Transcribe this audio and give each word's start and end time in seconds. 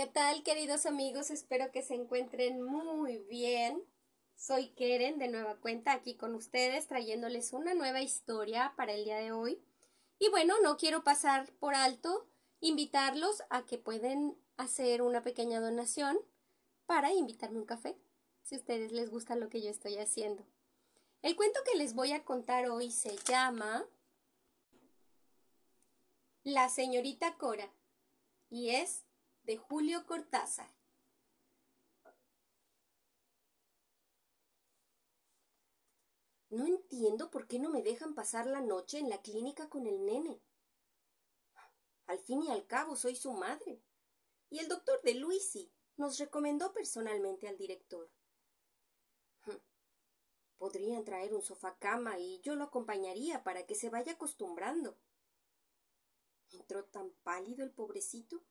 ¿Qué 0.00 0.06
tal, 0.06 0.42
queridos 0.42 0.86
amigos? 0.86 1.30
Espero 1.30 1.70
que 1.72 1.82
se 1.82 1.94
encuentren 1.94 2.62
muy 2.62 3.18
bien. 3.28 3.84
Soy 4.34 4.68
Keren 4.68 5.18
de 5.18 5.28
nueva 5.28 5.56
cuenta 5.56 5.92
aquí 5.92 6.16
con 6.16 6.34
ustedes 6.34 6.86
trayéndoles 6.86 7.52
una 7.52 7.74
nueva 7.74 8.00
historia 8.00 8.72
para 8.78 8.94
el 8.94 9.04
día 9.04 9.18
de 9.18 9.32
hoy. 9.32 9.62
Y 10.18 10.30
bueno, 10.30 10.54
no 10.62 10.78
quiero 10.78 11.04
pasar 11.04 11.52
por 11.58 11.74
alto 11.74 12.26
invitarlos 12.60 13.42
a 13.50 13.66
que 13.66 13.76
pueden 13.76 14.38
hacer 14.56 15.02
una 15.02 15.22
pequeña 15.22 15.60
donación 15.60 16.18
para 16.86 17.12
invitarme 17.12 17.58
un 17.58 17.66
café, 17.66 17.94
si 18.40 18.56
ustedes 18.56 18.92
les 18.92 19.10
gusta 19.10 19.36
lo 19.36 19.50
que 19.50 19.60
yo 19.60 19.68
estoy 19.68 19.98
haciendo. 19.98 20.46
El 21.20 21.36
cuento 21.36 21.60
que 21.70 21.76
les 21.76 21.92
voy 21.92 22.12
a 22.12 22.24
contar 22.24 22.70
hoy 22.70 22.90
se 22.90 23.18
llama 23.28 23.84
La 26.42 26.70
señorita 26.70 27.36
Cora 27.36 27.70
y 28.48 28.70
es 28.70 29.04
de 29.44 29.56
Julio 29.56 30.06
Cortázar. 30.06 30.70
No 36.50 36.66
entiendo 36.66 37.30
por 37.30 37.46
qué 37.46 37.60
no 37.60 37.70
me 37.70 37.82
dejan 37.82 38.14
pasar 38.14 38.46
la 38.46 38.60
noche 38.60 38.98
en 38.98 39.08
la 39.08 39.22
clínica 39.22 39.68
con 39.68 39.86
el 39.86 40.04
nene. 40.04 40.42
Al 42.06 42.18
fin 42.18 42.42
y 42.42 42.50
al 42.50 42.66
cabo 42.66 42.96
soy 42.96 43.14
su 43.14 43.32
madre. 43.32 43.80
Y 44.48 44.58
el 44.58 44.66
doctor 44.66 45.00
de 45.02 45.14
Luisi 45.14 45.72
nos 45.96 46.18
recomendó 46.18 46.72
personalmente 46.72 47.46
al 47.46 47.56
director. 47.56 48.10
Podrían 50.58 51.04
traer 51.04 51.32
un 51.34 51.42
sofá 51.42 51.78
cama 51.78 52.18
y 52.18 52.40
yo 52.40 52.56
lo 52.56 52.64
acompañaría 52.64 53.44
para 53.44 53.64
que 53.64 53.76
se 53.76 53.88
vaya 53.88 54.12
acostumbrando. 54.12 54.98
Entró 56.50 56.84
tan 56.84 57.12
pálido 57.22 57.64
el 57.64 57.70
pobrecito 57.70 58.42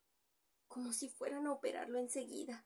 como 0.69 0.93
si 0.93 1.09
fueran 1.09 1.47
a 1.47 1.51
operarlo 1.51 1.99
enseguida. 1.99 2.65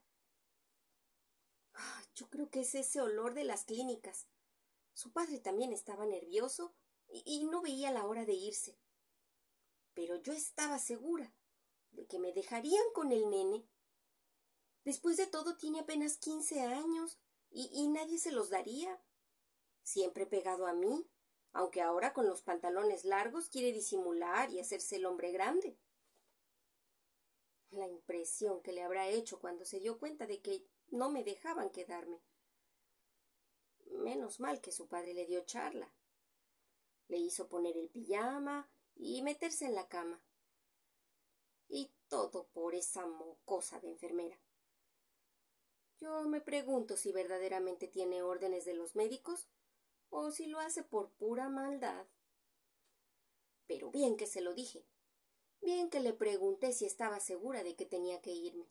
Ah, 1.73 2.03
yo 2.13 2.29
creo 2.29 2.51
que 2.51 2.59
es 2.59 2.75
ese 2.75 3.01
olor 3.01 3.33
de 3.33 3.45
las 3.45 3.63
clínicas. 3.65 4.27
Su 4.93 5.11
padre 5.11 5.39
también 5.39 5.73
estaba 5.73 6.05
nervioso 6.05 6.75
y, 7.07 7.43
no 7.45 7.61
veía 7.61 7.91
la 7.91 8.05
hora 8.05 8.25
de 8.25 8.33
irse. 8.33 8.77
Pero 9.95 10.17
yo 10.21 10.33
estaba 10.33 10.77
segura 10.77 11.33
de 11.91 12.05
que 12.05 12.19
me 12.19 12.33
dejarían 12.33 12.83
con 12.93 13.11
el 13.11 13.29
nene. 13.29 13.67
Después 14.83 15.17
de 15.17 15.25
todo 15.25 15.57
tiene 15.57 15.79
apenas 15.79 16.17
quince 16.17 16.61
años 16.61 17.17
y 17.49 17.87
nadie 17.87 18.19
se 18.19 18.31
los 18.31 18.49
daría. 18.49 19.01
Siempre 19.83 20.25
pegado 20.25 20.67
a 20.67 20.73
mí, 20.73 21.07
aunque 21.53 21.81
ahora 21.81 22.13
con 22.13 22.27
los 22.27 22.41
pantalones 22.41 23.05
largos 23.05 23.49
quiere 23.49 23.71
disimular 23.71 24.51
y 24.51 24.59
hacerse 24.59 24.97
el 24.97 25.05
hombre 25.05 25.31
grande. 25.31 25.77
La 27.73 27.87
impresión 27.87 28.61
que 28.61 28.71
le 28.71 28.83
habrá 28.83 29.07
hecho 29.07 29.39
cuando 29.39 29.65
se 29.65 29.79
dio 29.79 29.97
cuenta 29.97 30.27
de 30.27 30.41
que 30.41 30.63
no 30.89 31.09
me 31.09 31.23
dejaban 31.23 31.71
quedarme. 31.71 32.21
Menos 33.89 34.39
mal 34.39 34.61
que 34.61 34.71
su 34.71 34.87
padre 34.87 35.15
le 35.15 35.25
dio 35.25 35.43
charla. 35.43 35.91
Le 37.07 37.17
hizo 37.17 37.49
poner 37.49 37.75
el 37.75 37.89
pijama 37.89 38.69
y 38.95 39.23
meterse 39.23 39.65
en 39.65 39.73
la 39.73 39.87
cama. 39.87 40.23
Y 41.67 41.91
todo 42.09 42.47
por 42.49 42.75
esa 42.75 43.07
mocosa 43.07 43.79
de 43.79 43.89
enfermera. 43.89 44.39
Yo 45.99 46.21
me 46.23 46.41
pregunto 46.41 46.95
si 46.95 47.11
verdaderamente 47.11 47.87
tiene 47.87 48.21
órdenes 48.21 48.65
de 48.65 48.75
los 48.75 48.95
médicos 48.95 49.47
o 50.09 50.29
si 50.29 50.45
lo 50.45 50.59
hace 50.59 50.83
por 50.83 51.09
pura 51.13 51.49
maldad. 51.49 52.05
Pero 53.65 53.89
bien 53.89 54.15
que 54.15 54.27
se 54.27 54.41
lo 54.41 54.53
dije. 54.53 54.85
Bien 55.63 55.89
que 55.89 56.01
le 56.01 56.11
pregunté 56.11 56.73
si 56.73 56.83
estaba 56.83 57.21
segura 57.21 57.63
de 57.63 57.73
que 57.75 57.85
tenía 57.85 58.19
que 58.19 58.31
irme. 58.31 58.67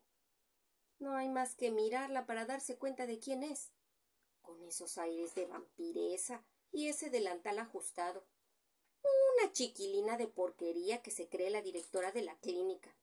No 0.99 1.17
hay 1.17 1.31
más 1.31 1.55
que 1.55 1.71
mirarla 1.71 2.27
para 2.27 2.45
darse 2.45 2.77
cuenta 2.77 3.07
de 3.07 3.19
quién 3.19 3.43
es, 3.43 3.73
con 4.43 4.63
esos 4.63 4.99
aires 4.99 5.35
de 5.35 5.47
vampiresa 5.47 6.45
y 6.71 6.89
ese 6.89 7.09
delantal 7.09 7.59
ajustado. 7.59 8.27
Una 9.39 9.53
chiquilina 9.53 10.19
de 10.19 10.29
porquería 10.29 11.01
que 11.01 11.11
se 11.11 11.31
cree 11.31 11.49
la 11.49 11.63
directora 11.63 12.13
de 12.13 12.23
la 12.23 12.37
clínica. 12.41 12.95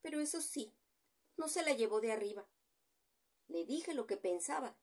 Pero 0.00 0.20
eso 0.20 0.40
sí, 0.40 0.72
no 1.36 1.48
se 1.48 1.64
la 1.64 1.72
llevó 1.72 2.00
de 2.00 2.12
arriba. 2.12 2.48
Le 3.48 3.64
dije 3.64 3.94
lo 3.94 4.06
que 4.06 4.16
pensaba. 4.16 4.78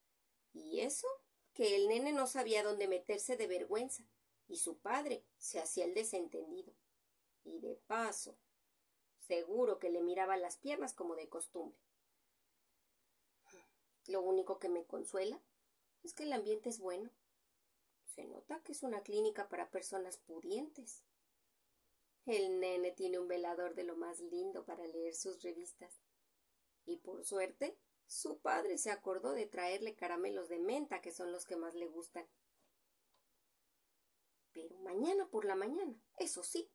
Y 0.51 0.81
eso, 0.81 1.07
que 1.53 1.77
el 1.77 1.87
nene 1.87 2.11
no 2.11 2.27
sabía 2.27 2.63
dónde 2.63 2.89
meterse 2.89 3.37
de 3.37 3.47
vergüenza, 3.47 4.03
y 4.45 4.57
su 4.57 4.77
padre 4.77 5.23
se 5.37 5.59
hacía 5.59 5.85
el 5.85 5.93
desentendido. 5.93 6.73
Y 7.45 7.59
de 7.59 7.75
paso, 7.87 8.37
seguro 9.27 9.79
que 9.79 9.89
le 9.89 10.01
miraba 10.01 10.35
las 10.35 10.57
piernas 10.57 10.93
como 10.93 11.15
de 11.15 11.29
costumbre. 11.29 11.79
Lo 14.07 14.21
único 14.21 14.59
que 14.59 14.69
me 14.69 14.85
consuela 14.85 15.41
es 16.03 16.13
que 16.13 16.23
el 16.23 16.33
ambiente 16.33 16.69
es 16.69 16.79
bueno. 16.79 17.09
Se 18.13 18.25
nota 18.25 18.61
que 18.61 18.71
es 18.73 18.83
una 18.83 19.01
clínica 19.01 19.49
para 19.49 19.71
personas 19.71 20.17
pudientes. 20.17 21.03
El 22.25 22.59
nene 22.59 22.91
tiene 22.91 23.19
un 23.19 23.27
velador 23.27 23.75
de 23.75 23.83
lo 23.83 23.95
más 23.95 24.19
lindo 24.19 24.65
para 24.65 24.85
leer 24.87 25.15
sus 25.15 25.41
revistas. 25.41 26.01
Y 26.85 26.97
por 26.97 27.23
suerte, 27.25 27.77
su 28.07 28.39
padre 28.39 28.77
se 28.77 28.91
acordó 28.91 29.31
de 29.31 29.47
traerle 29.47 29.95
caramelos 29.95 30.49
de 30.49 30.59
menta, 30.59 31.01
que 31.01 31.11
son 31.11 31.31
los 31.31 31.45
que 31.45 31.55
más 31.55 31.73
le 31.73 31.87
gustan. 31.87 32.27
Pero 34.53 34.77
mañana 34.79 35.27
por 35.29 35.45
la 35.45 35.55
mañana, 35.55 35.99
eso 36.17 36.43
sí, 36.43 36.71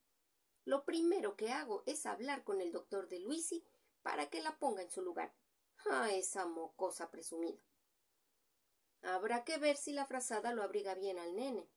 lo 0.64 0.84
primero 0.84 1.36
que 1.36 1.52
hago 1.52 1.82
es 1.86 2.06
hablar 2.06 2.44
con 2.44 2.60
el 2.60 2.72
doctor 2.72 3.08
de 3.08 3.20
Luisi 3.20 3.64
para 4.02 4.28
que 4.28 4.42
la 4.42 4.58
ponga 4.58 4.82
en 4.82 4.90
su 4.90 5.02
lugar. 5.02 5.34
Ah, 5.90 6.10
esa 6.12 6.46
mocosa 6.46 7.10
presumida. 7.10 7.62
Habrá 9.02 9.44
que 9.44 9.58
ver 9.58 9.76
si 9.76 9.92
la 9.92 10.04
frazada 10.04 10.52
lo 10.52 10.62
abriga 10.62 10.94
bien 10.94 11.18
al 11.18 11.34
nene. 11.34 11.68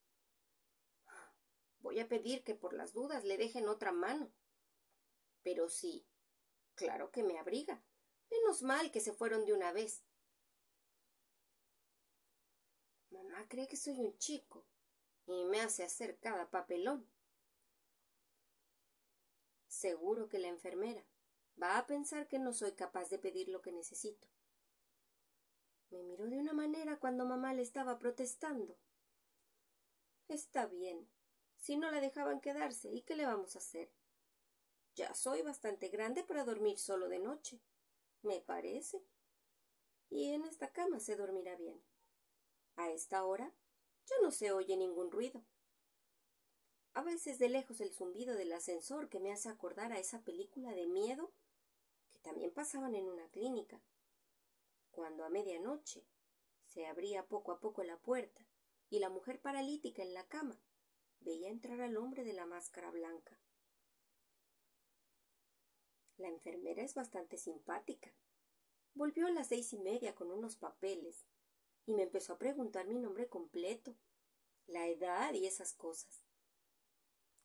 Voy 1.80 2.00
a 2.00 2.08
pedir 2.08 2.44
que 2.44 2.56
por 2.56 2.74
las 2.74 2.94
dudas 2.94 3.24
le 3.24 3.38
dejen 3.38 3.68
otra 3.68 3.92
mano. 3.92 4.32
Pero 5.42 5.70
sí, 5.70 6.06
claro 6.76 7.12
que 7.12 7.24
me 7.24 7.40
abriga. 7.40 7.84
Menos 8.30 8.64
mal 8.64 8.92
que 8.92 9.02
se 9.02 9.14
fueron 9.14 9.46
de 9.46 9.54
una 9.54 9.72
vez. 9.72 10.04
Mamá 13.10 13.48
cree 13.48 13.68
que 13.68 13.78
soy 13.78 14.00
un 14.00 14.18
chico 14.18 14.66
y 15.26 15.46
me 15.46 15.62
hace 15.62 15.84
hacer 15.84 16.18
cada 16.20 16.50
papelón. 16.50 17.08
Seguro 19.74 20.30
que 20.30 20.38
la 20.38 20.50
enfermera 20.50 21.04
va 21.60 21.80
a 21.80 21.88
pensar 21.88 22.28
que 22.28 22.38
no 22.38 22.54
soy 22.54 22.74
capaz 22.74 23.10
de 23.10 23.18
pedir 23.18 23.50
lo 23.50 23.64
que 23.64 23.72
necesito. 23.72 24.28
Me 25.90 26.04
miró 26.04 26.28
de 26.28 26.38
una 26.38 26.54
manera 26.54 27.00
cuando 27.00 27.26
mamá 27.26 27.56
le 27.56 27.64
estaba 27.64 27.98
protestando. 27.98 28.78
Está 30.28 30.68
bien, 30.68 31.10
si 31.58 31.76
no 31.76 31.90
la 31.90 32.02
dejaban 32.02 32.40
quedarse, 32.40 32.92
¿y 32.92 33.02
qué 33.02 33.16
le 33.16 33.26
vamos 33.26 33.56
a 33.56 33.60
hacer? 33.60 33.92
Ya 34.94 35.16
soy 35.16 35.42
bastante 35.42 35.90
grande 35.90 36.24
para 36.24 36.46
dormir 36.46 36.78
solo 36.78 37.10
de 37.10 37.18
noche, 37.18 37.60
me 38.22 38.42
parece. 38.42 39.04
Y 40.08 40.34
en 40.34 40.44
esta 40.44 40.72
cama 40.72 41.00
se 41.00 41.16
dormirá 41.16 41.56
bien. 41.56 41.84
A 42.76 42.92
esta 42.92 43.26
hora 43.26 43.52
ya 44.06 44.16
no 44.22 44.30
se 44.30 44.52
oye 44.52 44.78
ningún 44.78 45.12
ruido 45.12 45.44
a 46.94 47.02
veces 47.02 47.40
de 47.40 47.50
lejos 47.50 47.82
el 47.82 47.92
zumbido 47.92 48.36
del 48.36 48.54
ascensor 48.54 49.10
que 49.10 49.20
me 49.20 49.32
hace 49.32 49.50
acordar 49.50 49.92
a 49.92 50.00
esa 50.00 50.22
película 50.22 50.72
de 50.72 50.86
miedo 50.86 51.32
que 52.12 52.20
también 52.20 52.52
pasaban 52.52 52.94
en 52.96 53.08
una 53.08 53.28
clínica, 53.30 53.82
cuando 54.92 55.26
a 55.26 55.30
medianoche 55.30 56.06
se 56.68 56.86
abría 56.86 57.26
poco 57.26 57.52
a 57.52 57.60
poco 57.60 57.84
la 57.84 57.98
puerta 57.98 58.46
y 58.90 59.00
la 59.00 59.10
mujer 59.10 59.42
paralítica 59.42 60.04
en 60.04 60.14
la 60.14 60.28
cama 60.28 60.60
veía 61.20 61.50
entrar 61.50 61.82
al 61.82 61.98
hombre 61.98 62.24
de 62.24 62.34
la 62.34 62.46
máscara 62.46 62.92
blanca. 62.92 63.40
La 66.18 66.28
enfermera 66.28 66.84
es 66.84 66.94
bastante 66.94 67.38
simpática. 67.38 68.14
Volvió 68.94 69.26
a 69.26 69.32
las 69.32 69.48
seis 69.48 69.74
y 69.74 69.80
media 69.80 70.14
con 70.14 70.32
unos 70.32 70.56
papeles 70.56 71.26
y 71.88 71.96
me 71.96 72.04
empezó 72.04 72.34
a 72.34 72.38
preguntar 72.38 72.86
mi 72.88 73.00
nombre 73.00 73.28
completo, 73.28 73.96
la 74.68 74.88
edad 74.88 75.34
y 75.34 75.48
esas 75.48 75.74
cosas. 75.74 76.23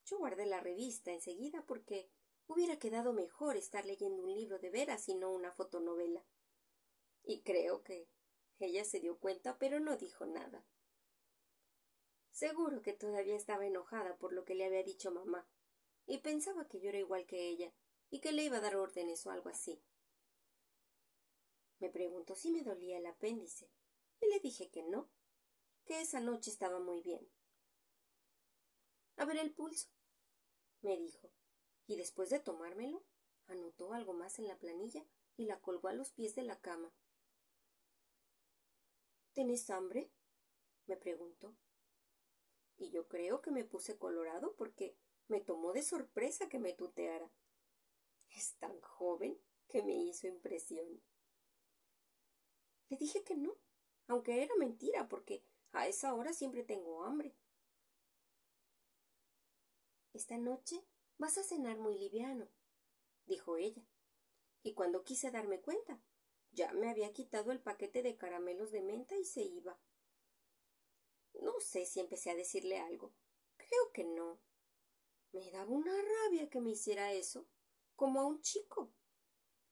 Yo 0.08 0.16
guardé 0.16 0.46
la 0.46 0.60
revista 0.60 1.12
enseguida 1.12 1.62
porque 1.66 2.08
hubiera 2.46 2.78
quedado 2.78 3.12
mejor 3.12 3.56
estar 3.56 3.84
leyendo 3.84 4.22
un 4.22 4.32
libro 4.32 4.58
de 4.58 4.70
veras 4.70 5.06
y 5.08 5.14
no 5.14 5.30
una 5.30 5.52
fotonovela. 5.52 6.24
Y 7.22 7.42
creo 7.42 7.82
que 7.82 8.08
ella 8.58 8.84
se 8.86 9.00
dio 9.00 9.18
cuenta, 9.18 9.58
pero 9.58 9.80
no 9.80 9.96
dijo 9.98 10.24
nada. 10.24 10.64
Seguro 12.30 12.80
que 12.80 12.94
todavía 12.94 13.36
estaba 13.36 13.66
enojada 13.66 14.16
por 14.16 14.32
lo 14.32 14.44
que 14.46 14.54
le 14.54 14.64
había 14.64 14.82
dicho 14.82 15.10
mamá, 15.10 15.46
y 16.06 16.18
pensaba 16.18 16.66
que 16.68 16.80
yo 16.80 16.88
era 16.88 16.98
igual 16.98 17.26
que 17.26 17.48
ella, 17.48 17.74
y 18.08 18.20
que 18.20 18.32
le 18.32 18.44
iba 18.44 18.58
a 18.58 18.60
dar 18.62 18.76
órdenes 18.76 19.26
o 19.26 19.30
algo 19.30 19.50
así. 19.50 19.82
Me 21.80 21.90
preguntó 21.90 22.34
si 22.34 22.50
me 22.50 22.62
dolía 22.62 22.96
el 22.96 23.06
apéndice, 23.06 23.70
y 24.20 24.26
le 24.28 24.40
dije 24.40 24.70
que 24.70 24.82
no, 24.84 25.10
que 25.84 26.00
esa 26.00 26.20
noche 26.20 26.50
estaba 26.50 26.80
muy 26.80 27.02
bien. 27.02 27.28
A 29.16 29.24
ver 29.24 29.36
el 29.38 29.52
pulso 29.52 29.88
me 30.82 30.96
dijo, 30.96 31.30
y 31.86 31.96
después 31.96 32.30
de 32.30 32.40
tomármelo, 32.40 33.04
Anotó 33.48 33.94
algo 33.94 34.12
más 34.12 34.38
en 34.38 34.46
la 34.46 34.58
planilla 34.58 35.06
y 35.36 35.46
la 35.46 35.58
colgó 35.60 35.88
a 35.88 35.94
los 35.94 36.12
pies 36.12 36.34
de 36.34 36.42
la 36.42 36.60
cama. 36.60 36.92
¿Tenés 39.32 39.70
hambre? 39.70 40.10
me 40.86 40.96
preguntó. 40.96 41.56
Y 42.76 42.90
yo 42.90 43.08
creo 43.08 43.40
que 43.40 43.50
me 43.50 43.64
puse 43.64 43.96
colorado 43.96 44.54
porque 44.56 44.96
me 45.28 45.40
tomó 45.40 45.72
de 45.72 45.82
sorpresa 45.82 46.48
que 46.48 46.58
me 46.58 46.74
tuteara. 46.74 47.30
Es 48.30 48.56
tan 48.56 48.78
joven 48.82 49.40
que 49.66 49.82
me 49.82 49.94
hizo 49.94 50.26
impresión. 50.26 51.02
Le 52.90 52.98
dije 52.98 53.24
que 53.24 53.34
no, 53.34 53.56
aunque 54.08 54.42
era 54.42 54.54
mentira, 54.56 55.08
porque 55.08 55.42
a 55.72 55.88
esa 55.88 56.14
hora 56.14 56.34
siempre 56.34 56.64
tengo 56.64 57.04
hambre. 57.04 57.34
Esta 60.12 60.38
noche 60.38 60.84
vas 61.18 61.36
a 61.38 61.42
cenar 61.42 61.78
muy 61.78 61.98
liviano, 61.98 62.48
dijo 63.26 63.56
ella. 63.56 63.82
Y 64.62 64.74
cuando 64.74 65.04
quise 65.04 65.30
darme 65.30 65.60
cuenta, 65.60 66.00
ya 66.50 66.72
me 66.72 66.90
había 66.90 67.12
quitado 67.12 67.52
el 67.52 67.60
paquete 67.60 68.02
de 68.02 68.16
caramelos 68.16 68.72
de 68.72 68.82
menta 68.82 69.16
y 69.16 69.24
se 69.24 69.42
iba. 69.42 69.78
No 71.34 71.60
sé 71.60 71.84
si 71.84 72.00
empecé 72.00 72.30
a 72.30 72.34
decirle 72.34 72.78
algo. 72.78 73.12
Creo 73.56 73.92
que 73.92 74.04
no. 74.04 74.40
Me 75.32 75.50
daba 75.50 75.70
una 75.70 75.92
rabia 75.92 76.48
que 76.48 76.60
me 76.60 76.70
hiciera 76.70 77.12
eso, 77.12 77.46
como 77.94 78.20
a 78.20 78.26
un 78.26 78.40
chico. 78.40 78.90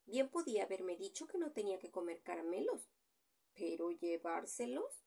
Bien 0.05 0.31
podía 0.31 0.65
haberme 0.65 0.97
dicho 0.97 1.27
que 1.27 1.39
no 1.39 1.53
tenía 1.53 1.79
que 1.79 1.91
comer 1.91 2.23
caramelos, 2.23 2.89
pero 3.55 3.91
llevárselos. 3.91 5.03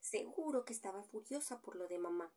Seguro 0.00 0.64
que 0.64 0.72
estaba 0.72 1.02
furiosa 1.04 1.62
por 1.62 1.76
lo 1.76 1.86
de 1.86 1.98
mamá 1.98 2.34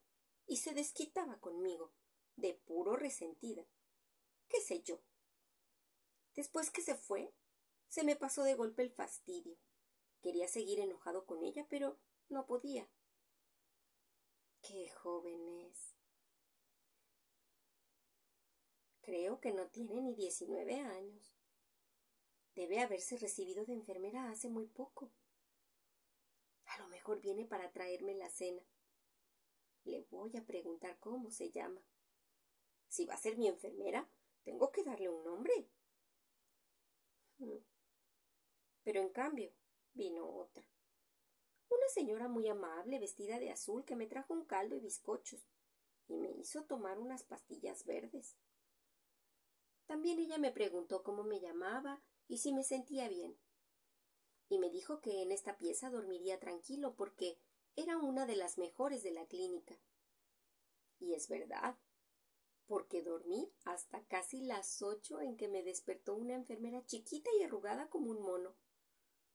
y 0.51 0.57
se 0.57 0.73
desquitaba 0.73 1.39
conmigo, 1.39 1.93
de 2.35 2.53
puro 2.53 2.97
resentida. 2.97 3.65
¿Qué 4.49 4.59
sé 4.59 4.83
yo? 4.83 4.99
Después 6.35 6.69
que 6.71 6.81
se 6.81 6.95
fue, 6.95 7.33
se 7.87 8.03
me 8.03 8.17
pasó 8.17 8.43
de 8.43 8.55
golpe 8.55 8.83
el 8.83 8.91
fastidio. 8.91 9.55
Quería 10.21 10.49
seguir 10.49 10.81
enojado 10.81 11.25
con 11.25 11.41
ella, 11.41 11.65
pero 11.69 12.01
no 12.27 12.47
podía. 12.47 12.89
Qué 14.61 14.89
joven 14.89 15.47
es. 15.69 15.95
Creo 18.99 19.39
que 19.39 19.53
no 19.53 19.69
tiene 19.69 20.01
ni 20.01 20.15
diecinueve 20.15 20.81
años. 20.81 21.33
Debe 22.55 22.81
haberse 22.81 23.17
recibido 23.17 23.63
de 23.63 23.71
enfermera 23.71 24.29
hace 24.29 24.49
muy 24.49 24.67
poco. 24.67 25.13
A 26.65 26.77
lo 26.79 26.89
mejor 26.89 27.21
viene 27.21 27.45
para 27.45 27.71
traerme 27.71 28.15
la 28.15 28.29
cena. 28.29 28.61
Le 29.83 30.05
voy 30.09 30.35
a 30.37 30.45
preguntar 30.45 30.99
cómo 30.99 31.31
se 31.31 31.51
llama. 31.51 31.81
Si 32.87 33.05
va 33.05 33.15
a 33.15 33.17
ser 33.17 33.37
mi 33.37 33.47
enfermera, 33.47 34.09
tengo 34.43 34.71
que 34.71 34.83
darle 34.83 35.09
un 35.09 35.23
nombre. 35.23 35.69
Pero 38.83 39.01
en 39.01 39.09
cambio, 39.09 39.51
vino 39.93 40.27
otra. 40.27 40.63
Una 41.69 41.87
señora 41.87 42.27
muy 42.27 42.47
amable, 42.47 42.99
vestida 42.99 43.39
de 43.39 43.49
azul, 43.49 43.85
que 43.85 43.95
me 43.95 44.07
trajo 44.07 44.33
un 44.33 44.45
caldo 44.45 44.75
y 44.75 44.81
bizcochos, 44.81 45.47
y 46.07 46.17
me 46.17 46.29
hizo 46.31 46.65
tomar 46.65 46.99
unas 46.99 47.23
pastillas 47.23 47.85
verdes. 47.85 48.35
También 49.85 50.19
ella 50.19 50.37
me 50.37 50.51
preguntó 50.51 51.03
cómo 51.03 51.23
me 51.23 51.39
llamaba 51.39 52.01
y 52.27 52.37
si 52.37 52.53
me 52.53 52.63
sentía 52.63 53.07
bien. 53.07 53.37
Y 54.49 54.59
me 54.59 54.69
dijo 54.69 54.99
que 55.01 55.21
en 55.21 55.31
esta 55.31 55.57
pieza 55.57 55.89
dormiría 55.89 56.39
tranquilo 56.39 56.95
porque 56.95 57.39
era 57.75 57.97
una 57.97 58.25
de 58.25 58.35
las 58.35 58.57
mejores 58.57 59.03
de 59.03 59.11
la 59.11 59.25
clínica. 59.25 59.77
Y 60.99 61.13
es 61.13 61.27
verdad, 61.27 61.77
porque 62.67 63.01
dormí 63.01 63.51
hasta 63.65 64.03
casi 64.05 64.41
las 64.41 64.81
ocho 64.81 65.19
en 65.19 65.35
que 65.35 65.47
me 65.47 65.63
despertó 65.63 66.15
una 66.15 66.35
enfermera 66.35 66.85
chiquita 66.85 67.29
y 67.39 67.43
arrugada 67.43 67.89
como 67.89 68.11
un 68.11 68.21
mono, 68.21 68.55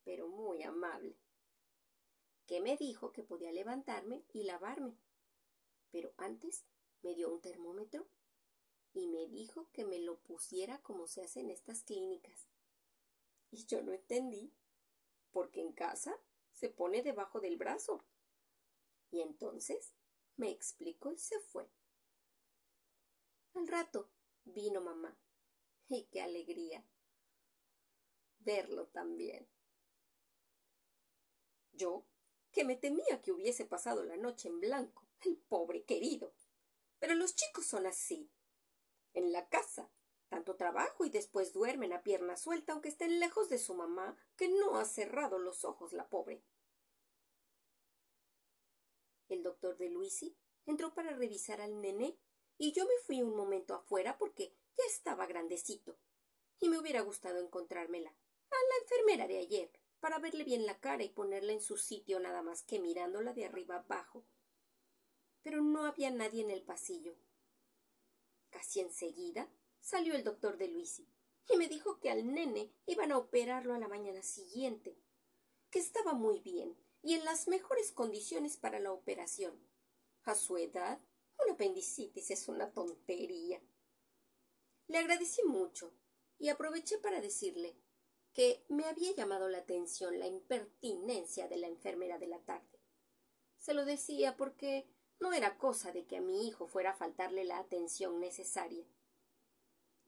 pero 0.04 0.28
muy 0.28 0.62
amable, 0.62 1.18
que 2.46 2.60
me 2.60 2.76
dijo 2.76 3.12
que 3.12 3.22
podía 3.22 3.52
levantarme 3.52 4.24
y 4.32 4.44
lavarme. 4.44 4.96
Pero 5.90 6.14
antes 6.16 6.64
me 7.02 7.14
dio 7.14 7.32
un 7.32 7.40
termómetro 7.40 8.06
y 8.92 9.08
me 9.08 9.26
dijo 9.26 9.68
que 9.72 9.84
me 9.84 9.98
lo 9.98 10.18
pusiera 10.20 10.80
como 10.82 11.06
se 11.06 11.22
hace 11.22 11.40
en 11.40 11.50
estas 11.50 11.82
clínicas. 11.82 12.48
Y 13.50 13.66
yo 13.66 13.82
no 13.82 13.92
entendí, 13.92 14.52
porque 15.30 15.60
en 15.60 15.72
casa 15.72 16.18
se 16.52 16.70
pone 16.70 17.02
debajo 17.02 17.40
del 17.40 17.56
brazo. 17.56 18.04
Y 19.16 19.22
entonces 19.22 19.94
me 20.36 20.50
explicó 20.50 21.10
y 21.10 21.16
se 21.16 21.40
fue. 21.40 21.70
Al 23.54 23.66
rato 23.66 24.10
vino 24.44 24.82
mamá. 24.82 25.18
Y 25.88 26.04
qué 26.08 26.20
alegría 26.20 26.84
verlo 28.40 28.88
también. 28.88 29.48
Yo, 31.72 32.04
que 32.52 32.64
me 32.64 32.76
temía 32.76 33.22
que 33.22 33.32
hubiese 33.32 33.64
pasado 33.64 34.04
la 34.04 34.18
noche 34.18 34.50
en 34.50 34.60
blanco, 34.60 35.08
el 35.24 35.38
pobre 35.38 35.84
querido. 35.84 36.34
Pero 36.98 37.14
los 37.14 37.34
chicos 37.34 37.64
son 37.64 37.86
así, 37.86 38.30
en 39.14 39.32
la 39.32 39.48
casa. 39.48 39.90
Tanto 40.28 40.56
trabajo 40.56 41.06
y 41.06 41.08
después 41.08 41.54
duermen 41.54 41.94
a 41.94 42.02
pierna 42.02 42.36
suelta 42.36 42.74
aunque 42.74 42.90
estén 42.90 43.18
lejos 43.18 43.48
de 43.48 43.58
su 43.58 43.72
mamá, 43.72 44.18
que 44.36 44.48
no 44.48 44.76
ha 44.76 44.84
cerrado 44.84 45.38
los 45.38 45.64
ojos 45.64 45.94
la 45.94 46.06
pobre. 46.10 46.44
El 49.28 49.42
doctor 49.42 49.76
de 49.76 49.90
Luisi 49.90 50.36
entró 50.66 50.94
para 50.94 51.14
revisar 51.16 51.60
al 51.60 51.80
nené 51.80 52.18
y 52.58 52.72
yo 52.72 52.84
me 52.84 52.98
fui 53.04 53.22
un 53.22 53.36
momento 53.36 53.74
afuera 53.74 54.18
porque 54.18 54.52
ya 54.76 54.84
estaba 54.86 55.26
grandecito 55.26 55.98
y 56.58 56.68
me 56.68 56.78
hubiera 56.78 57.00
gustado 57.02 57.38
encontrármela 57.38 58.10
a 58.10 58.54
la 58.54 58.82
enfermera 58.82 59.26
de 59.26 59.38
ayer 59.38 59.70
para 60.00 60.18
verle 60.18 60.44
bien 60.44 60.66
la 60.66 60.78
cara 60.80 61.02
y 61.02 61.08
ponerla 61.08 61.52
en 61.52 61.60
su 61.60 61.76
sitio 61.76 62.20
nada 62.20 62.42
más 62.42 62.62
que 62.62 62.78
mirándola 62.78 63.32
de 63.32 63.44
arriba 63.44 63.76
abajo. 63.76 64.24
Pero 65.42 65.62
no 65.62 65.84
había 65.84 66.10
nadie 66.10 66.42
en 66.42 66.50
el 66.50 66.62
pasillo 66.62 67.16
Casi 68.56 68.80
enseguida 68.80 69.50
salió 69.80 70.14
el 70.14 70.24
doctor 70.24 70.56
de 70.56 70.68
Luisi 70.68 71.06
y 71.52 71.56
me 71.58 71.68
dijo 71.68 72.00
que 72.00 72.10
al 72.10 72.32
nene 72.32 72.72
iban 72.86 73.12
a 73.12 73.18
operarlo 73.18 73.74
a 73.74 73.78
la 73.78 73.86
mañana 73.86 74.22
siguiente, 74.22 74.98
que 75.70 75.78
estaba 75.78 76.14
muy 76.14 76.40
bien 76.40 76.76
y 77.06 77.14
en 77.14 77.24
las 77.24 77.46
mejores 77.46 77.92
condiciones 77.92 78.56
para 78.56 78.80
la 78.80 78.90
operación. 78.90 79.54
A 80.24 80.34
su 80.34 80.56
edad, 80.56 80.98
una 81.38 81.52
apendicitis 81.52 82.32
es 82.32 82.48
una 82.48 82.72
tontería. 82.72 83.62
Le 84.88 84.98
agradecí 84.98 85.44
mucho 85.44 85.94
y 86.36 86.48
aproveché 86.48 86.98
para 86.98 87.20
decirle 87.20 87.76
que 88.32 88.64
me 88.68 88.86
había 88.86 89.14
llamado 89.14 89.48
la 89.48 89.58
atención 89.58 90.18
la 90.18 90.26
impertinencia 90.26 91.46
de 91.46 91.58
la 91.58 91.68
enfermera 91.68 92.18
de 92.18 92.26
la 92.26 92.40
tarde. 92.40 92.80
Se 93.56 93.72
lo 93.72 93.84
decía 93.84 94.36
porque 94.36 94.88
no 95.20 95.32
era 95.32 95.58
cosa 95.58 95.92
de 95.92 96.06
que 96.06 96.16
a 96.16 96.20
mi 96.20 96.48
hijo 96.48 96.66
fuera 96.66 96.90
a 96.90 96.96
faltarle 96.96 97.44
la 97.44 97.58
atención 97.58 98.18
necesaria. 98.18 98.84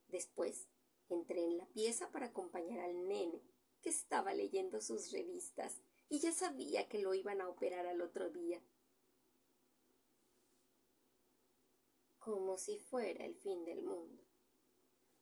Después 0.09 0.67
entré 1.09 1.45
en 1.45 1.59
la 1.59 1.67
pieza 1.67 2.11
para 2.11 2.27
acompañar 2.27 2.81
al 2.81 3.07
nene, 3.07 3.41
que 3.83 3.91
estaba 3.91 4.35
leyendo 4.35 4.81
sus 4.81 5.13
revistas, 5.13 5.81
y 6.09 6.21
ya 6.21 6.33
sabía 6.33 6.89
que 6.89 6.99
lo 6.99 7.15
iban 7.15 7.41
a 7.41 7.49
operar 7.49 7.87
al 7.87 8.01
otro 8.01 8.31
día. 8.31 8.63
Como 12.19 12.59
si 12.59 12.79
fuera 12.79 13.25
el 13.25 13.35
fin 13.37 13.65
del 13.65 13.83
mundo. 13.83 14.23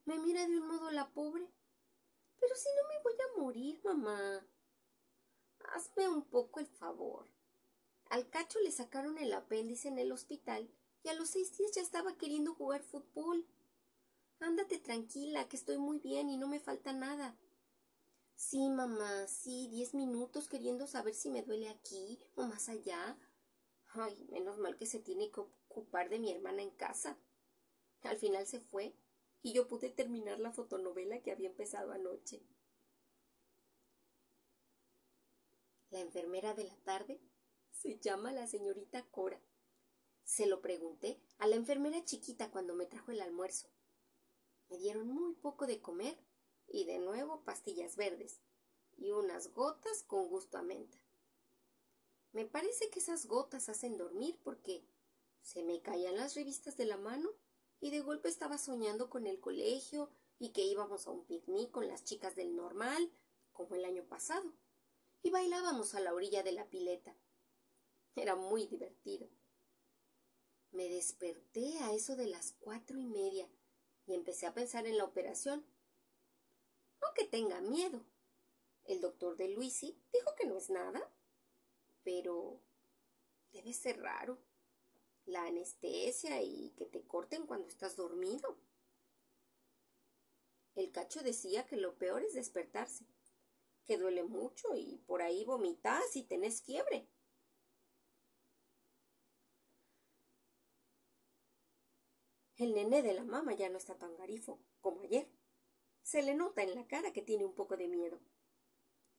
Me 0.04 0.18
mira 0.18 0.46
de 0.46 0.58
un 0.58 0.68
modo 0.68 0.90
la 0.90 1.12
pobre. 1.12 1.46
Pero 2.38 2.54
si 2.54 2.68
no 2.76 2.88
me 2.88 3.02
voy 3.02 3.14
a 3.14 3.40
morir, 3.40 3.80
mamá. 3.84 4.46
Hazme 5.72 6.08
un 6.08 6.22
poco 6.22 6.60
el 6.60 6.66
favor. 6.66 7.28
Al 8.08 8.28
cacho 8.30 8.60
le 8.60 8.70
sacaron 8.70 9.18
el 9.18 9.32
apéndice 9.32 9.88
en 9.88 9.98
el 9.98 10.12
hospital 10.12 10.70
y 11.02 11.08
a 11.08 11.14
los 11.14 11.30
seis 11.30 11.56
días 11.56 11.72
ya 11.72 11.82
estaba 11.82 12.16
queriendo 12.16 12.54
jugar 12.54 12.82
fútbol. 12.82 13.46
Ándate 14.38 14.78
tranquila, 14.78 15.48
que 15.48 15.56
estoy 15.56 15.78
muy 15.78 15.98
bien 15.98 16.28
y 16.28 16.36
no 16.36 16.46
me 16.46 16.60
falta 16.60 16.92
nada. 16.92 17.36
Sí, 18.36 18.68
mamá, 18.68 19.26
sí, 19.26 19.66
diez 19.68 19.92
minutos 19.92 20.48
queriendo 20.48 20.86
saber 20.86 21.14
si 21.14 21.28
me 21.30 21.42
duele 21.42 21.68
aquí 21.68 22.20
o 22.36 22.44
más 22.46 22.68
allá. 22.68 23.18
Ay, 23.88 24.26
menos 24.30 24.58
mal 24.58 24.76
que 24.76 24.86
se 24.86 25.00
tiene 25.00 25.30
que 25.30 25.40
ocupar 25.40 26.08
de 26.08 26.18
mi 26.18 26.30
hermana 26.32 26.62
en 26.62 26.70
casa. 26.70 27.18
Al 28.02 28.16
final 28.18 28.46
se 28.46 28.60
fue 28.60 28.94
y 29.42 29.52
yo 29.52 29.68
pude 29.68 29.90
terminar 29.90 30.38
la 30.40 30.52
fotonovela 30.52 31.22
que 31.22 31.32
había 31.32 31.48
empezado 31.48 31.92
anoche. 31.92 32.42
La 35.90 35.98
enfermera 36.00 36.54
de 36.54 36.62
la 36.64 36.76
tarde 36.84 37.20
se 37.72 37.98
llama 37.98 38.30
la 38.30 38.46
señorita 38.46 39.04
Cora. 39.10 39.40
Se 40.24 40.46
lo 40.46 40.60
pregunté 40.60 41.20
a 41.38 41.46
la 41.46 41.56
enfermera 41.56 42.04
chiquita 42.04 42.50
cuando 42.50 42.74
me 42.74 42.86
trajo 42.86 43.10
el 43.12 43.20
almuerzo. 43.20 43.68
Me 44.68 44.78
dieron 44.78 45.08
muy 45.08 45.34
poco 45.34 45.66
de 45.66 45.80
comer 45.80 46.18
y 46.68 46.84
de 46.84 46.98
nuevo 46.98 47.42
pastillas 47.44 47.96
verdes 47.96 48.40
y 48.96 49.10
unas 49.12 49.52
gotas 49.52 50.02
con 50.02 50.28
gusto 50.28 50.58
a 50.58 50.62
menta. 50.62 50.98
Me 52.32 52.44
parece 52.44 52.90
que 52.90 52.98
esas 52.98 53.26
gotas 53.26 53.68
hacen 53.68 53.96
dormir 53.96 54.38
porque 54.42 54.84
se 55.42 55.62
me 55.62 55.80
caían 55.80 56.16
las 56.16 56.34
revistas 56.34 56.76
de 56.76 56.86
la 56.86 56.96
mano 56.96 57.30
y 57.80 57.90
de 57.90 58.00
golpe 58.00 58.28
estaba 58.28 58.58
soñando 58.58 59.08
con 59.08 59.26
el 59.26 59.40
colegio 59.40 60.10
y 60.38 60.50
que 60.50 60.64
íbamos 60.64 61.06
a 61.06 61.10
un 61.10 61.24
picnic 61.24 61.70
con 61.70 61.88
las 61.88 62.04
chicas 62.04 62.34
del 62.36 62.54
normal, 62.54 63.10
como 63.52 63.74
el 63.74 63.84
año 63.84 64.04
pasado, 64.04 64.52
y 65.22 65.30
bailábamos 65.30 65.94
a 65.94 66.00
la 66.00 66.12
orilla 66.12 66.42
de 66.42 66.52
la 66.52 66.68
pileta. 66.68 67.16
Era 68.14 68.34
muy 68.34 68.66
divertido. 68.66 69.28
Me 70.72 70.88
desperté 70.88 71.78
a 71.78 71.92
eso 71.92 72.16
de 72.16 72.26
las 72.26 72.52
cuatro 72.52 72.98
y 72.98 73.06
media 73.06 73.48
y 74.06 74.14
empecé 74.14 74.46
a 74.46 74.54
pensar 74.54 74.86
en 74.86 74.98
la 74.98 75.04
operación. 75.04 75.64
No 77.00 77.12
que 77.14 77.24
tenga 77.24 77.60
miedo. 77.60 78.04
El 78.84 79.00
doctor 79.00 79.36
de 79.36 79.48
Luisi 79.48 80.00
dijo 80.12 80.34
que 80.36 80.46
no 80.46 80.56
es 80.56 80.70
nada. 80.70 81.10
Pero 82.02 82.60
debe 83.52 83.72
ser 83.72 84.00
raro. 84.00 84.38
La 85.24 85.44
anestesia 85.44 86.40
y 86.42 86.70
que 86.76 86.86
te 86.86 87.02
corten 87.04 87.46
cuando 87.46 87.66
estás 87.66 87.96
dormido. 87.96 88.58
El 90.76 90.92
cacho 90.92 91.22
decía 91.22 91.66
que 91.66 91.76
lo 91.76 91.96
peor 91.96 92.22
es 92.22 92.34
despertarse, 92.34 93.06
que 93.86 93.96
duele 93.96 94.22
mucho 94.24 94.76
y 94.76 94.98
por 95.06 95.22
ahí 95.22 95.42
vomitas 95.44 96.14
y 96.16 96.22
tenés 96.22 96.62
fiebre. 96.62 97.08
El 102.58 102.74
nené 102.74 103.02
de 103.02 103.14
la 103.14 103.24
mamá 103.24 103.54
ya 103.54 103.68
no 103.68 103.78
está 103.78 103.96
tan 103.96 104.16
garifo 104.16 104.58
como 104.80 105.00
ayer. 105.02 105.28
Se 106.06 106.22
le 106.22 106.36
nota 106.36 106.62
en 106.62 106.76
la 106.76 106.86
cara 106.86 107.12
que 107.12 107.20
tiene 107.20 107.44
un 107.44 107.52
poco 107.52 107.76
de 107.76 107.88
miedo. 107.88 108.20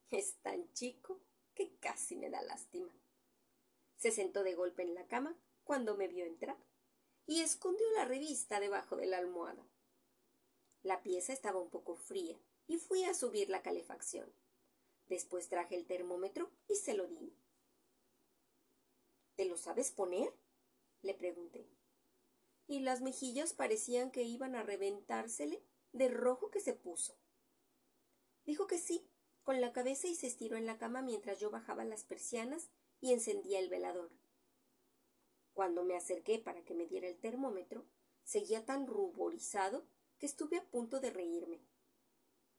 Es 0.10 0.36
tan 0.36 0.72
chico 0.72 1.20
que 1.53 1.75
casi 1.79 2.15
me 2.15 2.29
da 2.29 2.41
lástima. 2.41 2.89
Se 3.98 4.10
sentó 4.10 4.41
de 4.41 4.56
golpe 4.56 4.84
en 4.84 4.94
la 4.96 5.06
cama 5.06 5.38
cuando 5.65 5.98
me 5.98 6.08
vio 6.08 6.24
entrar 6.24 6.56
y 7.25 7.41
escondió 7.41 7.86
la 7.91 8.06
revista 8.06 8.62
debajo 8.62 8.96
de 8.96 9.06
la 9.06 9.17
almohada. 9.17 9.67
La 10.82 11.03
pieza 11.03 11.34
estaba 11.34 11.60
un 11.60 11.70
poco 11.70 11.98
fría 11.98 12.39
y 12.67 12.77
fui 12.77 13.03
a 13.03 13.13
subir 13.13 13.50
la 13.50 13.62
calefacción. 13.62 14.32
Después 15.08 15.50
traje 15.50 15.75
el 15.75 15.88
termómetro 15.88 16.53
y 16.70 16.75
se 16.75 16.94
lo 16.94 17.06
di. 17.06 17.36
¿Te 19.36 19.44
lo 19.44 19.58
sabes 19.58 19.91
poner? 19.91 20.34
le 21.01 21.13
pregunté 21.13 21.67
y 22.65 22.79
las 22.79 23.01
mejillas 23.01 23.53
parecían 23.53 24.10
que 24.10 24.24
iban 24.24 24.56
a 24.56 24.63
reventársele 24.63 25.62
de 25.98 26.10
rojo 26.10 26.50
que 26.50 26.60
se 26.60 26.74
puso. 26.74 27.18
Dijo 28.46 28.68
que 28.68 28.77
sí, 28.77 29.10
con 29.44 29.62
la 29.62 29.74
cabeza 29.74 30.08
y 30.08 30.16
se 30.16 30.27
estiró 30.27 30.58
en 30.58 30.66
la 30.66 30.77
cama 30.77 31.01
mientras 31.01 31.39
yo 31.39 31.50
bajaba 31.50 31.84
las 31.86 32.04
persianas 32.04 32.70
y 33.00 33.13
encendía 33.13 33.60
el 33.60 33.70
velador. 33.70 34.12
Cuando 35.54 35.84
me 35.84 35.96
acerqué 35.96 36.39
para 36.39 36.63
que 36.63 36.74
me 36.74 36.86
diera 36.86 37.08
el 37.08 37.20
termómetro, 37.20 37.86
seguía 38.24 38.66
tan 38.66 38.88
ruborizado 38.88 39.86
que 40.18 40.25
estuve 40.25 40.58
a 40.58 40.70
punto 40.70 41.00
de 41.00 41.10
reírme. 41.10 41.62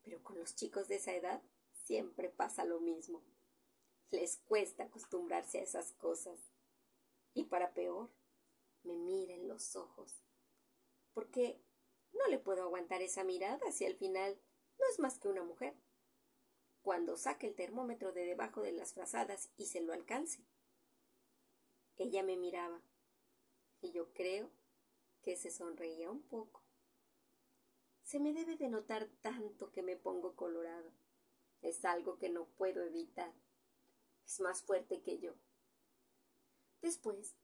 Pero 0.01 0.21
con 0.23 0.37
los 0.37 0.55
chicos 0.55 0.87
de 0.87 0.95
esa 0.95 1.13
edad 1.13 1.41
siempre 1.71 2.29
pasa 2.29 2.65
lo 2.65 2.79
mismo. 2.79 3.23
Les 4.11 4.37
cuesta 4.37 4.83
acostumbrarse 4.83 5.59
a 5.59 5.63
esas 5.63 5.93
cosas. 5.93 6.39
Y 7.33 7.45
para 7.45 7.73
peor, 7.73 8.09
me 8.83 8.97
mira 8.97 9.33
en 9.33 9.47
los 9.47 9.75
ojos. 9.75 10.23
Porque 11.13 11.61
no 12.13 12.27
le 12.27 12.39
puedo 12.39 12.63
aguantar 12.63 13.01
esa 13.01 13.23
mirada 13.23 13.71
si 13.71 13.85
al 13.85 13.95
final 13.95 14.39
no 14.79 14.85
es 14.91 14.99
más 14.99 15.19
que 15.19 15.27
una 15.27 15.43
mujer. 15.43 15.75
Cuando 16.81 17.17
saque 17.17 17.47
el 17.47 17.55
termómetro 17.55 18.11
de 18.11 18.25
debajo 18.25 18.61
de 18.61 18.71
las 18.71 18.93
frazadas 18.93 19.49
y 19.57 19.65
se 19.65 19.81
lo 19.81 19.93
alcance. 19.93 20.43
Ella 21.97 22.23
me 22.23 22.37
miraba 22.37 22.81
y 23.81 23.91
yo 23.91 24.13
creo 24.13 24.49
que 25.21 25.35
se 25.35 25.51
sonreía 25.51 26.09
un 26.09 26.21
poco. 26.21 26.63
Se 28.03 28.19
me 28.19 28.33
debe 28.33 28.55
de 28.55 28.69
notar 28.69 29.07
tanto 29.21 29.71
que 29.71 29.83
me 29.83 29.95
pongo 29.95 30.35
colorado. 30.35 30.91
Es 31.61 31.83
algo 31.85 32.17
que 32.17 32.29
no 32.29 32.45
puedo 32.45 32.81
evitar. 32.83 33.33
Es 34.25 34.39
más 34.39 34.63
fuerte 34.63 35.01
que 35.01 35.19
yo. 35.19 35.35
Después 36.81 37.35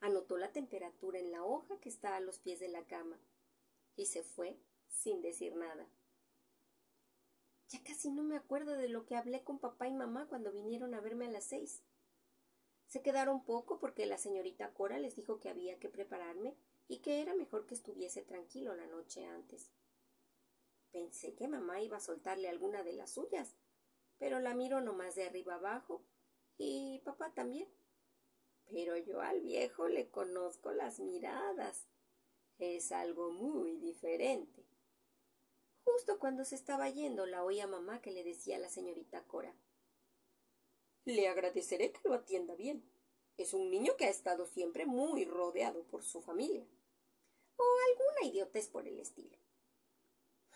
Anotó 0.00 0.38
la 0.38 0.50
temperatura 0.50 1.18
en 1.18 1.30
la 1.30 1.44
hoja 1.44 1.78
que 1.78 1.90
está 1.90 2.16
a 2.16 2.20
los 2.20 2.38
pies 2.38 2.58
de 2.58 2.68
la 2.68 2.86
cama 2.86 3.18
y 3.96 4.06
se 4.06 4.22
fue 4.22 4.58
sin 4.88 5.22
decir 5.22 5.54
nada. 5.56 5.88
Ya 7.68 7.82
casi 7.84 8.10
no 8.10 8.22
me 8.22 8.36
acuerdo 8.36 8.72
de 8.76 8.88
lo 8.88 9.06
que 9.06 9.16
hablé 9.16 9.44
con 9.44 9.58
papá 9.58 9.86
y 9.86 9.92
mamá 9.92 10.26
cuando 10.28 10.52
vinieron 10.52 10.94
a 10.94 11.00
verme 11.00 11.26
a 11.26 11.30
las 11.30 11.44
seis. 11.44 11.82
Se 12.86 13.02
quedaron 13.02 13.44
poco 13.44 13.78
porque 13.78 14.06
la 14.06 14.18
señorita 14.18 14.72
Cora 14.74 14.98
les 14.98 15.14
dijo 15.14 15.38
que 15.38 15.48
había 15.48 15.78
que 15.78 15.88
prepararme 15.88 16.56
y 16.88 16.98
que 16.98 17.20
era 17.20 17.34
mejor 17.34 17.66
que 17.66 17.74
estuviese 17.74 18.22
tranquilo 18.22 18.74
la 18.74 18.86
noche 18.86 19.24
antes. 19.26 19.70
Pensé 20.90 21.34
que 21.34 21.46
mamá 21.46 21.80
iba 21.80 21.98
a 21.98 22.00
soltarle 22.00 22.48
alguna 22.48 22.82
de 22.82 22.94
las 22.94 23.12
suyas, 23.12 23.54
pero 24.18 24.40
la 24.40 24.54
miro 24.54 24.80
nomás 24.80 25.14
de 25.14 25.26
arriba 25.26 25.54
abajo 25.54 26.02
y 26.58 27.00
papá 27.04 27.32
también 27.32 27.68
pero 28.70 28.96
yo 28.96 29.20
al 29.20 29.40
viejo 29.40 29.88
le 29.88 30.08
conozco 30.10 30.72
las 30.72 31.00
miradas. 31.00 31.86
Es 32.60 32.92
algo 32.92 33.30
muy 33.30 33.78
diferente. 33.78 34.64
Justo 35.82 36.18
cuando 36.18 36.44
se 36.44 36.54
estaba 36.54 36.88
yendo 36.88 37.26
la 37.26 37.42
oí 37.42 37.58
a 37.60 37.66
mamá 37.66 38.00
que 38.00 38.10
le 38.10 38.22
decía 38.22 38.56
a 38.56 38.58
la 38.60 38.68
señorita 38.68 39.22
Cora. 39.24 39.54
Le 41.04 41.26
agradeceré 41.26 41.90
que 41.90 42.06
lo 42.06 42.14
atienda 42.14 42.54
bien. 42.54 42.84
Es 43.36 43.54
un 43.54 43.70
niño 43.70 43.96
que 43.96 44.04
ha 44.04 44.10
estado 44.10 44.46
siempre 44.46 44.84
muy 44.84 45.24
rodeado 45.24 45.84
por 45.84 46.04
su 46.04 46.20
familia. 46.20 46.66
O 47.56 47.64
alguna 47.88 48.30
idiotez 48.30 48.68
por 48.68 48.86
el 48.86 49.00
estilo. 49.00 49.38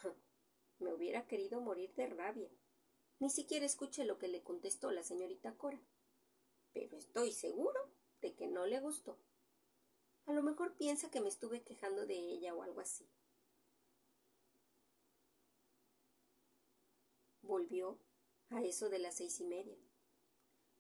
Me 0.79 0.93
hubiera 0.93 1.27
querido 1.27 1.61
morir 1.61 1.95
de 1.95 2.07
rabia. 2.07 2.51
Ni 3.19 3.31
siquiera 3.31 3.65
escuché 3.65 4.05
lo 4.05 4.19
que 4.19 4.29
le 4.29 4.43
contestó 4.43 4.91
la 4.91 5.03
señorita 5.03 5.57
Cora. 5.57 5.81
Pero 6.73 6.99
estoy 6.99 7.33
seguro 7.33 7.95
que 8.33 8.47
no 8.47 8.67
le 8.67 8.81
gustó. 8.81 9.19
A 10.27 10.33
lo 10.33 10.43
mejor 10.43 10.75
piensa 10.77 11.11
que 11.11 11.21
me 11.21 11.29
estuve 11.29 11.63
quejando 11.63 12.07
de 12.07 12.15
ella 12.15 12.55
o 12.55 12.63
algo 12.63 12.81
así. 12.81 13.07
Volvió 17.43 17.99
a 18.49 18.63
eso 18.63 18.89
de 18.89 18.99
las 18.99 19.17
seis 19.17 19.39
y 19.41 19.45
media, 19.45 19.77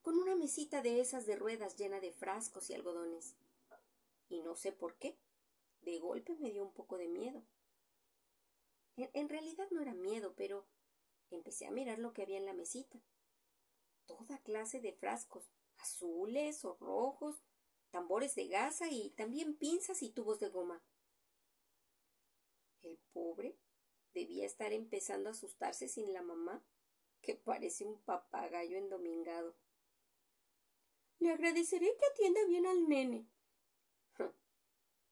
con 0.01 0.17
una 0.17 0.35
mesita 0.35 0.81
de 0.81 1.01
esas 1.01 1.27
de 1.27 1.37
ruedas 1.37 1.77
llena 1.77 2.01
de 2.01 2.11
frascos 2.11 2.71
y 2.71 2.75
algodones. 2.75 3.37
Y 4.29 4.41
no 4.43 4.57
sé 4.57 4.73
por 4.73 4.97
qué, 4.97 5.19
de 5.83 5.99
golpe 5.99 6.37
me 6.37 6.51
dio 6.51 6.63
un 6.63 6.73
poco 6.73 6.97
de 6.97 7.09
miedo. 7.09 7.45
En, 8.97 9.11
en 9.13 9.29
realidad 9.29 9.69
no 9.71 9.83
era 9.83 9.93
miedo, 9.93 10.35
pero 10.37 10.67
empecé 11.31 11.67
a 11.67 11.71
mirar 11.71 11.99
lo 11.99 12.15
que 12.15 12.23
había 12.23 12.39
en 12.39 12.47
la 12.47 12.55
mesita. 12.55 12.99
Toda 14.07 14.39
clase 14.39 14.81
de 14.81 14.93
frascos, 14.95 15.51
azules 15.77 16.65
o 16.65 16.77
rojos, 16.81 17.43
tambores 17.95 18.35
de 18.35 18.49
gasa 18.49 18.91
y 18.91 19.11
también 19.11 19.55
pinzas 19.55 20.03
y 20.03 20.11
tubos 20.11 20.41
de 20.41 20.49
goma. 20.49 20.83
El 22.83 22.99
pobre 23.13 23.57
debía 24.13 24.45
estar 24.47 24.73
empezando 24.73 25.29
a 25.29 25.33
asustarse 25.33 25.87
sin 25.87 26.13
la 26.13 26.21
mamá, 26.21 26.61
que 27.23 27.37
parece 27.37 27.85
un 27.85 28.03
papagayo 28.03 28.77
endomingado. 28.79 29.55
Le 31.21 31.31
agradeceré 31.31 31.97
que 31.97 32.07
atienda 32.07 32.45
bien 32.47 32.67
al 32.67 32.89
nene. 32.89 33.29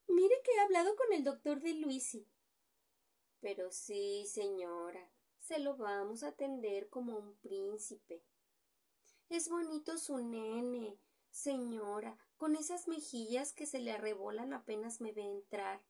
Mire 0.09 0.35
que 0.43 0.51
he 0.51 0.59
hablado 0.59 0.97
con 0.97 1.13
el 1.13 1.23
doctor 1.23 1.61
de 1.61 1.75
Luisi. 1.75 2.27
Pero 3.39 3.71
sí, 3.71 4.25
señora, 4.27 5.09
se 5.39 5.57
lo 5.59 5.77
vamos 5.77 6.21
a 6.23 6.29
atender 6.29 6.89
como 6.89 7.17
un 7.17 7.37
príncipe. 7.37 8.25
Es 9.29 9.47
bonito 9.47 9.97
su 9.97 10.17
nene, 10.17 10.99
señora, 11.31 12.17
con 12.43 12.57
esas 12.57 12.89
mejillas 12.89 13.53
que 13.53 13.65
se 13.65 13.79
le 13.79 13.93
arrebolan 13.93 14.51
apenas 14.51 14.99
me 14.99 15.13
ve 15.13 15.21
entrar. 15.21 15.81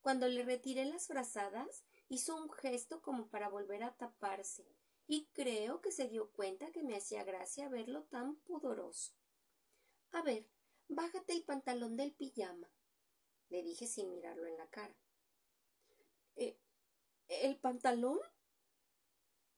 Cuando 0.00 0.28
le 0.28 0.44
retiré 0.44 0.84
las 0.84 1.08
frazadas, 1.08 1.82
hizo 2.08 2.36
un 2.36 2.52
gesto 2.52 3.02
como 3.02 3.26
para 3.26 3.48
volver 3.48 3.82
a 3.82 3.96
taparse, 3.96 4.64
y 5.08 5.26
creo 5.32 5.80
que 5.80 5.90
se 5.90 6.06
dio 6.06 6.30
cuenta 6.30 6.70
que 6.70 6.84
me 6.84 6.94
hacía 6.94 7.24
gracia 7.24 7.68
verlo 7.68 8.04
tan 8.04 8.36
pudoroso. 8.36 9.12
A 10.12 10.22
ver, 10.22 10.46
bájate 10.86 11.32
el 11.32 11.42
pantalón 11.42 11.96
del 11.96 12.12
pijama, 12.12 12.70
le 13.48 13.64
dije 13.64 13.88
sin 13.88 14.08
mirarlo 14.08 14.46
en 14.46 14.56
la 14.56 14.68
cara. 14.68 14.94
¿Eh, 16.36 16.56
¿El 17.26 17.58
pantalón? 17.58 18.20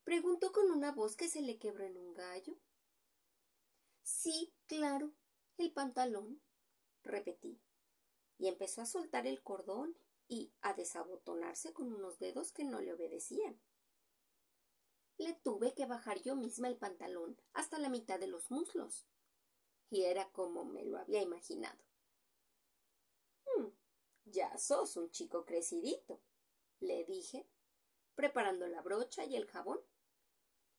preguntó 0.05 0.53
con 0.53 0.71
una 0.71 0.91
voz 0.91 1.17
que 1.17 1.29
se 1.29 1.43
le 1.43 1.59
quebró 1.59 1.85
en 1.85 1.99
un 1.99 2.15
gallo. 2.15 2.57
Sí, 4.03 4.55
claro, 4.67 5.13
el 5.63 5.73
pantalón, 5.73 6.43
repetí, 7.03 7.61
y 8.39 8.49
empezó 8.49 8.83
a 8.83 8.87
soltar 8.87 9.27
el 9.27 9.43
cordón 9.43 9.97
y 10.29 10.53
a 10.61 10.75
desabotonarse 10.75 11.73
con 11.73 11.93
unos 11.93 12.19
dedos 12.19 12.53
que 12.53 12.65
no 12.65 12.81
le 12.81 12.93
obedecían. 12.93 13.61
Le 15.19 15.35
tuve 15.35 15.75
que 15.75 15.87
bajar 15.87 16.21
yo 16.23 16.37
misma 16.37 16.69
el 16.69 16.77
pantalón 16.77 17.41
hasta 17.53 17.79
la 17.79 17.89
mitad 17.89 18.19
de 18.19 18.27
los 18.27 18.51
muslos, 18.51 19.07
y 19.91 20.03
era 20.03 20.31
como 20.33 20.65
me 20.65 20.85
lo 20.85 20.99
había 20.99 21.23
imaginado. 21.23 21.79
Hmm, 23.45 23.69
ya 24.25 24.57
sos 24.59 24.97
un 24.97 25.11
chico 25.11 25.45
crecidito, 25.45 26.21
le 26.81 27.05
dije 27.05 27.47
preparando 28.15 28.67
la 28.67 28.83
brocha 28.83 29.25
y 29.25 29.37
el 29.37 29.47
jabón, 29.47 29.81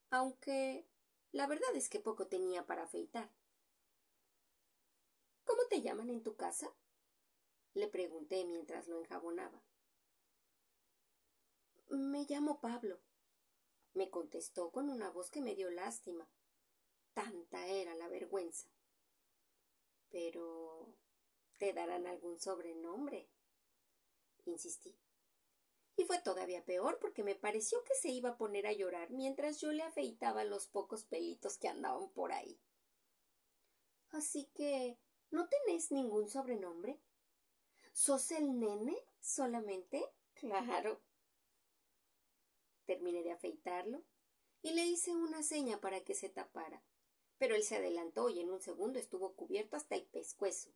aunque 0.09 0.85
la 1.31 1.47
verdad 1.47 1.75
es 1.75 1.89
que 1.89 1.99
poco 1.99 2.27
tenía 2.27 2.65
para 2.65 2.83
afeitar. 2.83 3.29
¿Cómo 5.45 5.61
te 5.69 5.81
llaman 5.81 6.09
en 6.09 6.23
tu 6.23 6.35
casa? 6.35 6.73
le 7.73 7.87
pregunté 7.87 8.45
mientras 8.45 8.87
lo 8.87 8.99
enjabonaba. 8.99 9.63
Me 11.89 12.25
llamo 12.29 12.59
Pablo, 12.59 12.99
me 13.93 14.09
contestó 14.09 14.71
con 14.71 14.89
una 14.89 15.09
voz 15.09 15.29
que 15.29 15.41
me 15.41 15.55
dio 15.55 15.69
lástima. 15.71 16.29
Tanta 17.13 17.67
era 17.67 17.95
la 17.95 18.07
vergüenza. 18.07 18.67
Pero 20.09 20.95
te 21.57 21.73
darán 21.73 22.07
algún 22.07 22.39
sobrenombre, 22.39 23.29
insistí. 24.45 24.95
Y 25.95 26.05
fue 26.05 26.19
todavía 26.19 26.65
peor 26.65 26.97
porque 26.99 27.23
me 27.23 27.35
pareció 27.35 27.83
que 27.83 27.93
se 27.93 28.09
iba 28.09 28.29
a 28.29 28.37
poner 28.37 28.65
a 28.65 28.73
llorar 28.73 29.11
mientras 29.11 29.61
yo 29.61 29.71
le 29.71 29.83
afeitaba 29.83 30.43
los 30.43 30.67
pocos 30.67 31.05
pelitos 31.05 31.57
que 31.57 31.67
andaban 31.67 32.09
por 32.09 32.31
ahí. 32.31 32.59
Así 34.09 34.49
que 34.55 34.97
¿no 35.33 35.49
tenés 35.49 35.91
ningún 35.91 36.29
sobrenombre? 36.29 37.01
¿Sos 37.91 38.31
el 38.31 38.59
nene 38.59 38.95
solamente? 39.19 40.07
Claro. 40.35 41.01
Terminé 42.85 43.23
de 43.23 43.31
afeitarlo 43.31 44.03
y 44.61 44.73
le 44.73 44.85
hice 44.85 45.15
una 45.15 45.41
seña 45.41 45.81
para 45.81 46.01
que 46.03 46.13
se 46.13 46.29
tapara, 46.29 46.83
pero 47.39 47.55
él 47.55 47.63
se 47.63 47.77
adelantó 47.77 48.29
y 48.29 48.41
en 48.41 48.51
un 48.51 48.61
segundo 48.61 48.99
estuvo 48.99 49.33
cubierto 49.35 49.75
hasta 49.75 49.95
el 49.95 50.05
pescuezo. 50.05 50.71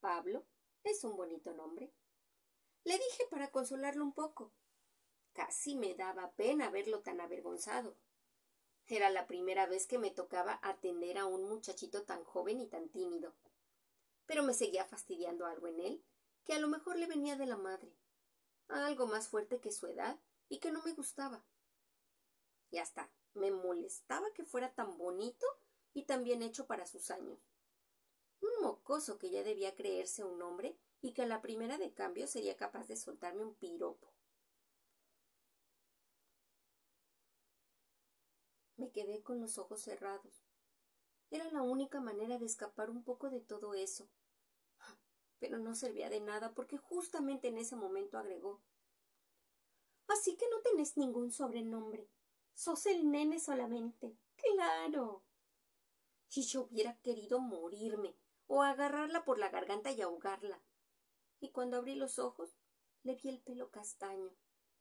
Pablo 0.00 0.44
es 0.84 1.02
un 1.04 1.16
bonito 1.16 1.54
nombre. 1.54 1.90
Le 2.84 2.98
dije 2.98 3.24
para 3.30 3.50
consolarlo 3.50 4.04
un 4.04 4.12
poco. 4.12 4.52
Casi 5.32 5.74
me 5.74 5.94
daba 5.94 6.32
pena 6.32 6.68
verlo 6.70 7.00
tan 7.00 7.22
avergonzado. 7.22 7.96
Era 8.90 9.10
la 9.10 9.26
primera 9.26 9.66
vez 9.66 9.86
que 9.86 9.98
me 9.98 10.10
tocaba 10.10 10.58
atender 10.62 11.18
a 11.18 11.26
un 11.26 11.46
muchachito 11.46 12.04
tan 12.04 12.24
joven 12.24 12.58
y 12.58 12.66
tan 12.66 12.88
tímido. 12.88 13.34
Pero 14.24 14.42
me 14.42 14.54
seguía 14.54 14.86
fastidiando 14.86 15.44
algo 15.44 15.66
en 15.68 15.78
él, 15.80 16.04
que 16.44 16.54
a 16.54 16.58
lo 16.58 16.68
mejor 16.68 16.96
le 16.96 17.06
venía 17.06 17.36
de 17.36 17.44
la 17.44 17.58
madre, 17.58 17.92
algo 18.68 19.06
más 19.06 19.28
fuerte 19.28 19.60
que 19.60 19.72
su 19.72 19.86
edad 19.86 20.18
y 20.48 20.58
que 20.58 20.72
no 20.72 20.82
me 20.82 20.94
gustaba. 20.94 21.44
Y 22.70 22.78
hasta 22.78 23.10
me 23.34 23.50
molestaba 23.50 24.32
que 24.32 24.44
fuera 24.44 24.72
tan 24.74 24.96
bonito 24.96 25.46
y 25.92 26.04
tan 26.04 26.24
bien 26.24 26.42
hecho 26.42 26.66
para 26.66 26.86
sus 26.86 27.10
años. 27.10 27.38
Un 28.40 28.62
mocoso 28.62 29.18
que 29.18 29.28
ya 29.28 29.42
debía 29.42 29.74
creerse 29.74 30.24
un 30.24 30.40
hombre 30.40 30.78
y 31.02 31.12
que 31.12 31.22
a 31.22 31.26
la 31.26 31.42
primera 31.42 31.76
de 31.76 31.92
cambio 31.92 32.26
sería 32.26 32.56
capaz 32.56 32.88
de 32.88 32.96
soltarme 32.96 33.44
un 33.44 33.54
piropo. 33.54 34.08
Me 38.78 38.90
quedé 38.90 39.22
con 39.22 39.40
los 39.40 39.58
ojos 39.58 39.82
cerrados. 39.82 40.42
Era 41.30 41.50
la 41.50 41.60
única 41.60 42.00
manera 42.00 42.38
de 42.38 42.46
escapar 42.46 42.88
un 42.88 43.04
poco 43.04 43.28
de 43.28 43.40
todo 43.40 43.74
eso. 43.74 44.08
Pero 45.38 45.58
no 45.58 45.74
servía 45.74 46.08
de 46.08 46.20
nada 46.20 46.54
porque 46.54 46.78
justamente 46.78 47.48
en 47.48 47.58
ese 47.58 47.76
momento 47.76 48.16
agregó 48.16 48.62
Así 50.08 50.36
que 50.36 50.48
no 50.48 50.60
tenés 50.62 50.96
ningún 50.96 51.30
sobrenombre. 51.30 52.08
Sos 52.54 52.86
el 52.86 53.10
nene 53.10 53.38
solamente. 53.38 54.16
Claro. 54.36 55.22
Si 56.28 56.42
yo 56.42 56.62
hubiera 56.62 56.98
querido 57.00 57.38
morirme 57.38 58.16
o 58.46 58.62
agarrarla 58.62 59.24
por 59.24 59.38
la 59.38 59.50
garganta 59.50 59.92
y 59.92 60.00
ahogarla. 60.00 60.62
Y 61.40 61.50
cuando 61.50 61.76
abrí 61.76 61.94
los 61.94 62.18
ojos, 62.18 62.56
le 63.02 63.14
vi 63.14 63.28
el 63.28 63.40
pelo 63.40 63.70
castaño, 63.70 64.34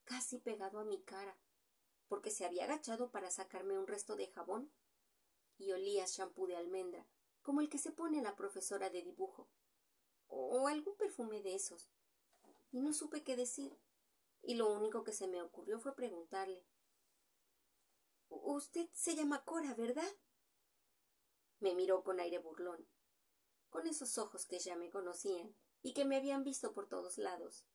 casi 0.05 0.39
pegado 0.39 0.79
a 0.79 0.85
mi 0.85 1.01
cara, 1.03 1.37
porque 2.07 2.31
se 2.31 2.45
había 2.45 2.65
agachado 2.65 3.11
para 3.11 3.31
sacarme 3.31 3.77
un 3.77 3.87
resto 3.87 4.15
de 4.15 4.27
jabón 4.27 4.71
y 5.57 5.71
olía 5.71 6.05
champú 6.05 6.47
de 6.47 6.55
almendra, 6.55 7.07
como 7.41 7.61
el 7.61 7.69
que 7.69 7.77
se 7.77 7.91
pone 7.91 8.21
la 8.21 8.35
profesora 8.35 8.89
de 8.89 9.01
dibujo, 9.01 9.49
o 10.27 10.67
algún 10.67 10.95
perfume 10.97 11.41
de 11.41 11.55
esos. 11.55 11.89
Y 12.71 12.79
no 12.79 12.93
supe 12.93 13.23
qué 13.23 13.35
decir, 13.35 13.77
y 14.41 14.55
lo 14.55 14.71
único 14.71 15.03
que 15.03 15.13
se 15.13 15.27
me 15.27 15.41
ocurrió 15.41 15.79
fue 15.79 15.95
preguntarle 15.95 16.65
Usted 18.29 18.89
se 18.93 19.15
llama 19.15 19.43
Cora, 19.45 19.73
¿verdad? 19.73 20.11
Me 21.59 21.73
miró 21.75 22.03
con 22.03 22.19
aire 22.19 22.39
burlón, 22.39 22.87
con 23.69 23.87
esos 23.87 24.17
ojos 24.17 24.45
que 24.45 24.59
ya 24.59 24.75
me 24.75 24.89
conocían 24.89 25.55
y 25.81 25.93
que 25.93 26.05
me 26.05 26.17
habían 26.17 26.43
visto 26.43 26.73
por 26.73 26.87
todos 26.87 27.17
lados, 27.17 27.65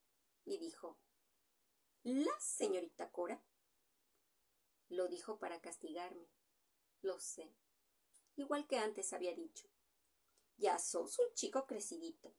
y 0.45 0.59
dijo 0.59 0.99
¿La 2.03 2.39
señorita 2.41 3.11
Cora? 3.11 3.43
Lo 4.89 5.09
dijo 5.09 5.39
para 5.39 5.61
castigarme. 5.61 6.29
Lo 7.01 7.19
sé. 7.19 7.55
Igual 8.37 8.67
que 8.67 8.79
antes 8.79 9.13
había 9.13 9.35
dicho. 9.35 9.69
Ya 10.57 10.79
sos 10.79 11.19
un 11.19 11.35
chico 11.35 11.67
crecidito. 11.67 12.35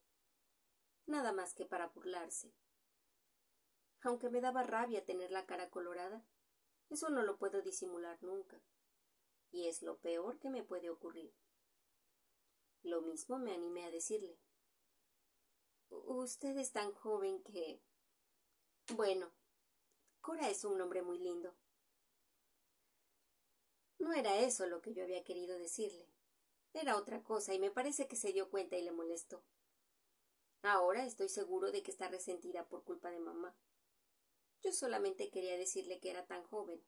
Nada 1.06 1.34
más 1.34 1.54
que 1.54 1.66
para 1.66 1.88
burlarse. 1.88 2.54
Aunque 4.02 4.30
me 4.30 4.42
daba 4.42 4.64
rabia 4.64 5.06
tener 5.06 5.32
la 5.32 5.46
cara 5.46 5.70
colorada, 5.70 6.26
eso 6.90 7.10
no 7.10 7.24
lo 7.24 7.38
puedo 7.38 7.62
disimular 7.62 8.22
nunca. 8.22 8.62
Y 9.52 9.68
es 9.68 9.82
lo 9.82 10.00
peor 10.00 10.40
que 10.40 10.50
me 10.50 10.64
puede 10.64 10.90
ocurrir. 10.90 11.34
Lo 12.82 13.02
mismo 13.02 13.38
me 13.40 13.54
animé 13.54 13.86
a 13.86 13.92
decirle. 13.92 14.38
Usted 15.90 16.58
es 16.58 16.72
tan 16.72 16.92
joven 16.94 17.42
que. 17.44 17.82
Bueno, 18.96 19.32
Cora 20.22 20.50
es 20.50 20.66
un 20.66 20.78
nombre 20.78 21.02
muy 21.02 21.20
lindo. 21.20 21.54
No 24.04 24.12
era 24.12 24.38
eso 24.38 24.68
lo 24.68 24.82
que 24.82 24.94
yo 24.94 25.02
había 25.02 25.24
querido 25.24 25.58
decirle. 25.58 26.10
Era 26.74 26.98
otra 26.98 27.24
cosa 27.24 27.54
y 27.54 27.60
me 27.60 27.72
parece 27.72 28.06
que 28.06 28.18
se 28.18 28.34
dio 28.34 28.50
cuenta 28.50 28.76
y 28.76 28.82
le 28.82 28.92
molestó. 28.92 29.46
Ahora 30.62 31.06
estoy 31.06 31.30
seguro 31.30 31.72
de 31.72 31.84
que 31.84 31.92
está 31.92 32.10
resentida 32.10 32.68
por 32.68 32.84
culpa 32.84 33.12
de 33.12 33.22
mamá. 33.22 33.56
Yo 34.62 34.74
solamente 34.74 35.30
quería 35.30 35.56
decirle 35.56 36.02
que 36.02 36.10
era 36.10 36.26
tan 36.26 36.44
joven, 36.44 36.84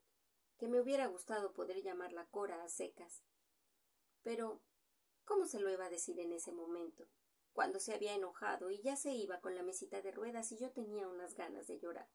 que 0.58 0.68
me 0.68 0.82
hubiera 0.82 1.08
gustado 1.08 1.54
poder 1.54 1.82
llamarla 1.82 2.28
Cora 2.32 2.62
a 2.62 2.68
secas. 2.68 3.24
Pero, 4.22 4.62
¿cómo 5.24 5.46
se 5.46 5.62
lo 5.62 5.72
iba 5.72 5.86
a 5.86 5.90
decir 5.90 6.20
en 6.20 6.34
ese 6.34 6.52
momento? 6.52 7.08
Cuando 7.54 7.80
se 7.80 7.94
había 7.94 8.14
enojado 8.14 8.72
y 8.72 8.82
ya 8.82 8.98
se 8.98 9.14
iba 9.14 9.40
con 9.40 9.56
la 9.56 9.64
mesita 9.64 10.02
de 10.02 10.12
ruedas 10.12 10.52
y 10.52 10.58
yo 10.58 10.70
tenía 10.72 11.08
unas 11.08 11.36
ganas 11.36 11.66
de 11.68 11.80
llorar. 11.80 12.10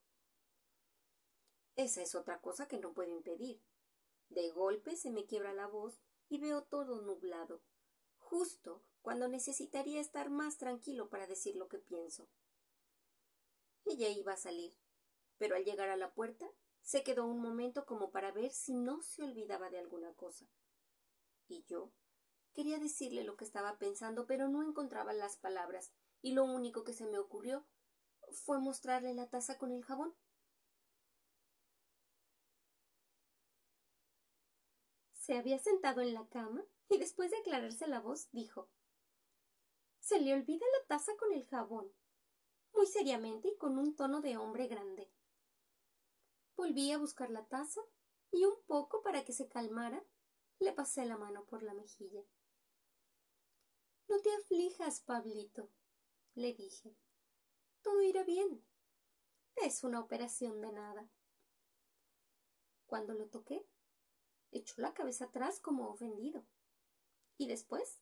Esa 1.75 2.03
es 2.03 2.13
otra 2.13 2.39
cosa 2.39 2.67
que 2.67 2.77
no 2.77 2.93
puedo 2.93 3.09
impedir. 3.09 3.63
De 4.31 4.49
golpe 4.51 4.95
se 4.95 5.11
me 5.11 5.25
quiebra 5.25 5.51
la 5.53 5.67
voz 5.67 5.99
y 6.29 6.39
veo 6.39 6.63
todo 6.63 7.01
nublado, 7.01 7.61
justo 8.17 8.81
cuando 9.01 9.27
necesitaría 9.27 9.99
estar 9.99 10.29
más 10.29 10.57
tranquilo 10.57 11.09
para 11.09 11.27
decir 11.27 11.57
lo 11.57 11.67
que 11.67 11.79
pienso. 11.79 12.29
Ella 13.83 14.07
iba 14.07 14.31
a 14.31 14.37
salir, 14.37 14.73
pero 15.37 15.57
al 15.57 15.65
llegar 15.65 15.89
a 15.89 15.97
la 15.97 16.13
puerta 16.13 16.49
se 16.81 17.03
quedó 17.03 17.25
un 17.25 17.41
momento 17.41 17.85
como 17.85 18.11
para 18.11 18.31
ver 18.31 18.51
si 18.51 18.73
no 18.73 19.01
se 19.01 19.21
olvidaba 19.21 19.69
de 19.69 19.79
alguna 19.79 20.13
cosa. 20.13 20.47
Y 21.49 21.65
yo 21.65 21.91
quería 22.53 22.79
decirle 22.79 23.25
lo 23.25 23.35
que 23.35 23.43
estaba 23.43 23.79
pensando, 23.79 24.27
pero 24.27 24.47
no 24.47 24.63
encontraba 24.63 25.11
las 25.11 25.35
palabras, 25.35 25.91
y 26.21 26.31
lo 26.31 26.45
único 26.45 26.85
que 26.85 26.93
se 26.93 27.05
me 27.05 27.19
ocurrió 27.19 27.67
fue 28.31 28.61
mostrarle 28.61 29.13
la 29.13 29.29
taza 29.29 29.57
con 29.57 29.73
el 29.73 29.83
jabón. 29.83 30.15
Se 35.31 35.37
había 35.37 35.59
sentado 35.59 36.01
en 36.01 36.13
la 36.13 36.27
cama 36.27 36.61
y 36.89 36.97
después 36.97 37.31
de 37.31 37.37
aclararse 37.37 37.87
la 37.87 38.01
voz 38.01 38.29
dijo 38.33 38.67
Se 40.01 40.19
le 40.19 40.33
olvida 40.33 40.65
la 40.77 40.87
taza 40.87 41.15
con 41.15 41.31
el 41.31 41.45
jabón, 41.45 41.89
muy 42.73 42.85
seriamente 42.85 43.47
y 43.47 43.55
con 43.55 43.77
un 43.77 43.95
tono 43.95 44.19
de 44.19 44.35
hombre 44.35 44.67
grande. 44.67 45.09
Volví 46.57 46.91
a 46.91 46.97
buscar 46.97 47.29
la 47.29 47.45
taza 47.45 47.79
y 48.29 48.43
un 48.43 48.61
poco 48.67 49.01
para 49.03 49.23
que 49.23 49.31
se 49.31 49.47
calmara 49.47 50.03
le 50.59 50.73
pasé 50.73 51.05
la 51.05 51.15
mano 51.15 51.45
por 51.45 51.63
la 51.63 51.73
mejilla. 51.73 52.25
No 54.09 54.19
te 54.19 54.35
aflijas, 54.35 54.99
Pablito, 54.99 55.69
le 56.35 56.53
dije. 56.53 56.93
Todo 57.81 58.01
irá 58.01 58.25
bien. 58.25 58.65
Es 59.55 59.85
una 59.85 60.01
operación 60.01 60.59
de 60.59 60.73
nada. 60.73 61.09
Cuando 62.85 63.13
lo 63.13 63.29
toqué, 63.29 63.65
echó 64.51 64.81
la 64.81 64.93
cabeza 64.93 65.25
atrás 65.25 65.59
como 65.59 65.89
ofendido. 65.89 66.45
Y 67.37 67.47
después 67.47 67.99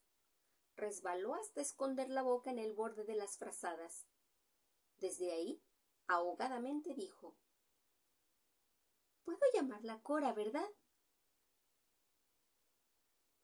resbaló 0.75 1.35
hasta 1.35 1.61
esconder 1.61 2.09
la 2.09 2.21
boca 2.21 2.51
en 2.51 2.59
el 2.59 2.73
borde 2.73 3.03
de 3.03 3.15
las 3.15 3.37
frazadas. 3.37 4.07
Desde 4.97 5.31
ahí, 5.31 5.61
ahogadamente 6.07 6.93
dijo 6.93 7.35
Puedo 9.23 9.39
llamarla 9.53 10.01
Cora, 10.01 10.33
¿verdad? 10.33 10.69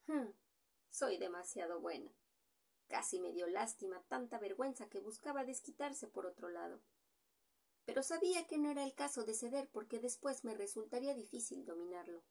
Hmm, 0.06 0.30
soy 0.90 1.16
demasiado 1.18 1.80
buena. 1.80 2.12
Casi 2.88 3.20
me 3.20 3.32
dio 3.32 3.46
lástima 3.46 4.02
tanta 4.08 4.38
vergüenza 4.38 4.88
que 4.88 5.00
buscaba 5.00 5.44
desquitarse 5.44 6.08
por 6.08 6.26
otro 6.26 6.48
lado. 6.48 6.80
pero 7.84 8.02
sabía 8.02 8.46
que 8.46 8.58
no 8.58 8.70
era 8.70 8.84
el 8.84 8.94
caso 8.94 9.24
de 9.24 9.32
ceder 9.34 9.68
porque 9.70 10.00
después 10.00 10.44
me 10.44 10.54
resultaría 10.54 11.14
difícil 11.14 11.64
dominarlo. 11.64 12.22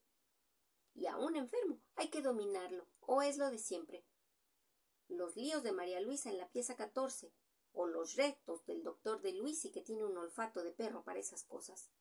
Y 0.96 1.08
aún 1.08 1.36
enfermo, 1.36 1.80
hay 1.96 2.10
que 2.10 2.22
dominarlo, 2.22 2.88
o 3.02 3.22
es 3.22 3.38
lo 3.38 3.52
de 3.52 3.60
siempre. 3.60 4.06
Los 5.08 5.36
líos 5.36 5.62
de 5.62 5.74
María 5.74 6.00
Luisa 6.02 6.30
en 6.30 6.38
la 6.38 6.50
pieza 6.50 6.76
catorce, 6.76 7.32
o 7.74 7.86
los 7.86 8.16
retos 8.16 8.66
del 8.66 8.82
doctor 8.84 9.22
de 9.22 9.34
Luisi 9.34 9.72
que 9.72 9.82
tiene 9.82 10.06
un 10.06 10.18
olfato 10.18 10.64
de 10.64 10.72
perro 10.72 11.04
para 11.04 11.20
esas 11.20 11.44
cosas. 11.44 11.92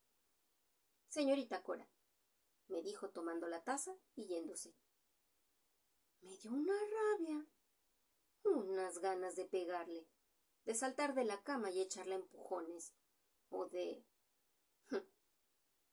Señorita 1.09 1.62
Cora, 1.62 1.90
me 2.68 2.80
dijo 2.83 3.11
tomando 3.11 3.48
la 3.48 3.62
taza 3.64 3.96
y 4.14 4.26
yéndose. 4.26 4.74
Me 6.20 6.37
dio 6.38 6.52
una 6.52 6.72
rabia, 6.72 7.46
unas 8.44 9.00
ganas 9.00 9.35
de 9.35 9.44
pegarle, 9.44 10.07
de 10.64 10.74
saltar 10.74 11.14
de 11.14 11.24
la 11.24 11.42
cama 11.42 11.70
y 11.70 11.80
echarle 11.80 12.14
empujones, 12.14 12.94
o 13.50 13.66
de. 13.66 14.07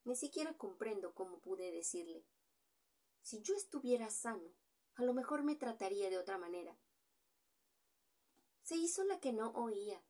Ni 0.03 0.15
siquiera 0.15 0.55
comprendo 0.57 1.13
cómo 1.13 1.39
pude 1.39 1.71
decirle. 1.71 2.25
Si 3.21 3.41
yo 3.41 3.55
estuviera 3.55 4.09
sano, 4.09 4.53
a 4.95 5.03
lo 5.03 5.13
mejor 5.13 5.43
me 5.43 5.55
trataría 5.55 6.09
de 6.09 6.17
otra 6.17 6.37
manera. 6.37 6.77
Se 8.61 8.75
hizo 8.75 9.03
la 9.03 9.19
que 9.19 9.33
no 9.33 9.51
oía. 9.51 10.03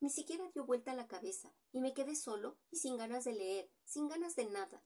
Ni 0.00 0.10
siquiera 0.10 0.50
dio 0.50 0.66
vuelta 0.66 0.94
la 0.94 1.06
cabeza, 1.06 1.54
y 1.72 1.80
me 1.80 1.94
quedé 1.94 2.14
solo 2.16 2.58
y 2.70 2.76
sin 2.76 2.96
ganas 2.98 3.24
de 3.24 3.32
leer, 3.32 3.70
sin 3.84 4.08
ganas 4.08 4.36
de 4.36 4.44
nada. 4.44 4.84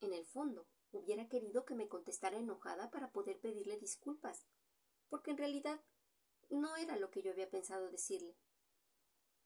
En 0.00 0.12
el 0.12 0.26
fondo, 0.26 0.66
hubiera 0.90 1.28
querido 1.28 1.64
que 1.64 1.74
me 1.74 1.88
contestara 1.88 2.38
enojada 2.38 2.90
para 2.90 3.12
poder 3.12 3.38
pedirle 3.38 3.78
disculpas, 3.78 4.46
porque 5.08 5.30
en 5.30 5.38
realidad 5.38 5.80
no 6.48 6.76
era 6.76 6.96
lo 6.96 7.10
que 7.10 7.22
yo 7.22 7.30
había 7.30 7.48
pensado 7.48 7.90
decirle. 7.90 8.36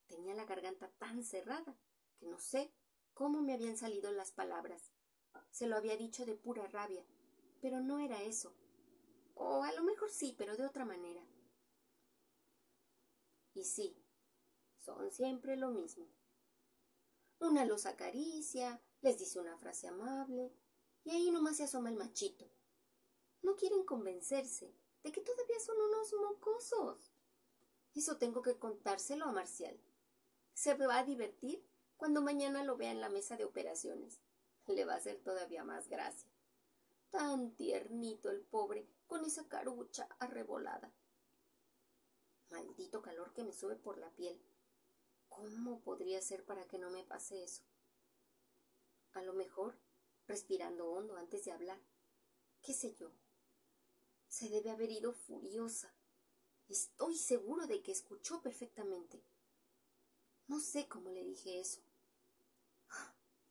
Tenía 0.07 0.35
la 0.35 0.47
garganta 0.47 0.91
tan 0.99 1.23
cerrada 1.23 1.77
que 2.19 2.27
no 2.27 2.39
sé 2.39 2.73
cómo 3.13 3.43
me 3.43 3.53
habían 3.53 3.77
salido 3.77 4.11
las 4.11 4.33
palabras. 4.33 4.94
Se 5.51 5.67
lo 5.67 5.77
había 5.77 5.97
dicho 5.97 6.25
de 6.27 6.35
pura 6.35 6.67
rabia, 6.69 7.05
pero 7.61 7.81
no 7.81 7.99
era 7.99 8.23
eso. 8.23 8.53
O 9.35 9.63
a 9.63 9.73
lo 9.73 9.83
mejor 9.83 10.11
sí, 10.11 10.35
pero 10.37 10.57
de 10.57 10.67
otra 10.67 10.85
manera. 10.85 11.25
Y 13.55 13.65
sí, 13.65 13.97
son 14.79 15.11
siempre 15.11 15.57
lo 15.57 15.71
mismo. 15.71 16.07
Una 17.39 17.65
los 17.65 17.87
acaricia, 17.87 18.83
les 19.01 19.19
dice 19.19 19.39
una 19.39 19.57
frase 19.59 19.87
amable, 19.87 20.53
y 21.05 21.11
ahí 21.11 21.31
nomás 21.31 21.59
se 21.59 21.65
asoma 21.65 21.91
el 21.91 21.97
machito. 21.97 22.51
No 23.43 23.57
quieren 23.57 23.85
convencerse 23.85 24.75
de 25.03 25.13
que 25.13 25.21
todavía 25.21 25.61
son 25.61 25.77
unos 25.81 26.13
mocosos. 26.15 27.13
Eso 27.95 28.17
tengo 28.17 28.43
que 28.43 28.59
contárselo 28.59 29.27
a 29.27 29.33
Marcial. 29.33 29.79
Se 30.55 30.75
va 30.75 30.99
a 30.99 31.05
divertir 31.05 31.65
cuando 31.97 32.23
mañana 32.23 32.65
lo 32.65 32.77
vea 32.77 32.91
en 32.91 33.01
la 33.01 33.09
mesa 33.09 33.37
de 33.37 33.45
operaciones. 33.45 34.21
Le 34.67 34.85
va 34.85 34.95
a 34.95 34.97
hacer 34.97 35.21
todavía 35.23 35.65
más 35.65 35.89
gracia. 35.89 36.31
Tan 37.11 37.55
tiernito 37.55 38.31
el 38.31 38.41
pobre, 38.41 38.89
con 39.07 39.25
esa 39.25 39.47
carucha 39.47 40.09
arrebolada. 40.19 40.93
Maldito 42.51 43.03
calor 43.03 43.33
que 43.33 43.45
me 43.45 43.53
sube 43.53 43.77
por 43.77 43.99
la 43.99 44.11
piel. 44.11 44.41
¿Cómo 45.29 45.81
podría 45.81 46.21
ser 46.23 46.45
para 46.45 46.67
que 46.67 46.79
no 46.79 46.91
me 46.91 47.05
pase 47.05 47.43
eso? 47.43 47.63
A 49.13 49.23
lo 49.23 49.33
mejor, 49.33 49.79
respirando 50.27 50.91
hondo 50.91 51.17
antes 51.17 51.45
de 51.45 51.53
hablar. 51.53 51.81
¿Qué 52.63 52.73
sé 52.73 52.95
yo? 52.95 53.13
Se 54.27 54.49
debe 54.49 54.71
haber 54.71 54.91
ido 54.91 55.13
furiosa. 55.13 55.95
Estoy 56.69 57.17
seguro 57.17 57.67
de 57.67 57.83
que 57.83 57.93
escuchó 57.93 58.43
perfectamente. 58.43 59.23
No 60.47 60.59
sé 60.59 60.89
cómo 60.89 61.11
le 61.11 61.23
dije 61.23 61.61
eso. 61.61 61.84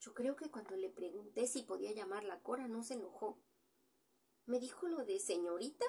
Yo 0.03 0.13
creo 0.13 0.35
que 0.35 0.51
cuando 0.51 0.75
le 0.75 0.89
pregunté 0.89 1.47
si 1.47 1.61
podía 1.63 1.93
llamarla 1.93 2.41
Cora 2.41 2.67
no 2.67 2.83
se 2.83 2.95
enojó. 2.95 3.37
Me 4.45 4.59
dijo 4.59 4.89
lo 4.89 5.05
de 5.05 5.17
señorita 5.17 5.85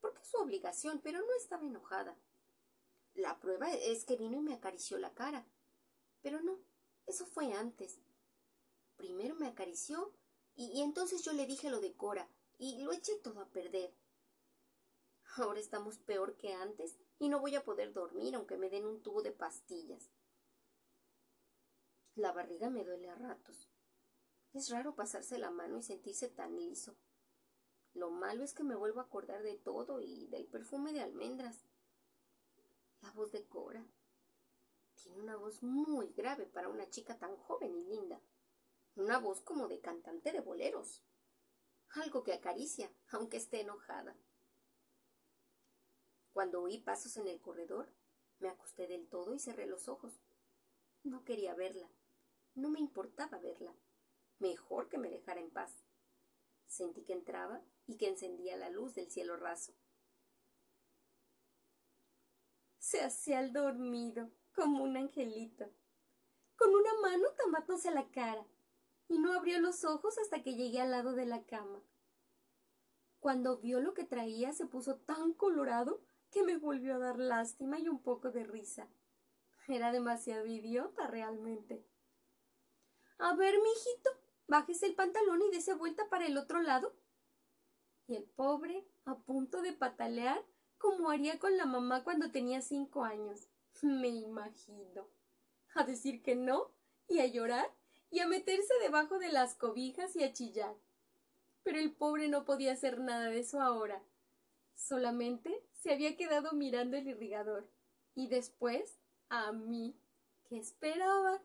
porque 0.00 0.20
es 0.20 0.28
su 0.28 0.38
obligación, 0.38 1.00
pero 1.00 1.20
no 1.20 1.32
estaba 1.38 1.64
enojada. 1.64 2.18
La 3.14 3.38
prueba 3.38 3.72
es 3.72 4.04
que 4.04 4.16
vino 4.16 4.38
y 4.38 4.42
me 4.42 4.54
acarició 4.54 4.98
la 4.98 5.14
cara. 5.14 5.46
Pero 6.22 6.42
no, 6.42 6.58
eso 7.06 7.24
fue 7.24 7.52
antes. 7.52 8.00
Primero 8.96 9.36
me 9.36 9.46
acarició 9.46 10.12
y, 10.56 10.66
y, 10.72 10.82
entonces 10.82 11.22
yo 11.22 11.32
le 11.32 11.46
dije 11.46 11.70
lo 11.70 11.80
de 11.80 11.94
Cora 11.94 12.28
y 12.58 12.82
lo 12.82 12.90
eché 12.90 13.14
todo 13.20 13.40
a 13.40 13.48
perder. 13.50 13.94
Ahora 15.36 15.60
estamos 15.60 15.98
peor 15.98 16.36
que 16.36 16.52
antes 16.52 16.98
y 17.20 17.28
no 17.28 17.38
voy 17.38 17.54
a 17.54 17.62
poder 17.62 17.92
dormir 17.92 18.34
aunque 18.34 18.56
me 18.56 18.70
den 18.70 18.86
un 18.86 19.02
tubo 19.02 19.22
de 19.22 19.30
pastillas. 19.30 20.10
La 22.14 22.30
barriga 22.32 22.68
me 22.68 22.84
duele 22.84 23.08
a 23.08 23.14
ratos. 23.14 23.70
Es 24.52 24.68
raro 24.68 24.94
pasarse 24.94 25.38
la 25.38 25.50
mano 25.50 25.78
y 25.78 25.82
sentirse 25.82 26.28
tan 26.28 26.54
liso. 26.56 26.94
Lo 27.94 28.10
malo 28.10 28.44
es 28.44 28.52
que 28.52 28.64
me 28.64 28.74
vuelvo 28.74 29.00
a 29.00 29.04
acordar 29.04 29.42
de 29.42 29.56
todo 29.56 30.00
y 30.02 30.26
del 30.26 30.46
perfume 30.46 30.92
de 30.92 31.00
almendras. 31.00 31.64
La 33.00 33.10
voz 33.12 33.32
de 33.32 33.46
Cora. 33.46 33.86
Tiene 34.94 35.20
una 35.20 35.36
voz 35.36 35.62
muy 35.62 36.12
grave 36.12 36.44
para 36.44 36.68
una 36.68 36.88
chica 36.90 37.18
tan 37.18 37.34
joven 37.36 37.74
y 37.74 37.84
linda. 37.84 38.20
Una 38.94 39.18
voz 39.18 39.40
como 39.40 39.66
de 39.66 39.80
cantante 39.80 40.32
de 40.32 40.40
boleros. 40.40 41.02
Algo 41.94 42.22
que 42.22 42.34
acaricia, 42.34 42.92
aunque 43.10 43.38
esté 43.38 43.62
enojada. 43.62 44.14
Cuando 46.34 46.60
oí 46.62 46.78
pasos 46.78 47.16
en 47.16 47.26
el 47.26 47.40
corredor, 47.40 47.90
me 48.38 48.50
acosté 48.50 48.86
del 48.86 49.08
todo 49.08 49.34
y 49.34 49.38
cerré 49.38 49.66
los 49.66 49.88
ojos. 49.88 50.20
No 51.04 51.24
quería 51.24 51.54
verla. 51.54 51.90
No 52.54 52.68
me 52.68 52.80
importaba 52.80 53.38
verla. 53.38 53.74
Mejor 54.38 54.88
que 54.88 54.98
me 54.98 55.10
dejara 55.10 55.40
en 55.40 55.50
paz. 55.50 55.84
Sentí 56.66 57.02
que 57.02 57.12
entraba 57.12 57.62
y 57.86 57.96
que 57.96 58.08
encendía 58.08 58.56
la 58.56 58.70
luz 58.70 58.94
del 58.94 59.10
cielo 59.10 59.36
raso 59.36 59.74
se 62.92 63.00
hacía 63.02 63.40
el 63.40 63.54
dormido, 63.54 64.30
como 64.54 64.84
un 64.84 64.98
angelito, 64.98 65.64
con 66.56 66.74
una 66.74 66.90
mano 67.00 67.26
tapándose 67.38 67.90
la 67.90 68.10
cara, 68.10 68.44
y 69.08 69.18
no 69.18 69.32
abrió 69.32 69.60
los 69.60 69.84
ojos 69.84 70.18
hasta 70.18 70.42
que 70.42 70.56
llegué 70.56 70.78
al 70.78 70.90
lado 70.90 71.14
de 71.14 71.24
la 71.24 71.42
cama. 71.46 71.80
Cuando 73.18 73.56
vio 73.56 73.80
lo 73.80 73.94
que 73.94 74.04
traía 74.04 74.52
se 74.52 74.66
puso 74.66 74.96
tan 74.96 75.32
colorado 75.32 76.02
que 76.30 76.42
me 76.42 76.58
volvió 76.58 76.96
a 76.96 76.98
dar 76.98 77.18
lástima 77.18 77.78
y 77.78 77.88
un 77.88 78.02
poco 78.02 78.30
de 78.30 78.44
risa. 78.44 78.86
Era 79.68 79.90
demasiado 79.90 80.44
idiota 80.44 81.06
realmente. 81.06 81.86
A 83.22 83.34
ver, 83.34 83.54
mijito, 83.62 84.10
bájese 84.48 84.86
el 84.86 84.96
pantalón 84.96 85.40
y 85.42 85.50
dése 85.52 85.74
vuelta 85.74 86.08
para 86.08 86.26
el 86.26 86.36
otro 86.36 86.60
lado. 86.60 86.92
Y 88.08 88.16
el 88.16 88.24
pobre, 88.24 88.84
a 89.04 89.14
punto 89.14 89.62
de 89.62 89.72
patalear, 89.72 90.44
como 90.76 91.08
haría 91.08 91.38
con 91.38 91.56
la 91.56 91.64
mamá 91.64 92.02
cuando 92.02 92.32
tenía 92.32 92.62
cinco 92.62 93.04
años. 93.04 93.48
Me 93.80 94.08
imagino. 94.08 95.06
A 95.76 95.84
decir 95.84 96.20
que 96.20 96.34
no, 96.34 96.72
y 97.06 97.20
a 97.20 97.26
llorar, 97.26 97.72
y 98.10 98.18
a 98.18 98.26
meterse 98.26 98.74
debajo 98.80 99.20
de 99.20 99.30
las 99.30 99.54
cobijas 99.54 100.16
y 100.16 100.24
a 100.24 100.32
chillar. 100.32 100.74
Pero 101.62 101.78
el 101.78 101.94
pobre 101.94 102.26
no 102.26 102.44
podía 102.44 102.72
hacer 102.72 102.98
nada 102.98 103.26
de 103.26 103.38
eso 103.38 103.60
ahora. 103.60 104.02
Solamente 104.74 105.64
se 105.74 105.92
había 105.92 106.16
quedado 106.16 106.54
mirando 106.54 106.96
el 106.96 107.06
irrigador. 107.06 107.70
Y 108.16 108.26
después 108.26 108.98
a 109.28 109.52
mí, 109.52 109.96
que 110.48 110.58
esperaba. 110.58 111.40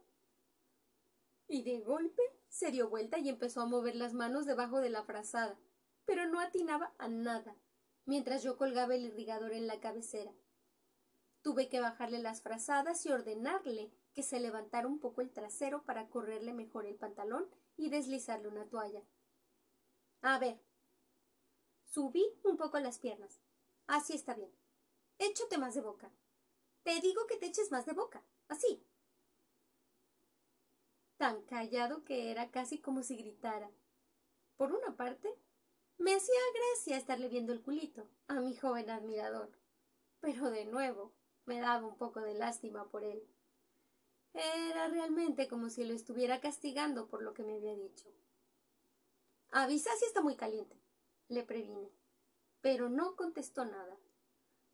Y 1.47 1.63
de 1.63 1.79
golpe 1.79 2.21
se 2.49 2.71
dio 2.71 2.89
vuelta 2.89 3.19
y 3.19 3.29
empezó 3.29 3.61
a 3.61 3.65
mover 3.65 3.95
las 3.95 4.13
manos 4.13 4.45
debajo 4.45 4.81
de 4.81 4.89
la 4.89 5.03
frazada, 5.03 5.57
pero 6.05 6.27
no 6.27 6.39
atinaba 6.39 6.93
a 6.97 7.07
nada 7.07 7.55
mientras 8.07 8.41
yo 8.41 8.57
colgaba 8.57 8.95
el 8.95 9.05
irrigador 9.05 9.53
en 9.53 9.67
la 9.67 9.79
cabecera. 9.79 10.33
Tuve 11.43 11.69
que 11.69 11.81
bajarle 11.81 12.19
las 12.19 12.41
frazadas 12.41 13.05
y 13.05 13.11
ordenarle 13.11 13.91
que 14.13 14.23
se 14.23 14.39
levantara 14.39 14.87
un 14.87 14.99
poco 14.99 15.21
el 15.21 15.31
trasero 15.31 15.83
para 15.83 16.09
correrle 16.09 16.53
mejor 16.53 16.85
el 16.85 16.95
pantalón 16.95 17.47
y 17.75 17.89
deslizarle 17.89 18.47
una 18.47 18.67
toalla. 18.67 19.03
A 20.21 20.39
ver. 20.39 20.59
Subí 21.83 22.25
un 22.43 22.57
poco 22.57 22.79
las 22.79 22.97
piernas. 22.97 23.41
Así 23.85 24.13
está 24.13 24.33
bien. 24.33 24.51
Échate 25.19 25.57
más 25.57 25.75
de 25.75 25.81
boca. 25.81 26.11
Te 26.83 26.99
digo 27.01 27.27
que 27.27 27.37
te 27.37 27.47
eches 27.47 27.71
más 27.71 27.85
de 27.85 27.93
boca. 27.93 28.23
Así. 28.47 28.83
Tan 31.17 31.41
callado 31.43 32.03
que 32.03 32.31
era 32.31 32.51
casi 32.51 32.79
como 32.79 33.01
si 33.01 33.15
gritara. 33.15 33.71
Por 34.55 34.71
una 34.71 34.95
parte, 34.95 35.33
me 35.97 36.13
hacía 36.13 36.39
gracia 36.53 36.97
estarle 36.97 37.27
viendo 37.27 37.53
el 37.53 37.61
culito 37.61 38.07
a 38.27 38.35
mi 38.35 38.55
joven 38.55 38.89
admirador, 38.89 39.51
pero 40.19 40.51
de 40.51 40.65
nuevo 40.65 41.13
me 41.45 41.59
daba 41.59 41.87
un 41.87 41.97
poco 41.97 42.21
de 42.21 42.35
lástima 42.35 42.89
por 42.89 43.03
él. 43.03 43.23
Era 44.33 44.87
realmente 44.89 45.47
como 45.47 45.69
si 45.69 45.85
lo 45.85 45.93
estuviera 45.93 46.39
castigando 46.39 47.07
por 47.07 47.23
lo 47.23 47.33
que 47.33 47.43
me 47.43 47.55
había 47.55 47.75
dicho. 47.75 48.07
Avisa 49.49 49.89
si 49.97 50.05
está 50.05 50.21
muy 50.21 50.35
caliente, 50.35 50.79
le 51.29 51.43
previne, 51.43 51.89
pero 52.61 52.89
no 52.89 53.15
contestó 53.15 53.65
nada. 53.65 53.97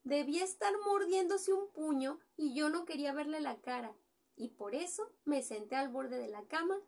Debía 0.04 0.44
estar 0.44 0.74
mordiéndose 0.86 1.54
un 1.54 1.72
puño 1.72 2.20
y 2.36 2.54
yo 2.54 2.68
no 2.68 2.84
quería 2.84 3.14
verle 3.14 3.40
la 3.40 3.62
cara. 3.62 3.96
Y 4.36 4.50
por 4.50 4.76
eso 4.76 5.12
me 5.26 5.44
senté 5.44 5.76
al 5.76 5.90
borde 5.90 6.18
de 6.18 6.30
la 6.30 6.46
cama 6.48 6.80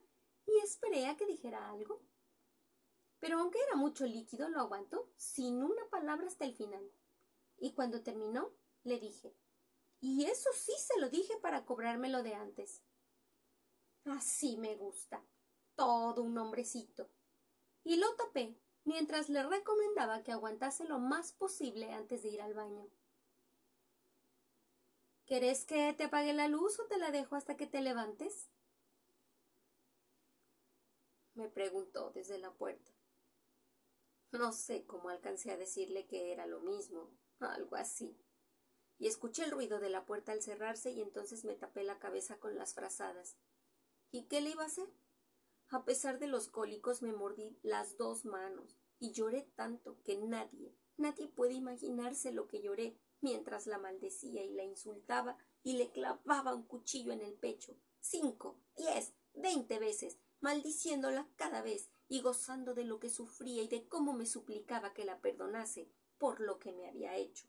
y 0.45 0.57
esperé 0.63 1.07
a 1.07 1.17
que 1.17 1.25
dijera 1.25 1.69
algo. 1.69 2.01
Pero 3.19 3.39
aunque 3.39 3.59
era 3.67 3.75
mucho 3.75 4.05
líquido, 4.05 4.49
lo 4.49 4.59
aguantó 4.59 5.09
sin 5.17 5.63
una 5.63 5.89
palabra 5.89 6.27
hasta 6.27 6.45
el 6.45 6.53
final. 6.53 6.91
Y 7.57 7.73
cuando 7.73 8.03
terminó, 8.03 8.51
le 8.83 8.99
dije 8.99 9.35
Y 9.99 10.25
eso 10.25 10.49
sí 10.53 10.73
se 10.77 10.99
lo 10.99 11.09
dije 11.09 11.37
para 11.41 11.65
cobrármelo 11.65 12.21
de 12.23 12.35
antes. 12.35 12.83
Así 14.05 14.57
me 14.57 14.75
gusta. 14.75 15.25
Todo 15.75 16.21
un 16.21 16.37
hombrecito. 16.37 17.09
Y 17.83 17.97
lo 17.97 18.15
tapé 18.15 18.59
mientras 18.83 19.29
le 19.29 19.43
recomendaba 19.43 20.23
que 20.23 20.31
aguantase 20.31 20.85
lo 20.85 20.99
más 20.99 21.31
posible 21.33 21.91
antes 21.91 22.23
de 22.23 22.29
ir 22.29 22.41
al 22.41 22.53
baño. 22.53 22.87
¿Querés 25.25 25.65
que 25.65 25.93
te 25.93 26.03
apague 26.05 26.33
la 26.33 26.47
luz 26.47 26.79
o 26.79 26.85
te 26.85 26.97
la 26.97 27.11
dejo 27.11 27.35
hasta 27.35 27.57
que 27.57 27.67
te 27.67 27.81
levantes? 27.81 28.49
me 31.35 31.49
preguntó 31.49 32.11
desde 32.11 32.37
la 32.39 32.53
puerta. 32.53 32.91
No 34.31 34.51
sé 34.53 34.85
cómo 34.85 35.09
alcancé 35.09 35.51
a 35.51 35.57
decirle 35.57 36.07
que 36.07 36.31
era 36.31 36.47
lo 36.47 36.61
mismo, 36.61 37.11
algo 37.39 37.75
así. 37.75 38.17
Y 38.97 39.07
escuché 39.07 39.43
el 39.43 39.51
ruido 39.51 39.79
de 39.79 39.89
la 39.89 40.05
puerta 40.05 40.31
al 40.31 40.41
cerrarse 40.41 40.91
y 40.91 41.01
entonces 41.01 41.43
me 41.43 41.55
tapé 41.55 41.83
la 41.83 41.99
cabeza 41.99 42.39
con 42.39 42.57
las 42.57 42.73
frazadas. 42.73 43.37
¿Y 44.11 44.27
qué 44.27 44.41
le 44.41 44.51
iba 44.51 44.63
a 44.63 44.67
hacer? 44.67 44.87
A 45.69 45.83
pesar 45.83 46.19
de 46.19 46.27
los 46.27 46.47
cólicos 46.47 47.01
me 47.01 47.11
mordí 47.11 47.59
las 47.61 47.97
dos 47.97 48.23
manos 48.23 48.77
y 48.99 49.11
lloré 49.11 49.41
tanto 49.55 50.01
que 50.03 50.17
nadie, 50.17 50.73
nadie 50.95 51.27
puede 51.27 51.53
imaginarse 51.53 52.31
lo 52.31 52.47
que 52.47 52.61
lloré 52.61 52.97
mientras 53.25 53.65
la 53.65 53.79
maldecía 53.79 54.43
y 54.43 54.53
la 54.53 54.63
insultaba 54.63 55.35
y 55.63 55.77
le 55.77 55.91
clavaba 55.91 56.53
un 56.53 56.67
cuchillo 56.67 57.11
en 57.11 57.21
el 57.21 57.33
pecho 57.33 57.75
cinco, 57.99 58.59
diez, 58.77 59.13
veinte 59.33 59.79
veces, 59.79 60.19
maldiciéndola 60.39 61.27
cada 61.37 61.63
vez 61.63 61.89
y 62.07 62.21
gozando 62.21 62.75
de 62.75 62.83
lo 62.83 62.99
que 62.99 63.09
sufría 63.09 63.63
y 63.63 63.67
de 63.67 63.87
cómo 63.87 64.13
me 64.13 64.27
suplicaba 64.27 64.93
que 64.93 65.05
la 65.05 65.19
perdonase 65.21 65.89
por 66.19 66.39
lo 66.39 66.59
que 66.59 66.71
me 66.71 66.87
había 66.87 67.15
hecho. 67.15 67.47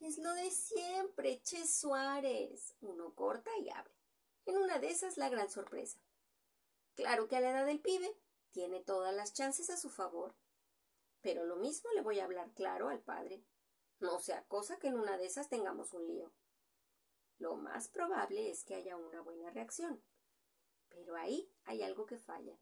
Es 0.00 0.18
lo 0.18 0.34
de 0.34 0.50
siempre, 0.50 1.40
Che 1.40 1.66
Suárez. 1.66 2.74
Uno 2.80 3.14
corta 3.14 3.50
y 3.58 3.70
abre. 3.70 3.94
En 4.44 4.56
una 4.56 4.80
de 4.80 4.90
esas 4.90 5.16
la 5.16 5.28
gran 5.28 5.48
sorpresa. 5.48 6.00
Claro 6.96 7.28
que 7.28 7.36
a 7.36 7.40
la 7.40 7.50
edad 7.50 7.66
del 7.66 7.80
pibe 7.80 8.12
tiene 8.50 8.80
todas 8.80 9.14
las 9.14 9.32
chances 9.32 9.70
a 9.70 9.76
su 9.76 9.88
favor. 9.88 10.34
Pero 11.26 11.44
lo 11.44 11.56
mismo 11.56 11.90
le 11.90 12.02
voy 12.02 12.20
a 12.20 12.24
hablar 12.24 12.52
claro 12.52 12.88
al 12.88 13.00
padre. 13.00 13.42
No 13.98 14.20
sea 14.20 14.44
cosa 14.44 14.78
que 14.78 14.86
en 14.86 14.94
una 14.94 15.16
de 15.16 15.26
esas 15.26 15.48
tengamos 15.48 15.92
un 15.92 16.06
lío. 16.06 16.32
Lo 17.38 17.56
más 17.56 17.88
probable 17.88 18.48
es 18.48 18.62
que 18.62 18.76
haya 18.76 18.96
una 18.96 19.22
buena 19.22 19.50
reacción. 19.50 20.00
Pero 20.88 21.16
ahí 21.16 21.52
hay 21.64 21.82
algo 21.82 22.06
que 22.06 22.16
falla. 22.16 22.56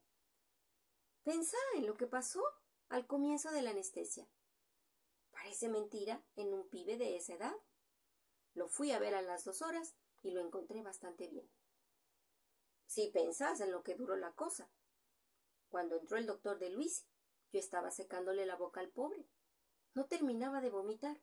Pensá 1.24 1.58
en 1.76 1.86
lo 1.86 1.98
que 1.98 2.06
pasó 2.06 2.42
al 2.88 3.06
comienzo 3.06 3.50
de 3.50 3.60
la 3.60 3.72
anestesia. 3.72 4.26
Parece 5.30 5.68
mentira 5.68 6.24
en 6.34 6.54
un 6.54 6.66
pibe 6.66 6.96
de 6.96 7.16
esa 7.16 7.34
edad. 7.34 7.56
Lo 8.54 8.70
fui 8.70 8.92
a 8.92 8.98
ver 8.98 9.14
a 9.14 9.20
las 9.20 9.44
dos 9.44 9.60
horas 9.60 9.94
y 10.22 10.30
lo 10.30 10.40
encontré 10.40 10.80
bastante 10.80 11.28
bien. 11.28 11.50
Si 12.86 13.10
pensás 13.10 13.60
en 13.60 13.72
lo 13.72 13.82
que 13.82 13.94
duró 13.94 14.16
la 14.16 14.32
cosa. 14.32 14.70
Cuando 15.68 15.96
entró 15.96 16.16
el 16.16 16.24
doctor 16.24 16.58
de 16.58 16.70
Luis, 16.70 17.04
yo 17.54 17.60
estaba 17.60 17.92
secándole 17.92 18.46
la 18.46 18.56
boca 18.56 18.80
al 18.80 18.90
pobre. 18.90 19.28
No 19.94 20.06
terminaba 20.06 20.60
de 20.60 20.70
vomitar 20.70 21.22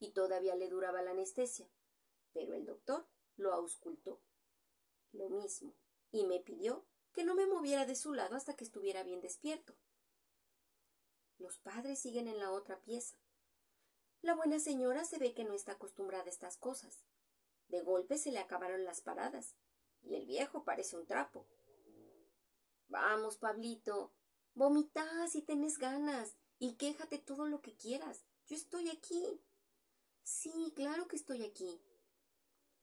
y 0.00 0.10
todavía 0.10 0.56
le 0.56 0.68
duraba 0.68 1.02
la 1.02 1.12
anestesia. 1.12 1.70
Pero 2.32 2.54
el 2.54 2.66
doctor 2.66 3.06
lo 3.36 3.52
auscultó. 3.52 4.20
Lo 5.12 5.28
mismo, 5.28 5.76
y 6.10 6.26
me 6.26 6.40
pidió 6.40 6.84
que 7.12 7.22
no 7.22 7.36
me 7.36 7.46
moviera 7.46 7.86
de 7.86 7.94
su 7.94 8.12
lado 8.12 8.34
hasta 8.34 8.56
que 8.56 8.64
estuviera 8.64 9.04
bien 9.04 9.20
despierto. 9.20 9.76
Los 11.38 11.58
padres 11.58 12.00
siguen 12.00 12.26
en 12.26 12.40
la 12.40 12.50
otra 12.50 12.82
pieza. 12.82 13.16
La 14.20 14.34
buena 14.34 14.58
señora 14.58 15.04
se 15.04 15.18
ve 15.18 15.32
que 15.32 15.44
no 15.44 15.54
está 15.54 15.72
acostumbrada 15.72 16.24
a 16.24 16.30
estas 16.30 16.56
cosas. 16.56 17.04
De 17.68 17.82
golpe 17.82 18.18
se 18.18 18.32
le 18.32 18.40
acabaron 18.40 18.84
las 18.84 19.00
paradas, 19.00 19.54
y 20.02 20.16
el 20.16 20.26
viejo 20.26 20.64
parece 20.64 20.96
un 20.96 21.06
trapo. 21.06 21.46
Vamos, 22.88 23.36
Pablito, 23.36 24.12
Vomitá 24.58 25.06
si 25.28 25.40
tenés 25.40 25.78
ganas 25.78 26.36
y 26.58 26.74
quéjate 26.74 27.18
todo 27.18 27.46
lo 27.46 27.60
que 27.60 27.76
quieras. 27.76 28.24
Yo 28.48 28.56
estoy 28.56 28.88
aquí. 28.88 29.40
Sí, 30.24 30.72
claro 30.74 31.06
que 31.06 31.14
estoy 31.14 31.44
aquí. 31.44 31.80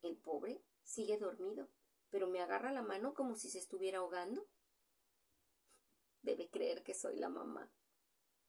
El 0.01 0.15
pobre 0.15 0.63
sigue 0.83 1.17
dormido, 1.17 1.67
pero 2.09 2.29
me 2.29 2.39
agarra 2.39 2.71
la 2.71 2.81
mano 2.81 3.13
como 3.13 3.35
si 3.35 3.49
se 3.49 3.59
estuviera 3.59 3.97
ahogando. 3.97 4.47
Debe 6.21 6.49
creer 6.49 6.81
que 6.81 6.93
soy 6.93 7.17
la 7.17 7.27
mamá. 7.27 7.69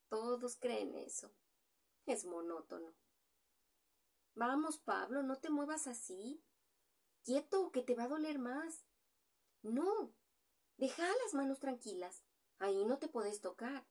Todos 0.08 0.54
creen 0.54 0.94
eso. 0.94 1.34
Es 2.04 2.26
monótono. 2.26 2.94
Vamos, 4.36 4.78
Pablo, 4.78 5.24
no 5.24 5.40
te 5.40 5.50
muevas 5.50 5.88
así. 5.88 6.44
Quieto, 7.24 7.72
que 7.72 7.82
te 7.82 7.96
va 7.96 8.04
a 8.04 8.08
doler 8.08 8.38
más. 8.38 8.86
No. 9.62 10.14
Deja 10.76 11.02
las 11.24 11.34
manos 11.34 11.58
tranquilas. 11.58 12.22
Ahí 12.58 12.84
no 12.84 12.98
te 12.98 13.08
puedes 13.08 13.40
tocar. 13.40 13.86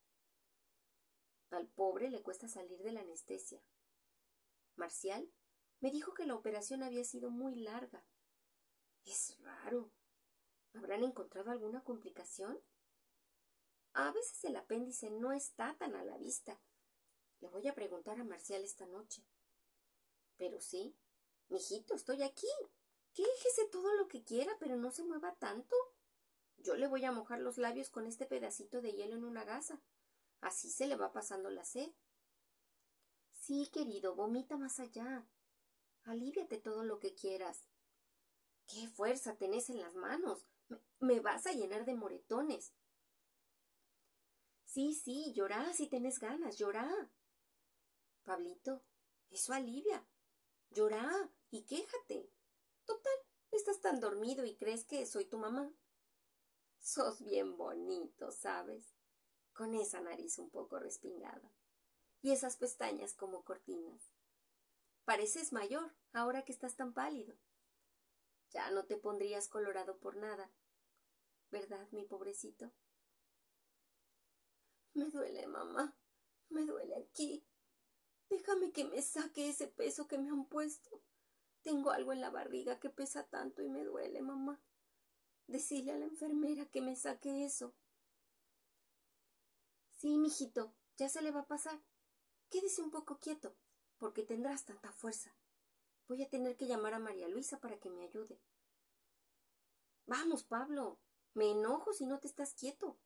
Al 1.49 1.67
pobre 1.67 2.10
le 2.10 2.21
cuesta 2.21 2.47
salir 2.47 2.80
de 2.82 2.91
la 2.91 3.01
anestesia. 3.01 3.62
Marcial 4.75 5.32
me 5.80 5.91
dijo 5.91 6.13
que 6.13 6.25
la 6.25 6.36
operación 6.36 6.84
había 6.84 7.04
sido 7.04 7.30
muy 7.30 7.56
larga. 7.56 8.06
Es 9.06 9.38
raro. 9.39 9.91
¿Habrán 10.73 11.04
encontrado 11.04 11.51
alguna 11.51 11.84
complicación? 11.84 12.60
A 13.93 14.12
veces 14.12 14.43
el 14.43 14.56
apéndice 14.58 15.10
no 15.12 15.32
está 15.32 15.78
tan 15.78 15.95
a 15.95 16.04
la 16.04 16.17
vista. 16.17 16.60
Le 17.39 17.47
voy 17.49 17.67
a 17.67 17.75
preguntar 17.75 18.19
a 18.19 18.23
Marcial 18.23 18.63
esta 18.63 18.86
noche. 18.88 19.25
Pero 20.38 20.60
sí, 20.60 20.97
mijito, 21.47 21.93
estoy 21.93 22.23
aquí. 22.23 22.47
Quéjese 23.13 23.67
todo 23.71 23.93
lo 23.93 24.08
que 24.08 24.23
quiera, 24.23 24.51
pero 24.60 24.75
no 24.75 24.91
se 24.91 25.04
mueva 25.04 25.34
tanto. 25.36 25.75
Yo 26.65 26.75
le 26.75 26.88
voy 26.88 27.06
a 27.06 27.12
mojar 27.12 27.41
los 27.41 27.60
labios 27.60 27.91
con 27.91 28.08
este 28.08 28.25
pedacito 28.25 28.82
de 28.82 28.93
hielo 28.93 29.15
en 29.15 29.23
una 29.23 29.43
gasa. 29.43 29.80
Así 30.41 30.71
se 30.71 30.88
le 30.88 30.95
va 30.95 31.13
pasando 31.13 31.51
la 31.51 31.63
sed. 31.63 31.91
Sí, 33.34 33.69
querido, 33.71 34.15
vomita 34.15 34.58
más 34.58 34.80
allá. 34.80 35.28
Alíviate 36.06 36.58
todo 36.58 36.84
lo 36.84 36.99
que 36.99 37.13
quieras. 37.13 37.67
¡Qué 38.65 38.88
fuerza 38.88 39.38
tenés 39.38 39.69
en 39.69 39.80
las 39.80 39.93
manos! 39.93 40.47
Me, 40.99 41.19
vas 41.19 41.45
a 41.45 41.51
llenar 41.51 41.86
de 41.86 41.93
moretones. 41.93 42.73
Sí, 44.63 44.95
sí, 44.95 45.34
llorá 45.34 45.71
si 45.73 45.88
tenés 45.88 46.17
ganas, 46.17 46.58
llorá. 46.58 46.89
Pablito, 48.23 48.82
eso 49.30 49.54
alivia. 49.54 50.04
Llorá 50.71 51.32
y 51.51 51.62
quéjate. 51.65 52.32
Total, 52.86 53.13
estás 53.51 53.80
tan 53.82 53.99
dormido 53.99 54.45
y 54.45 54.56
crees 54.56 54.84
que 54.84 55.06
soy 55.06 55.25
tu 55.25 55.38
mamá. 55.38 55.71
Sos 56.86 57.19
bien 57.24 57.58
bonito, 57.58 58.30
¿sabes? 58.30 58.93
Con 59.54 59.74
esa 59.74 60.02
nariz 60.02 60.38
un 60.38 60.52
poco 60.52 60.78
respingada. 60.78 61.52
Y 62.21 62.30
esas 62.30 62.58
pestañas 62.58 63.15
como 63.15 63.43
cortinas. 63.43 64.12
Pareces 65.04 65.52
mayor 65.52 65.95
ahora 66.13 66.45
que 66.45 66.52
estás 66.52 66.76
tan 66.76 66.93
pálido. 66.93 67.36
Ya 68.52 68.69
no 68.69 68.86
te 68.86 68.98
pondrías 68.98 69.48
colorado 69.48 69.98
por 69.98 70.15
nada. 70.15 70.52
¿Verdad, 71.50 71.88
mi 71.89 72.04
pobrecito? 72.04 72.71
Me 74.93 75.10
duele, 75.10 75.48
mamá. 75.48 75.98
Me 76.50 76.67
duele 76.67 76.98
aquí. 76.98 77.48
Déjame 78.30 78.71
que 78.71 78.86
me 78.86 79.02
saque 79.02 79.50
ese 79.50 79.67
peso 79.67 80.08
que 80.08 80.19
me 80.19 80.30
han 80.30 80.45
puesto. 80.45 81.02
Tengo 81.63 81.89
algo 81.89 82.13
en 82.13 82.21
la 82.21 82.30
barriga 82.30 82.80
que 82.80 82.91
pesa 82.91 83.26
tanto 83.26 83.63
y 83.63 83.69
me 83.69 83.84
duele, 83.84 84.21
mamá. 84.21 84.62
Decile 85.47 85.91
a 85.91 85.97
la 85.97 86.05
enfermera 86.05 86.65
que 86.65 86.81
me 86.81 86.95
saque 86.95 87.45
eso. 87.45 87.73
Sí, 89.97 90.17
mijito, 90.17 90.73
ya 90.97 91.10
se 91.10 91.21
le 91.21 91.31
va 91.31 91.41
a 91.41 91.47
pasar. 91.47 91.81
Quédese 92.49 92.81
un 92.81 92.91
poco 92.91 93.19
quieto, 93.19 93.55
porque 93.97 94.23
tendrás 94.23 94.65
tanta 94.65 94.91
fuerza. 94.91 95.36
Voy 96.08 96.21
a 96.23 96.29
tener 96.29 96.55
que 96.58 96.67
llamar 96.67 96.93
a 96.93 96.99
María 96.99 97.27
Luisa 97.27 97.60
para 97.60 97.79
que 97.79 97.89
me 97.89 98.03
ayude. 98.03 98.39
Vamos, 100.05 100.43
Pablo. 100.43 100.99
Me 101.34 101.51
enojo 101.51 101.93
si 101.93 102.05
no 102.05 102.19
te 102.19 102.27
estás 102.27 102.53
quieto. 102.53 102.97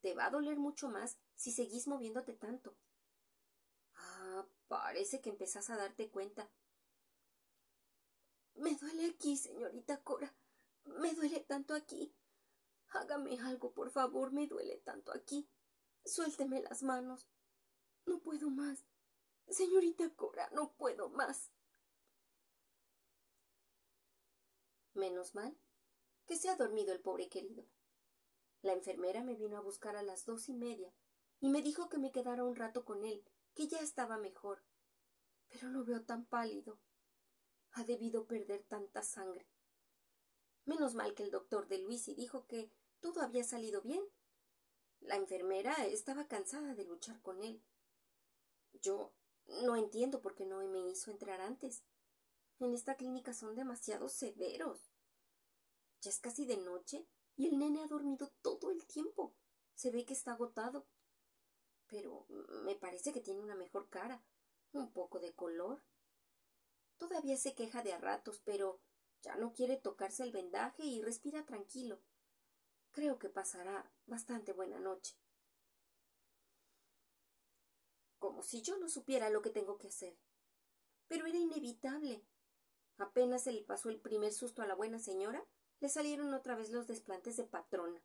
Te 0.00 0.14
va 0.14 0.26
a 0.26 0.30
doler 0.30 0.56
mucho 0.56 0.88
más 0.88 1.18
si 1.34 1.52
seguís 1.52 1.86
moviéndote 1.86 2.32
tanto. 2.34 2.74
Ah, 3.94 4.46
parece 4.68 5.20
que 5.20 5.30
empezás 5.30 5.70
a 5.70 5.76
darte 5.76 6.10
cuenta. 6.10 6.50
Me 8.54 8.74
duele 8.74 9.10
aquí, 9.10 9.36
señorita 9.36 10.02
Cora. 10.02 10.34
Me 10.84 11.14
duele 11.14 11.40
tanto 11.40 11.74
aquí. 11.74 12.14
Hágame 12.88 13.38
algo, 13.40 13.72
por 13.72 13.90
favor, 13.90 14.32
me 14.32 14.46
duele 14.46 14.78
tanto 14.78 15.12
aquí. 15.12 15.48
Suélteme 16.04 16.62
las 16.62 16.82
manos. 16.82 17.28
No 18.06 18.20
puedo 18.20 18.50
más. 18.50 18.84
Señorita 19.48 20.08
Cora, 20.14 20.48
no 20.50 20.72
puedo 20.74 21.08
más. 21.10 21.52
Menos 24.94 25.34
mal 25.34 25.56
que 26.30 26.36
se 26.36 26.48
ha 26.48 26.54
dormido 26.54 26.92
el 26.92 27.00
pobre 27.00 27.28
querido. 27.28 27.66
La 28.62 28.72
enfermera 28.72 29.24
me 29.24 29.34
vino 29.34 29.56
a 29.56 29.62
buscar 29.62 29.96
a 29.96 30.02
las 30.04 30.26
dos 30.26 30.48
y 30.48 30.54
media 30.54 30.94
y 31.40 31.48
me 31.48 31.60
dijo 31.60 31.88
que 31.88 31.98
me 31.98 32.12
quedara 32.12 32.44
un 32.44 32.54
rato 32.54 32.84
con 32.84 33.04
él, 33.04 33.24
que 33.52 33.66
ya 33.66 33.80
estaba 33.80 34.16
mejor. 34.16 34.62
Pero 35.48 35.70
lo 35.70 35.84
veo 35.84 36.04
tan 36.04 36.26
pálido. 36.26 36.78
Ha 37.72 37.82
debido 37.82 38.28
perder 38.28 38.62
tanta 38.62 39.02
sangre. 39.02 39.49
Menos 40.64 40.94
mal 40.94 41.14
que 41.14 41.22
el 41.22 41.30
doctor 41.30 41.68
de 41.68 41.78
Luisi 41.78 42.14
dijo 42.14 42.46
que 42.46 42.70
todo 43.00 43.22
había 43.22 43.44
salido 43.44 43.82
bien. 43.82 44.02
La 45.00 45.16
enfermera 45.16 45.72
estaba 45.86 46.28
cansada 46.28 46.74
de 46.74 46.84
luchar 46.84 47.20
con 47.22 47.42
él. 47.42 47.62
Yo 48.82 49.12
no 49.62 49.76
entiendo 49.76 50.20
por 50.20 50.34
qué 50.34 50.46
no 50.46 50.58
me 50.68 50.88
hizo 50.88 51.10
entrar 51.10 51.40
antes. 51.40 51.82
En 52.58 52.74
esta 52.74 52.96
clínica 52.96 53.32
son 53.32 53.54
demasiado 53.54 54.08
severos. 54.08 54.92
Ya 56.02 56.10
es 56.10 56.20
casi 56.20 56.44
de 56.44 56.58
noche 56.58 57.06
y 57.36 57.46
el 57.46 57.58
nene 57.58 57.82
ha 57.82 57.86
dormido 57.86 58.30
todo 58.42 58.70
el 58.70 58.86
tiempo. 58.86 59.34
Se 59.74 59.90
ve 59.90 60.04
que 60.04 60.12
está 60.12 60.32
agotado. 60.32 60.86
Pero 61.86 62.26
me 62.64 62.76
parece 62.76 63.12
que 63.12 63.20
tiene 63.20 63.40
una 63.40 63.56
mejor 63.56 63.88
cara, 63.88 64.22
un 64.72 64.92
poco 64.92 65.18
de 65.18 65.34
color. 65.34 65.82
Todavía 66.98 67.36
se 67.36 67.54
queja 67.54 67.82
de 67.82 67.92
a 67.94 67.98
ratos, 67.98 68.40
pero 68.44 68.80
ya 69.22 69.36
no 69.36 69.52
quiere 69.52 69.76
tocarse 69.76 70.22
el 70.22 70.32
vendaje 70.32 70.84
y 70.84 71.02
respira 71.02 71.44
tranquilo. 71.44 72.00
Creo 72.90 73.18
que 73.18 73.28
pasará 73.28 73.90
bastante 74.06 74.52
buena 74.52 74.80
noche. 74.80 75.16
Como 78.18 78.42
si 78.42 78.62
yo 78.62 78.78
no 78.78 78.88
supiera 78.88 79.30
lo 79.30 79.42
que 79.42 79.50
tengo 79.50 79.78
que 79.78 79.88
hacer. 79.88 80.18
Pero 81.08 81.26
era 81.26 81.38
inevitable. 81.38 82.24
Apenas 82.98 83.44
se 83.44 83.52
le 83.52 83.62
pasó 83.62 83.88
el 83.88 84.00
primer 84.00 84.32
susto 84.32 84.62
a 84.62 84.66
la 84.66 84.74
buena 84.74 84.98
señora, 84.98 85.46
le 85.80 85.88
salieron 85.88 86.34
otra 86.34 86.54
vez 86.54 86.70
los 86.70 86.86
desplantes 86.86 87.36
de 87.36 87.44
patrona. 87.44 88.02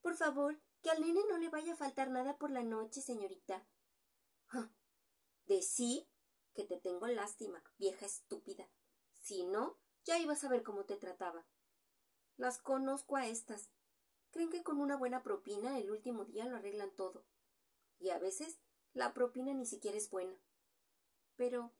Por 0.00 0.16
favor, 0.16 0.60
que 0.82 0.90
al 0.90 1.00
nene 1.00 1.20
no 1.28 1.38
le 1.38 1.48
vaya 1.48 1.74
a 1.74 1.76
faltar 1.76 2.10
nada 2.10 2.36
por 2.38 2.50
la 2.50 2.64
noche, 2.64 3.00
señorita. 3.00 3.66
Ah, 4.48 4.70
de 5.46 5.62
sí 5.62 6.08
que 6.54 6.64
te 6.64 6.76
tengo 6.76 7.06
lástima, 7.06 7.62
vieja 7.78 8.06
estúpida. 8.06 8.68
Si 9.20 9.44
no, 9.44 9.78
ya 10.08 10.18
ibas 10.18 10.42
a 10.42 10.48
ver 10.48 10.62
cómo 10.62 10.86
te 10.86 10.96
trataba. 10.96 11.46
Las 12.38 12.56
conozco 12.56 13.16
a 13.16 13.26
estas. 13.26 13.70
Creen 14.30 14.48
que 14.48 14.62
con 14.62 14.80
una 14.80 14.96
buena 14.96 15.22
propina 15.22 15.78
el 15.78 15.90
último 15.90 16.24
día 16.24 16.46
lo 16.46 16.56
arreglan 16.56 16.96
todo. 16.96 17.26
Y 17.98 18.08
a 18.08 18.18
veces 18.18 18.58
la 18.94 19.12
propina 19.12 19.52
ni 19.52 19.66
siquiera 19.66 19.98
es 19.98 20.08
buena. 20.08 20.40
Pero, 21.36 21.74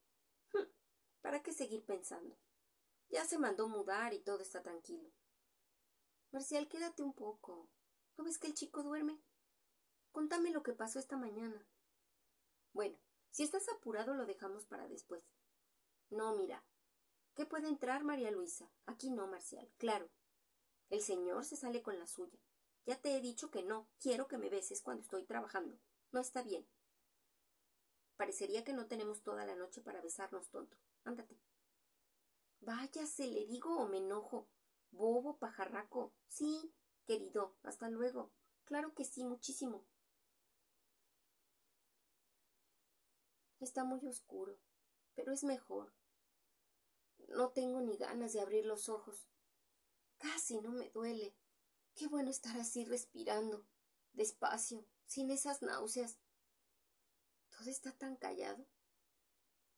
hm, 0.53 0.69
¿para 1.23 1.43
qué 1.43 1.55
seguir 1.55 1.87
pensando? 1.87 2.37
Ya 3.09 3.25
se 3.25 3.39
mandó 3.39 3.67
mudar 3.67 4.13
y 4.13 4.21
todo 4.21 4.43
está 4.43 4.63
tranquilo. 4.63 5.11
Marcial, 6.31 6.69
quédate 6.69 7.03
un 7.03 7.15
poco. 7.15 7.71
¿No 8.19 8.25
ves 8.25 8.37
que 8.37 8.49
el 8.49 8.55
chico 8.55 8.83
duerme? 8.83 9.23
Contame 10.13 10.51
lo 10.51 10.63
que 10.63 10.75
pasó 10.75 10.99
esta 10.99 11.17
mañana. 11.17 11.67
Bueno, 12.75 12.99
si 13.31 13.43
estás 13.43 13.71
apurado 13.71 14.13
lo 14.13 14.27
dejamos 14.27 14.67
para 14.67 14.87
después. 14.87 15.25
No, 16.11 16.37
mira. 16.37 16.63
¿Qué 17.39 17.47
puede 17.47 17.69
entrar, 17.69 18.03
María 18.03 18.33
Luisa? 18.33 18.69
Aquí 18.87 19.11
no, 19.11 19.29
Marcial. 19.29 19.71
Claro. 19.77 20.11
El 20.91 21.01
señor 21.03 21.45
se 21.45 21.55
sale 21.55 21.83
con 21.83 21.97
la 21.97 22.09
suya. 22.09 22.37
Ya 22.85 23.01
te 23.01 23.17
he 23.17 23.21
dicho 23.21 23.49
que 23.53 23.63
no. 23.63 23.87
Quiero 24.01 24.27
que 24.27 24.39
me 24.39 24.51
beses 24.51 24.83
cuando 24.83 25.05
estoy 25.05 25.23
trabajando. 25.23 25.79
No 26.11 26.19
está 26.19 26.43
bien. 26.43 26.67
Parecería 28.17 28.65
que 28.65 28.73
no 28.73 28.89
tenemos 28.89 29.23
toda 29.23 29.47
la 29.47 29.55
noche 29.55 29.81
para 29.81 30.01
besarnos, 30.01 30.49
tonto. 30.51 30.77
Ándate. 31.05 31.39
Váyase, 32.59 33.29
le 33.29 33.47
digo 33.47 33.77
o 33.77 33.87
me 33.87 33.99
enojo. 33.99 34.49
Bobo, 34.91 35.39
pajarraco. 35.39 36.13
Sí, 36.27 36.75
querido. 37.05 37.55
Hasta 37.63 37.89
luego. 37.89 38.33
Claro 38.65 38.95
que 38.95 39.05
sí, 39.05 39.25
muchísimo. 39.25 39.85
Está 43.61 43.85
muy 43.85 44.05
oscuro, 44.09 44.59
pero 45.15 45.31
es 45.31 45.45
mejor. 45.45 45.93
No 47.29 47.51
tengo 47.51 47.81
ni 47.81 47.97
ganas 47.97 48.33
de 48.33 48.41
abrir 48.41 48.65
los 48.65 48.89
ojos. 48.89 49.27
Casi 50.19 50.61
no 50.61 50.71
me 50.71 50.91
duele. 50.91 51.35
Qué 51.95 52.07
bueno 52.07 52.31
estar 52.31 52.57
así 52.59 52.85
respirando, 52.85 53.67
despacio, 54.13 54.87
sin 55.07 55.31
esas 55.31 55.63
náuseas. 55.63 56.19
Todo 57.51 57.69
está 57.69 57.93
tan 57.93 58.17
callado. 58.17 58.67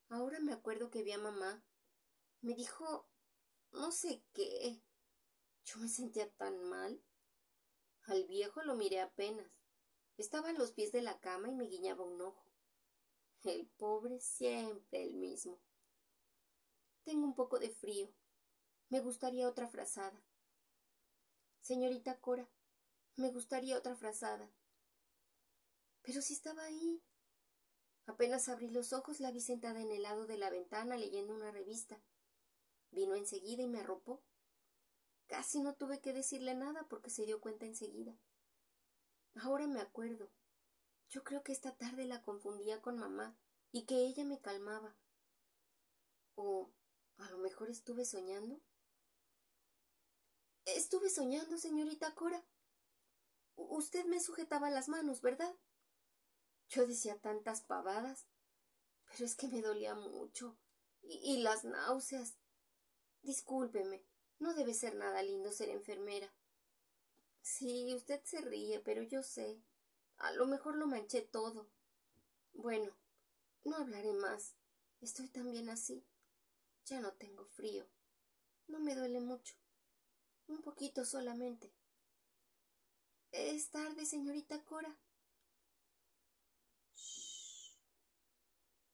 Ahora 0.09 0.39
me 0.41 0.53
acuerdo 0.53 0.91
que 0.91 1.03
vi 1.03 1.13
a 1.13 1.19
mamá. 1.19 1.65
Me 2.43 2.55
dijo 2.55 3.09
no 3.73 3.93
sé 3.93 4.23
qué. 4.33 4.83
Yo 5.65 5.79
me 5.79 5.89
sentía 5.89 6.29
tan 6.33 6.63
mal. 6.65 7.01
Al 8.05 8.27
viejo 8.27 8.63
lo 8.63 8.75
miré 8.75 9.01
apenas. 9.01 9.51
Estaba 10.17 10.51
a 10.51 10.53
los 10.53 10.73
pies 10.73 10.93
de 10.93 11.03
la 11.03 11.21
cama 11.21 11.49
y 11.49 11.53
me 11.55 11.67
guiñaba 11.67 12.05
un 12.05 12.21
ojo. 12.21 12.45
El 13.45 13.69
pobre 13.79 14.21
siempre 14.21 15.05
el 15.05 15.15
mismo. 15.15 15.61
Tengo 17.05 17.25
un 17.25 17.35
poco 17.35 17.59
de 17.59 17.71
frío. 17.71 18.13
Me 18.89 19.01
gustaría 19.01 19.49
otra 19.49 19.69
frazada. 19.69 20.21
Señorita 21.61 22.19
Cora, 22.21 22.49
me 23.17 23.31
gustaría 23.31 23.77
otra 23.77 23.95
frazada. 23.95 24.51
Pero 26.03 26.23
si 26.23 26.35
estaba 26.35 26.65
ahí. 26.65 27.03
Apenas 28.07 28.49
abrí 28.49 28.71
los 28.71 28.93
ojos 28.93 29.21
la 29.21 29.31
vi 29.31 29.41
sentada 29.41 29.81
en 29.81 29.93
el 29.93 30.03
lado 30.03 30.27
de 30.27 30.37
la 30.37 30.51
ventana 30.51 30.97
leyendo 30.97 31.35
una 31.35 31.51
revista. 31.51 32.01
Vino 32.91 33.15
enseguida 33.15 33.63
y 33.63 33.69
me 33.69 33.81
arropó. 33.81 34.23
Casi 35.29 35.61
no 35.61 35.75
tuve 35.75 36.01
que 36.01 36.13
decirle 36.13 36.55
nada 36.55 36.89
porque 36.89 37.11
se 37.11 37.25
dio 37.25 37.41
cuenta 37.41 37.67
enseguida. 37.67 38.17
Ahora 39.37 39.69
me 39.69 39.81
acuerdo. 39.81 40.29
Yo 41.09 41.23
creo 41.23 41.45
que 41.45 41.53
esta 41.53 41.77
tarde 41.77 42.05
la 42.05 42.23
confundía 42.23 42.83
con 42.83 42.99
mamá 42.99 43.37
y 43.71 43.85
que 43.85 44.07
ella 44.07 44.25
me 44.25 44.41
calmaba. 44.41 44.97
O 46.35 46.71
a 47.21 47.31
lo 47.31 47.39
mejor 47.39 47.71
estuve 47.71 48.05
soñando. 48.05 48.61
Estuve 50.65 51.11
soñando, 51.11 51.59
señorita 51.59 52.15
Cora. 52.15 52.45
Usted 53.57 54.05
me 54.07 54.21
sujetaba 54.21 54.71
las 54.71 54.89
manos, 54.89 55.21
¿verdad? 55.21 55.55
Yo 56.69 56.87
decía 56.87 57.19
tantas 57.21 57.63
pavadas, 57.63 58.27
pero 59.07 59.25
es 59.25 59.35
que 59.35 59.49
me 59.49 59.61
dolía 59.61 59.95
mucho. 59.95 60.57
Y, 61.03 61.39
las 61.39 61.65
náuseas. 61.65 62.37
Discúlpeme, 63.23 64.05
no 64.39 64.55
debe 64.55 64.73
ser 64.73 64.95
nada 64.95 65.23
lindo 65.23 65.53
ser 65.53 65.69
enfermera. 65.69 66.33
Sí, 67.43 67.93
usted 67.95 68.23
se 68.25 68.41
ríe, 68.41 68.81
pero 68.81 69.03
yo 69.03 69.23
sé. 69.23 69.63
A 70.17 70.33
lo 70.33 70.47
mejor 70.47 70.77
lo 70.77 70.87
manché 70.87 71.23
todo. 71.23 71.71
Bueno, 72.53 72.97
no 73.65 73.77
hablaré 73.77 74.13
más. 74.13 74.55
Estoy 75.01 75.29
tan 75.29 75.51
bien 75.51 75.69
así. 75.69 76.07
Ya 76.87 77.01
no 77.01 77.13
tengo 77.15 77.45
frío. 77.47 77.87
No 78.67 78.81
me 78.81 78.95
duele 78.95 79.21
mucho. 79.21 79.55
Un 80.47 80.63
poquito 80.63 81.05
solamente. 81.05 81.73
Es 83.33 83.71
tarde, 83.71 84.05
señorita 84.07 84.65
Cora. 84.65 84.99
Shh. 86.95 87.79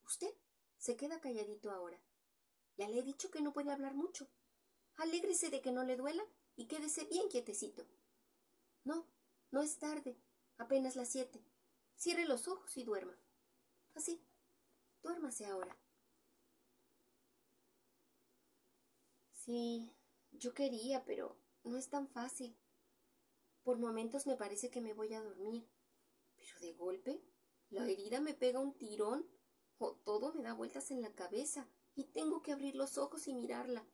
Usted 0.05 0.35
se 0.77 0.97
queda 0.97 1.21
calladito 1.21 1.71
ahora. 1.71 1.99
Ya 2.77 2.89
le 2.89 2.99
he 2.99 3.03
dicho 3.03 3.31
que 3.31 3.41
no 3.41 3.53
puede 3.53 3.73
hablar 3.73 3.95
mucho. 3.95 4.29
Alégrese 4.97 5.51
de 5.51 5.61
que 5.63 5.73
no 5.73 5.85
le 5.85 5.97
duela 5.97 6.23
y 6.57 6.67
quédese 6.67 7.05
bien 7.07 7.29
quietecito. 7.29 7.87
No, 8.85 9.09
no 9.51 9.63
es 9.63 9.79
tarde 9.79 10.19
apenas 10.59 10.97
las 10.97 11.11
siete. 11.11 11.45
Cierre 11.97 12.27
los 12.27 12.49
ojos 12.49 12.77
y 12.77 12.85
duerma. 12.85 13.17
Así. 13.95 14.23
Duérmase 15.03 15.47
ahora. 15.47 15.77
Sí, 19.47 19.91
yo 20.33 20.53
quería, 20.53 21.07
pero 21.07 21.39
no 21.65 21.79
es 21.79 21.89
tan 21.89 22.07
fácil. 22.07 22.55
Por 23.63 23.79
momentos 23.79 24.27
me 24.27 24.37
parece 24.37 24.71
que 24.71 24.83
me 24.83 24.93
voy 24.93 25.15
a 25.15 25.23
dormir, 25.23 25.67
pero 26.37 26.61
de 26.61 26.75
golpe 26.75 27.23
la 27.71 27.89
herida 27.89 28.21
me 28.21 28.35
pega 28.35 28.61
un 28.61 28.77
tirón 28.77 29.27
o 29.79 29.95
todo 29.95 30.35
me 30.35 30.43
da 30.43 30.53
vueltas 30.53 30.91
en 30.91 31.01
la 31.01 31.15
cabeza 31.15 31.67
y 31.95 32.05
tengo 32.05 32.43
que 32.43 32.53
abrir 32.53 32.77
los 32.77 32.99
ojos 32.99 33.27
y 33.27 33.35
mirarla. 33.35 33.89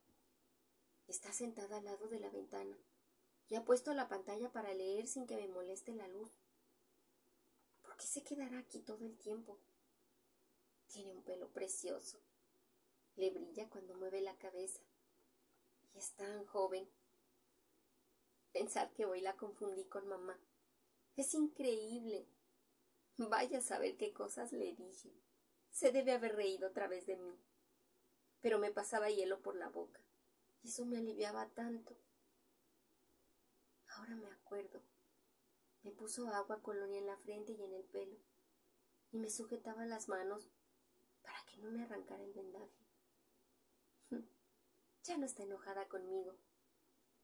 Está 1.06 1.32
sentada 1.32 1.76
al 1.76 1.84
lado 1.84 2.08
de 2.08 2.18
la 2.18 2.30
ventana 2.30 2.76
y 3.48 3.54
ha 3.54 3.64
puesto 3.64 3.94
la 3.94 4.08
pantalla 4.08 4.50
para 4.50 4.74
leer 4.74 5.06
sin 5.06 5.26
que 5.26 5.36
me 5.36 5.46
moleste 5.46 5.94
la 5.94 6.08
luz 6.08 6.32
qué 8.02 8.08
se 8.08 8.24
quedará 8.24 8.58
aquí 8.58 8.80
todo 8.80 9.04
el 9.04 9.16
tiempo? 9.16 9.60
Tiene 10.88 11.12
un 11.12 11.22
pelo 11.22 11.52
precioso. 11.52 12.20
Le 13.14 13.30
brilla 13.30 13.70
cuando 13.70 13.94
mueve 13.94 14.20
la 14.20 14.36
cabeza. 14.38 14.82
Y 15.94 15.98
es 15.98 16.12
tan 16.14 16.44
joven. 16.46 16.88
Pensar 18.52 18.92
que 18.92 19.06
hoy 19.06 19.20
la 19.20 19.36
confundí 19.36 19.84
con 19.84 20.06
mamá. 20.06 20.38
Es 21.16 21.34
increíble. 21.34 22.26
Vaya 23.16 23.58
a 23.58 23.62
saber 23.62 23.96
qué 23.96 24.12
cosas 24.12 24.52
le 24.52 24.74
dije. 24.74 25.12
Se 25.70 25.92
debe 25.92 26.12
haber 26.12 26.36
reído 26.36 26.68
otra 26.68 26.88
vez 26.88 27.06
de 27.06 27.16
mí. 27.16 27.38
Pero 28.40 28.58
me 28.58 28.70
pasaba 28.70 29.10
hielo 29.10 29.40
por 29.40 29.54
la 29.56 29.68
boca. 29.68 30.00
Y 30.62 30.68
eso 30.68 30.84
me 30.84 30.98
aliviaba 30.98 31.48
tanto. 31.50 31.96
Ahora 33.88 34.16
me 34.16 34.30
acuerdo. 34.30 34.82
Me 35.82 35.90
puso 35.90 36.28
agua 36.28 36.62
colonia 36.62 36.98
en 36.98 37.06
la 37.06 37.16
frente 37.16 37.52
y 37.52 37.62
en 37.62 37.74
el 37.74 37.82
pelo, 37.82 38.16
y 39.10 39.18
me 39.18 39.28
sujetaba 39.28 39.84
las 39.84 40.08
manos 40.08 40.48
para 41.22 41.44
que 41.46 41.56
no 41.56 41.72
me 41.72 41.82
arrancara 41.82 42.22
el 42.22 42.32
vendaje. 42.32 42.81
Ya 45.04 45.16
no 45.16 45.26
está 45.26 45.42
enojada 45.42 45.88
conmigo. 45.88 46.36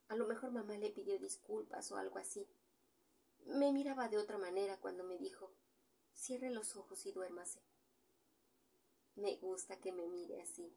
A 0.08 0.16
lo 0.16 0.26
mejor 0.26 0.50
mamá 0.50 0.76
le 0.76 0.90
pidió 0.90 1.18
disculpas 1.18 1.90
o 1.92 1.96
algo 1.96 2.18
así. 2.18 2.48
Me 3.44 3.72
miraba 3.72 4.08
de 4.08 4.18
otra 4.18 4.38
manera 4.38 4.78
cuando 4.78 5.04
me 5.04 5.18
dijo 5.18 5.52
cierre 6.12 6.50
los 6.50 6.76
ojos 6.76 7.06
y 7.06 7.12
duérmase. 7.12 7.62
Me 9.14 9.36
gusta 9.36 9.78
que 9.80 9.92
me 9.92 10.06
mire 10.08 10.40
así. 10.40 10.76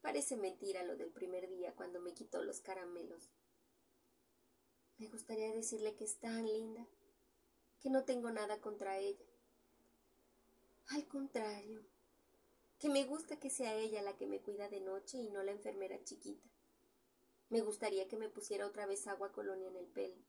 Parece 0.00 0.36
mentira 0.36 0.84
lo 0.84 0.96
del 0.96 1.10
primer 1.10 1.48
día 1.48 1.74
cuando 1.74 2.00
me 2.00 2.14
quitó 2.14 2.42
los 2.42 2.60
caramelos. 2.60 3.30
Me 4.98 5.08
gustaría 5.08 5.52
decirle 5.52 5.94
que 5.94 6.04
es 6.04 6.18
tan 6.18 6.46
linda, 6.46 6.86
que 7.80 7.90
no 7.90 8.04
tengo 8.04 8.30
nada 8.30 8.60
contra 8.60 8.98
ella. 8.98 9.26
Al 10.88 11.06
contrario, 11.08 11.84
que 12.78 12.88
me 12.88 13.04
gusta 13.04 13.38
que 13.38 13.50
sea 13.50 13.74
ella 13.74 14.02
la 14.02 14.16
que 14.16 14.26
me 14.26 14.40
cuida 14.40 14.68
de 14.68 14.80
noche 14.80 15.18
y 15.18 15.30
no 15.30 15.42
la 15.42 15.52
enfermera 15.52 16.02
chiquita. 16.04 16.48
Me 17.48 17.60
gustaría 17.60 18.08
que 18.08 18.16
me 18.16 18.28
pusiera 18.28 18.66
otra 18.66 18.86
vez 18.86 19.06
agua 19.06 19.32
colonia 19.32 19.68
en 19.68 19.76
el 19.76 19.86
pelo. 19.86 20.22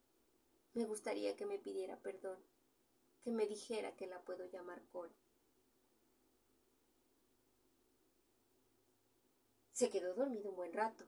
Me 0.72 0.84
gustaría 0.84 1.36
que 1.36 1.46
me 1.46 1.58
pidiera 1.58 2.00
perdón, 2.00 2.38
que 3.22 3.32
me 3.32 3.46
dijera 3.46 3.96
que 3.96 4.06
la 4.06 4.22
puedo 4.24 4.46
llamar 4.46 4.86
Cora. 4.88 5.14
Se 9.72 9.90
quedó 9.90 10.14
dormido 10.14 10.50
un 10.50 10.56
buen 10.56 10.72
rato. 10.72 11.04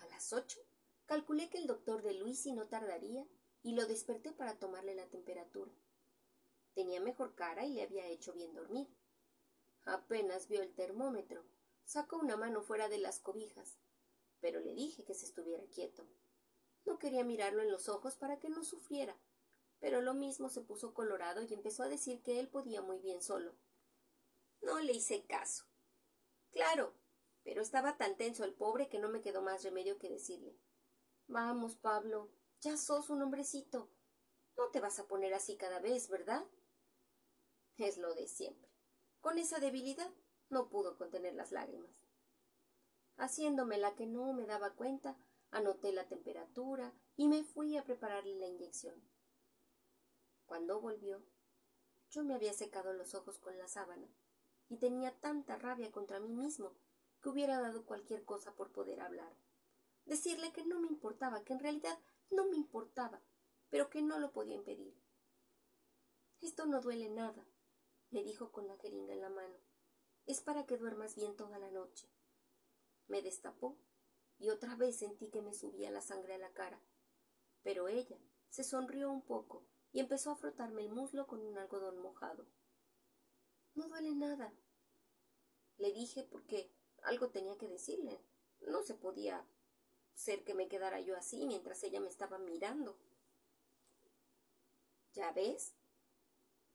A 0.00 0.06
las 0.06 0.32
ocho 0.32 0.60
calculé 1.06 1.48
que 1.48 1.58
el 1.58 1.66
doctor 1.66 2.02
de 2.02 2.14
Luisi 2.14 2.52
no 2.52 2.68
tardaría 2.68 3.26
y 3.62 3.72
lo 3.72 3.86
desperté 3.86 4.32
para 4.32 4.58
tomarle 4.58 4.94
la 4.94 5.08
temperatura. 5.08 5.72
Tenía 6.74 7.00
mejor 7.00 7.34
cara 7.34 7.64
y 7.64 7.74
le 7.74 7.82
había 7.82 8.06
hecho 8.06 8.32
bien 8.32 8.54
dormir. 8.54 8.88
Apenas 9.84 10.48
vio 10.48 10.62
el 10.62 10.74
termómetro, 10.74 11.44
sacó 11.84 12.18
una 12.18 12.36
mano 12.36 12.62
fuera 12.62 12.88
de 12.88 12.98
las 12.98 13.18
cobijas, 13.18 13.78
pero 14.40 14.60
le 14.60 14.74
dije 14.74 15.04
que 15.04 15.14
se 15.14 15.26
estuviera 15.26 15.64
quieto. 15.66 16.06
No 16.84 16.98
quería 16.98 17.24
mirarlo 17.24 17.62
en 17.62 17.70
los 17.70 17.88
ojos 17.88 18.16
para 18.16 18.38
que 18.38 18.48
no 18.48 18.64
sufriera, 18.64 19.18
pero 19.80 20.00
lo 20.00 20.14
mismo 20.14 20.48
se 20.48 20.60
puso 20.60 20.94
colorado 20.94 21.42
y 21.42 21.52
empezó 21.52 21.82
a 21.82 21.88
decir 21.88 22.22
que 22.22 22.38
él 22.38 22.48
podía 22.48 22.82
muy 22.82 22.98
bien 22.98 23.22
solo. 23.22 23.54
No 24.60 24.78
le 24.80 24.92
hice 24.92 25.24
caso. 25.26 25.64
Claro, 26.50 26.94
pero 27.42 27.62
estaba 27.62 27.96
tan 27.96 28.16
tenso 28.16 28.44
el 28.44 28.54
pobre 28.54 28.88
que 28.88 28.98
no 28.98 29.08
me 29.08 29.20
quedó 29.20 29.42
más 29.42 29.62
remedio 29.62 29.98
que 29.98 30.10
decirle 30.10 30.58
Vamos, 31.26 31.76
Pablo, 31.76 32.30
ya 32.60 32.76
sos 32.76 33.08
un 33.08 33.22
hombrecito. 33.22 33.88
No 34.56 34.68
te 34.70 34.80
vas 34.80 34.98
a 34.98 35.06
poner 35.06 35.32
así 35.32 35.56
cada 35.56 35.78
vez, 35.78 36.08
¿verdad? 36.08 36.44
Es 37.76 37.96
lo 37.98 38.14
de 38.14 38.26
siempre. 38.26 38.69
Con 39.20 39.38
esa 39.38 39.58
debilidad 39.58 40.10
no 40.48 40.68
pudo 40.68 40.96
contener 40.96 41.34
las 41.34 41.52
lágrimas. 41.52 41.90
Haciéndome 43.16 43.76
la 43.76 43.94
que 43.94 44.06
no 44.06 44.32
me 44.32 44.46
daba 44.46 44.74
cuenta, 44.74 45.16
anoté 45.50 45.92
la 45.92 46.08
temperatura 46.08 46.94
y 47.16 47.28
me 47.28 47.44
fui 47.44 47.76
a 47.76 47.84
prepararle 47.84 48.36
la 48.36 48.46
inyección. 48.46 48.94
Cuando 50.46 50.80
volvió, 50.80 51.22
yo 52.10 52.24
me 52.24 52.34
había 52.34 52.52
secado 52.54 52.92
los 52.92 53.14
ojos 53.14 53.38
con 53.38 53.56
la 53.58 53.68
sábana 53.68 54.08
y 54.68 54.78
tenía 54.78 55.12
tanta 55.20 55.56
rabia 55.56 55.92
contra 55.92 56.18
mí 56.18 56.32
mismo 56.32 56.74
que 57.20 57.28
hubiera 57.28 57.60
dado 57.60 57.84
cualquier 57.84 58.24
cosa 58.24 58.54
por 58.54 58.72
poder 58.72 59.00
hablar. 59.00 59.36
Decirle 60.06 60.52
que 60.52 60.64
no 60.64 60.80
me 60.80 60.88
importaba, 60.88 61.44
que 61.44 61.52
en 61.52 61.60
realidad 61.60 61.98
no 62.30 62.46
me 62.46 62.56
importaba, 62.56 63.20
pero 63.68 63.90
que 63.90 64.02
no 64.02 64.18
lo 64.18 64.32
podía 64.32 64.54
impedir. 64.54 64.98
Esto 66.40 66.66
no 66.66 66.80
duele 66.80 67.10
nada, 67.10 67.46
me 68.10 68.22
dijo 68.22 68.52
con 68.52 68.66
la 68.66 68.76
jeringa 68.76 69.12
en 69.12 69.20
la 69.20 69.30
mano. 69.30 69.56
Es 70.26 70.40
para 70.40 70.66
que 70.66 70.76
duermas 70.76 71.14
bien 71.14 71.36
toda 71.36 71.58
la 71.58 71.70
noche. 71.70 72.08
Me 73.06 73.22
destapó 73.22 73.76
y 74.38 74.50
otra 74.50 74.74
vez 74.76 74.96
sentí 74.96 75.28
que 75.28 75.42
me 75.42 75.54
subía 75.54 75.90
la 75.90 76.00
sangre 76.00 76.34
a 76.34 76.38
la 76.38 76.52
cara. 76.52 76.80
Pero 77.62 77.88
ella 77.88 78.18
se 78.48 78.64
sonrió 78.64 79.10
un 79.10 79.22
poco 79.22 79.64
y 79.92 80.00
empezó 80.00 80.30
a 80.30 80.36
frotarme 80.36 80.82
el 80.82 80.90
muslo 80.90 81.26
con 81.26 81.40
un 81.40 81.58
algodón 81.58 81.98
mojado. 81.98 82.46
No 83.74 83.88
duele 83.88 84.14
nada. 84.14 84.52
Le 85.78 85.92
dije 85.92 86.24
porque 86.24 86.70
algo 87.02 87.30
tenía 87.30 87.56
que 87.56 87.68
decirle. 87.68 88.20
No 88.60 88.82
se 88.82 88.94
podía 88.94 89.46
ser 90.14 90.44
que 90.44 90.54
me 90.54 90.68
quedara 90.68 91.00
yo 91.00 91.16
así 91.16 91.46
mientras 91.46 91.82
ella 91.82 92.00
me 92.00 92.08
estaba 92.08 92.38
mirando. 92.38 92.98
¿Ya 95.12 95.32
ves? 95.32 95.74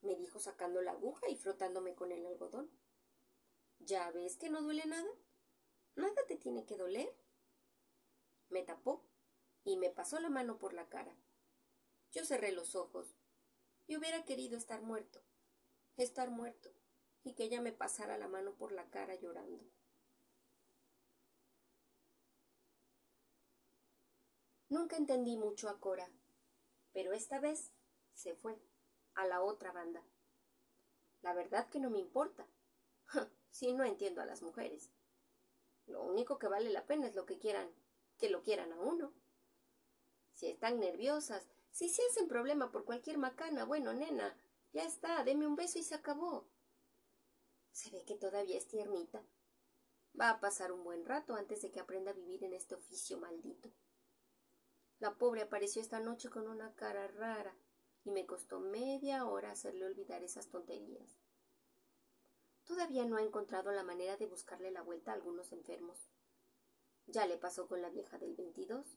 Me 0.06 0.14
dijo 0.16 0.38
sacando 0.38 0.80
la 0.80 0.92
aguja 0.92 1.28
y 1.28 1.36
frotándome 1.36 1.94
con 1.94 2.12
el 2.12 2.24
algodón. 2.24 2.70
¿Ya 3.80 4.10
ves 4.10 4.36
que 4.36 4.48
no 4.48 4.62
duele 4.62 4.86
nada? 4.86 5.10
Nada 5.96 6.24
te 6.26 6.36
tiene 6.36 6.64
que 6.64 6.76
doler. 6.76 7.14
Me 8.48 8.62
tapó 8.62 9.04
y 9.64 9.76
me 9.76 9.90
pasó 9.90 10.18
la 10.20 10.30
mano 10.30 10.58
por 10.58 10.72
la 10.72 10.88
cara. 10.88 11.14
Yo 12.12 12.24
cerré 12.24 12.52
los 12.52 12.74
ojos 12.74 13.14
y 13.86 13.96
hubiera 13.96 14.24
querido 14.24 14.56
estar 14.56 14.80
muerto, 14.82 15.22
estar 15.96 16.30
muerto, 16.30 16.72
y 17.22 17.34
que 17.34 17.44
ella 17.44 17.60
me 17.60 17.72
pasara 17.72 18.16
la 18.18 18.28
mano 18.28 18.54
por 18.54 18.72
la 18.72 18.88
cara 18.90 19.14
llorando. 19.16 19.64
Nunca 24.68 24.96
entendí 24.96 25.36
mucho 25.36 25.68
a 25.68 25.78
Cora, 25.78 26.10
pero 26.92 27.12
esta 27.12 27.38
vez 27.38 27.72
se 28.14 28.34
fue 28.34 28.60
a 29.16 29.26
la 29.26 29.42
otra 29.42 29.72
banda. 29.72 30.02
La 31.22 31.34
verdad 31.34 31.68
que 31.68 31.80
no 31.80 31.90
me 31.90 31.98
importa. 31.98 32.46
si 33.50 33.72
no 33.72 33.84
entiendo 33.84 34.20
a 34.20 34.26
las 34.26 34.42
mujeres. 34.42 34.90
Lo 35.86 36.02
único 36.02 36.38
que 36.38 36.48
vale 36.48 36.70
la 36.70 36.86
pena 36.86 37.06
es 37.06 37.14
lo 37.14 37.26
que 37.26 37.38
quieran, 37.38 37.70
que 38.18 38.28
lo 38.28 38.42
quieran 38.42 38.72
a 38.72 38.80
uno. 38.80 39.12
Si 40.34 40.48
están 40.48 40.78
nerviosas, 40.78 41.46
si 41.70 41.88
se 41.88 42.02
hacen 42.06 42.28
problema 42.28 42.70
por 42.70 42.84
cualquier 42.84 43.18
macana, 43.18 43.64
bueno, 43.64 43.94
nena, 43.94 44.36
ya 44.72 44.84
está, 44.84 45.24
deme 45.24 45.46
un 45.46 45.56
beso 45.56 45.78
y 45.78 45.82
se 45.82 45.94
acabó. 45.94 46.48
Se 47.72 47.90
ve 47.90 48.04
que 48.04 48.16
todavía 48.16 48.58
es 48.58 48.68
tiernita. 48.68 49.22
Va 50.18 50.30
a 50.30 50.40
pasar 50.40 50.72
un 50.72 50.84
buen 50.84 51.04
rato 51.04 51.34
antes 51.34 51.62
de 51.62 51.70
que 51.70 51.80
aprenda 51.80 52.10
a 52.10 52.14
vivir 52.14 52.44
en 52.44 52.52
este 52.52 52.74
oficio 52.74 53.18
maldito. 53.18 53.70
La 54.98 55.16
pobre 55.16 55.42
apareció 55.42 55.80
esta 55.82 56.00
noche 56.00 56.30
con 56.30 56.48
una 56.48 56.74
cara 56.74 57.06
rara 57.08 57.54
y 58.06 58.12
me 58.12 58.24
costó 58.24 58.60
media 58.60 59.26
hora 59.26 59.50
hacerle 59.50 59.84
olvidar 59.84 60.22
esas 60.22 60.46
tonterías. 60.46 61.18
Todavía 62.64 63.04
no 63.04 63.16
ha 63.16 63.22
encontrado 63.22 63.72
la 63.72 63.82
manera 63.82 64.16
de 64.16 64.26
buscarle 64.26 64.70
la 64.70 64.82
vuelta 64.82 65.10
a 65.10 65.14
algunos 65.14 65.50
enfermos. 65.50 66.08
Ya 67.08 67.26
le 67.26 67.36
pasó 67.36 67.66
con 67.66 67.82
la 67.82 67.90
vieja 67.90 68.16
del 68.16 68.36
veintidós. 68.36 68.96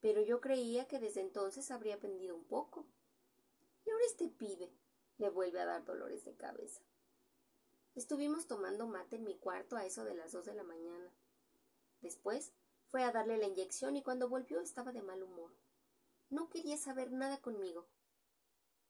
Pero 0.00 0.22
yo 0.22 0.40
creía 0.40 0.88
que 0.88 0.98
desde 0.98 1.20
entonces 1.20 1.70
habría 1.70 1.96
aprendido 1.96 2.34
un 2.34 2.44
poco. 2.44 2.86
Y 3.84 3.90
ahora 3.90 4.04
este 4.06 4.28
pibe 4.28 4.72
le 5.18 5.28
vuelve 5.28 5.60
a 5.60 5.66
dar 5.66 5.84
dolores 5.84 6.24
de 6.24 6.34
cabeza. 6.34 6.82
Estuvimos 7.94 8.46
tomando 8.46 8.86
mate 8.86 9.16
en 9.16 9.24
mi 9.24 9.36
cuarto 9.36 9.76
a 9.76 9.84
eso 9.84 10.02
de 10.04 10.14
las 10.14 10.32
dos 10.32 10.46
de 10.46 10.54
la 10.54 10.64
mañana. 10.64 11.12
Después 12.00 12.52
fue 12.86 13.04
a 13.04 13.12
darle 13.12 13.36
la 13.36 13.48
inyección 13.48 13.96
y 13.96 14.02
cuando 14.02 14.30
volvió 14.30 14.60
estaba 14.60 14.92
de 14.92 15.02
mal 15.02 15.22
humor. 15.22 15.50
No 16.30 16.48
quería 16.48 16.78
saber 16.78 17.12
nada 17.12 17.36
conmigo. 17.38 17.86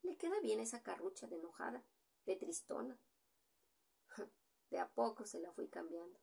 Le 0.04 0.18
queda 0.18 0.38
bien 0.40 0.60
esa 0.60 0.82
carrucha 0.82 1.26
de 1.26 1.36
enojada, 1.36 1.82
de 2.26 2.36
tristona. 2.36 2.98
De 4.70 4.78
a 4.78 4.88
poco 4.90 5.24
se 5.24 5.40
la 5.40 5.50
fui 5.52 5.68
cambiando. 5.68 6.20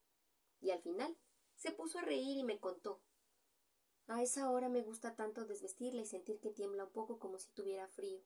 Y 0.60 0.70
al 0.70 0.82
final 0.82 1.18
se 1.56 1.72
puso 1.72 1.98
a 1.98 2.04
reír 2.04 2.38
y 2.38 2.44
me 2.44 2.60
contó. 2.60 3.02
A 4.06 4.22
esa 4.22 4.52
hora 4.52 4.70
me 4.70 4.84
gusta 4.84 5.16
tanto 5.16 5.46
desvestirla 5.46 6.02
y 6.02 6.06
sentir 6.06 6.40
que 6.40 6.52
tiembla 6.52 6.84
un 6.84 6.92
poco 6.92 7.18
como 7.18 7.40
si 7.40 7.50
tuviera 7.54 7.88
frío. 7.88 8.22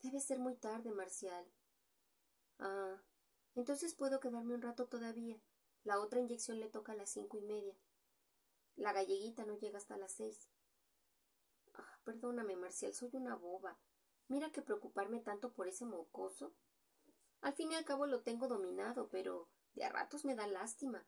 Debe 0.00 0.20
ser 0.20 0.38
muy 0.38 0.56
tarde, 0.56 0.90
Marcial. 0.90 1.44
Ah, 2.60 3.02
entonces 3.54 3.94
puedo 3.94 4.20
quedarme 4.20 4.54
un 4.54 4.62
rato 4.62 4.86
todavía. 4.86 5.38
La 5.84 6.00
otra 6.00 6.20
inyección 6.20 6.60
le 6.60 6.70
toca 6.70 6.92
a 6.92 6.96
las 6.96 7.10
cinco 7.10 7.36
y 7.36 7.42
media. 7.42 7.76
La 8.76 8.94
galleguita 8.94 9.44
no 9.44 9.58
llega 9.58 9.76
hasta 9.76 9.98
las 9.98 10.12
seis. 10.12 10.48
Perdóname, 12.04 12.56
Marcial, 12.56 12.92
soy 12.94 13.10
una 13.14 13.36
boba. 13.36 13.78
Mira 14.28 14.50
que 14.50 14.62
preocuparme 14.62 15.20
tanto 15.20 15.52
por 15.52 15.68
ese 15.68 15.84
mocoso. 15.84 16.54
Al 17.40 17.54
fin 17.54 17.72
y 17.72 17.74
al 17.74 17.84
cabo 17.84 18.06
lo 18.06 18.22
tengo 18.22 18.48
dominado, 18.48 19.08
pero 19.08 19.48
de 19.74 19.84
a 19.84 19.88
ratos 19.88 20.24
me 20.24 20.34
da 20.34 20.46
lástima. 20.46 21.06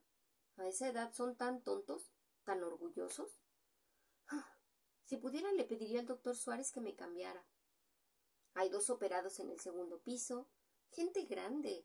A 0.57 0.68
esa 0.68 0.88
edad 0.88 1.12
son 1.12 1.36
tan 1.36 1.62
tontos, 1.62 2.12
tan 2.45 2.62
orgullosos. 2.62 3.38
Ah, 4.28 4.59
si 5.05 5.16
pudiera 5.16 5.53
le 5.53 5.64
pediría 5.64 6.01
al 6.01 6.07
doctor 6.07 6.36
Suárez 6.36 6.70
que 6.72 6.80
me 6.80 6.95
cambiara. 6.95 7.47
Hay 8.55 8.68
dos 8.68 8.90
operados 8.90 9.40
en 9.40 9.51
el 9.51 9.59
segundo 9.59 10.01
piso, 10.01 10.49
gente 10.90 11.24
grande, 11.24 11.84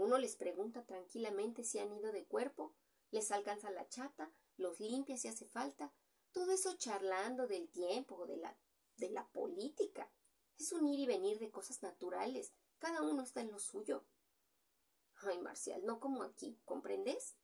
uno 0.00 0.16
les 0.16 0.34
pregunta 0.34 0.82
tranquilamente 0.86 1.62
si 1.62 1.78
han 1.78 1.92
ido 1.92 2.10
de 2.10 2.24
cuerpo, 2.24 2.74
Les 3.10 3.30
alcanza 3.32 3.70
la 3.70 3.86
chata, 3.86 4.32
los 4.56 4.80
limpia 4.80 5.18
si 5.18 5.28
hace 5.28 5.44
falta, 5.44 5.92
todo 6.32 6.52
eso 6.52 6.76
charlando 6.76 7.46
del 7.46 7.68
tiempo, 7.68 8.26
de 8.26 8.36
la, 8.36 8.56
de 8.96 9.10
la 9.10 9.26
política. 9.28 10.10
Es 10.58 10.72
un 10.72 10.86
ir 10.86 11.00
y 11.00 11.06
venir 11.06 11.38
de 11.38 11.50
cosas 11.50 11.82
naturales. 11.82 12.52
Cada 12.78 13.02
uno 13.02 13.22
está 13.22 13.40
en 13.40 13.50
lo 13.50 13.58
suyo. 13.58 14.04
Ay, 15.22 15.38
Marcial, 15.38 15.84
no 15.84 16.00
como 16.00 16.22
aquí, 16.22 16.58
¿comprendes? 16.64 17.36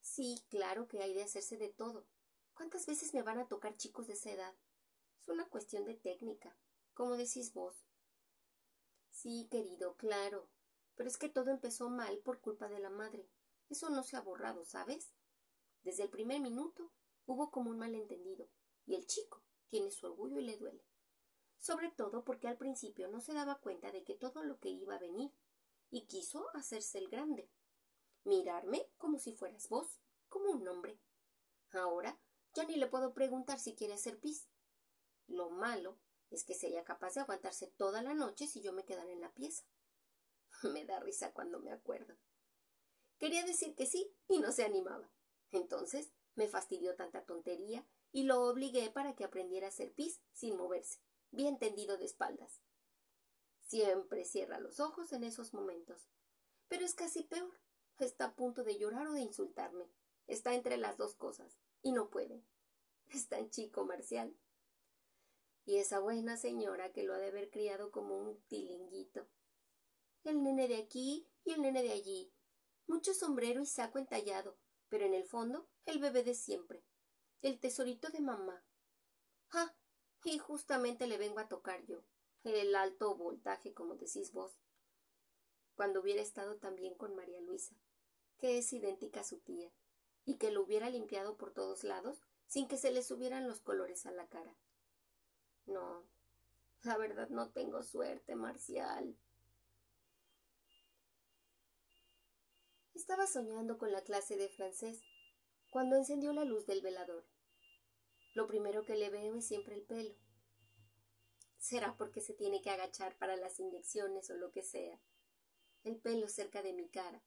Sí, 0.00 0.42
claro 0.48 0.86
que 0.88 1.02
hay 1.02 1.14
de 1.14 1.22
hacerse 1.22 1.56
de 1.56 1.68
todo. 1.68 2.06
¿Cuántas 2.54 2.86
veces 2.86 3.14
me 3.14 3.22
van 3.22 3.38
a 3.38 3.48
tocar 3.48 3.76
chicos 3.76 4.06
de 4.06 4.14
esa 4.14 4.30
edad? 4.30 4.54
Es 5.20 5.28
una 5.28 5.48
cuestión 5.48 5.84
de 5.84 5.94
técnica, 5.94 6.56
como 6.94 7.16
decís 7.16 7.52
vos. 7.52 7.84
Sí, 9.10 9.48
querido, 9.50 9.96
claro. 9.96 10.48
Pero 10.94 11.08
es 11.08 11.18
que 11.18 11.28
todo 11.28 11.50
empezó 11.50 11.88
mal 11.90 12.18
por 12.18 12.40
culpa 12.40 12.68
de 12.68 12.80
la 12.80 12.90
madre. 12.90 13.28
Eso 13.68 13.90
no 13.90 14.02
se 14.02 14.16
ha 14.16 14.20
borrado, 14.20 14.64
¿sabes? 14.64 15.12
Desde 15.82 16.04
el 16.04 16.10
primer 16.10 16.40
minuto 16.40 16.92
hubo 17.28 17.50
como 17.50 17.70
un 17.70 17.78
malentendido, 17.78 18.48
y 18.86 18.94
el 18.94 19.06
chico 19.06 19.44
tiene 19.68 19.90
su 19.90 20.06
orgullo 20.06 20.40
y 20.40 20.44
le 20.44 20.56
duele. 20.56 20.84
Sobre 21.58 21.90
todo 21.90 22.24
porque 22.24 22.48
al 22.48 22.56
principio 22.56 23.08
no 23.08 23.20
se 23.20 23.34
daba 23.34 23.60
cuenta 23.60 23.92
de 23.92 24.02
que 24.02 24.14
todo 24.14 24.42
lo 24.42 24.58
que 24.58 24.70
iba 24.70 24.94
a 24.94 24.98
venir 24.98 25.30
y 25.90 26.06
quiso 26.06 26.48
hacerse 26.54 26.98
el 26.98 27.08
grande. 27.08 27.50
Mirarme 28.24 28.90
como 28.96 29.18
si 29.18 29.32
fueras 29.32 29.68
vos, 29.68 30.00
como 30.28 30.50
un 30.50 30.66
hombre. 30.66 30.98
Ahora 31.72 32.18
ya 32.54 32.64
ni 32.64 32.76
le 32.76 32.86
puedo 32.86 33.12
preguntar 33.12 33.58
si 33.58 33.74
quiere 33.74 33.94
hacer 33.94 34.18
pis. 34.18 34.48
Lo 35.26 35.50
malo 35.50 35.98
es 36.30 36.44
que 36.44 36.54
sería 36.54 36.84
capaz 36.84 37.14
de 37.14 37.20
aguantarse 37.20 37.66
toda 37.76 38.02
la 38.02 38.14
noche 38.14 38.46
si 38.46 38.62
yo 38.62 38.72
me 38.72 38.84
quedara 38.84 39.12
en 39.12 39.20
la 39.20 39.32
pieza. 39.34 39.64
me 40.72 40.86
da 40.86 40.98
risa 41.00 41.32
cuando 41.32 41.60
me 41.60 41.72
acuerdo. 41.72 42.16
Quería 43.18 43.44
decir 43.44 43.74
que 43.74 43.86
sí 43.86 44.14
y 44.28 44.38
no 44.38 44.52
se 44.52 44.64
animaba. 44.64 45.10
Entonces 45.50 46.12
me 46.38 46.46
fastidió 46.46 46.94
tanta 46.94 47.24
tontería 47.24 47.84
y 48.12 48.22
lo 48.22 48.42
obligué 48.42 48.90
para 48.90 49.16
que 49.16 49.24
aprendiera 49.24 49.66
a 49.66 49.70
hacer 49.70 49.92
pis 49.92 50.22
sin 50.32 50.56
moverse, 50.56 51.00
bien 51.32 51.58
tendido 51.58 51.98
de 51.98 52.04
espaldas. 52.04 52.62
Siempre 53.58 54.24
cierra 54.24 54.60
los 54.60 54.78
ojos 54.78 55.12
en 55.12 55.24
esos 55.24 55.52
momentos. 55.52 56.08
Pero 56.68 56.84
es 56.84 56.94
casi 56.94 57.24
peor. 57.24 57.58
Está 57.98 58.26
a 58.26 58.36
punto 58.36 58.62
de 58.62 58.78
llorar 58.78 59.08
o 59.08 59.14
de 59.14 59.20
insultarme. 59.20 59.90
Está 60.28 60.54
entre 60.54 60.76
las 60.76 60.96
dos 60.96 61.16
cosas. 61.16 61.58
Y 61.82 61.90
no 61.90 62.08
puede. 62.08 62.44
Es 63.08 63.26
tan 63.26 63.50
chico, 63.50 63.84
Marcial. 63.84 64.32
Y 65.64 65.78
esa 65.78 65.98
buena 65.98 66.36
señora 66.36 66.92
que 66.92 67.02
lo 67.02 67.14
ha 67.14 67.18
de 67.18 67.28
haber 67.28 67.50
criado 67.50 67.90
como 67.90 68.16
un 68.16 68.40
tilinguito. 68.46 69.26
El 70.22 70.44
nene 70.44 70.68
de 70.68 70.76
aquí 70.76 71.26
y 71.44 71.50
el 71.50 71.62
nene 71.62 71.82
de 71.82 71.92
allí. 71.92 72.32
Mucho 72.86 73.12
sombrero 73.12 73.60
y 73.60 73.66
saco 73.66 73.98
entallado, 73.98 74.56
pero 74.88 75.04
en 75.04 75.14
el 75.14 75.24
fondo 75.24 75.68
el 75.88 75.98
bebé 75.98 76.22
de 76.22 76.34
siempre. 76.34 76.84
El 77.42 77.58
tesorito 77.58 78.08
de 78.10 78.20
mamá. 78.20 78.64
Ah, 79.52 79.74
y 80.24 80.38
justamente 80.38 81.06
le 81.06 81.18
vengo 81.18 81.38
a 81.38 81.48
tocar 81.48 81.84
yo 81.84 82.02
el 82.44 82.74
alto 82.74 83.14
voltaje, 83.16 83.74
como 83.74 83.96
decís 83.96 84.32
vos, 84.32 84.56
cuando 85.74 86.00
hubiera 86.00 86.22
estado 86.22 86.56
también 86.56 86.94
con 86.94 87.14
María 87.14 87.40
Luisa, 87.40 87.76
que 88.38 88.58
es 88.58 88.72
idéntica 88.72 89.20
a 89.20 89.24
su 89.24 89.38
tía, 89.38 89.70
y 90.24 90.36
que 90.36 90.50
lo 90.50 90.62
hubiera 90.62 90.90
limpiado 90.90 91.36
por 91.36 91.52
todos 91.52 91.84
lados 91.84 92.20
sin 92.46 92.68
que 92.68 92.78
se 92.78 92.90
le 92.90 93.02
subieran 93.02 93.46
los 93.46 93.60
colores 93.60 94.06
a 94.06 94.10
la 94.10 94.26
cara. 94.28 94.56
No, 95.66 96.04
la 96.82 96.96
verdad 96.96 97.28
no 97.28 97.50
tengo 97.50 97.82
suerte, 97.82 98.34
Marcial. 98.34 99.16
Estaba 102.94 103.26
soñando 103.26 103.78
con 103.78 103.92
la 103.92 104.02
clase 104.02 104.36
de 104.36 104.48
francés 104.48 105.02
cuando 105.70 105.96
encendió 105.96 106.32
la 106.32 106.44
luz 106.44 106.66
del 106.66 106.82
velador. 106.82 107.26
Lo 108.34 108.46
primero 108.46 108.84
que 108.84 108.96
le 108.96 109.10
veo 109.10 109.36
es 109.36 109.46
siempre 109.46 109.74
el 109.74 109.82
pelo 109.82 110.14
será 111.58 111.96
porque 111.96 112.20
se 112.20 112.34
tiene 112.34 112.62
que 112.62 112.70
agachar 112.70 113.16
para 113.18 113.36
las 113.36 113.58
inyecciones 113.60 114.30
o 114.30 114.34
lo 114.34 114.50
que 114.52 114.62
sea. 114.62 114.98
El 115.84 116.00
pelo 116.00 116.28
cerca 116.28 116.62
de 116.62 116.72
mi 116.72 116.88
cara. 116.88 117.22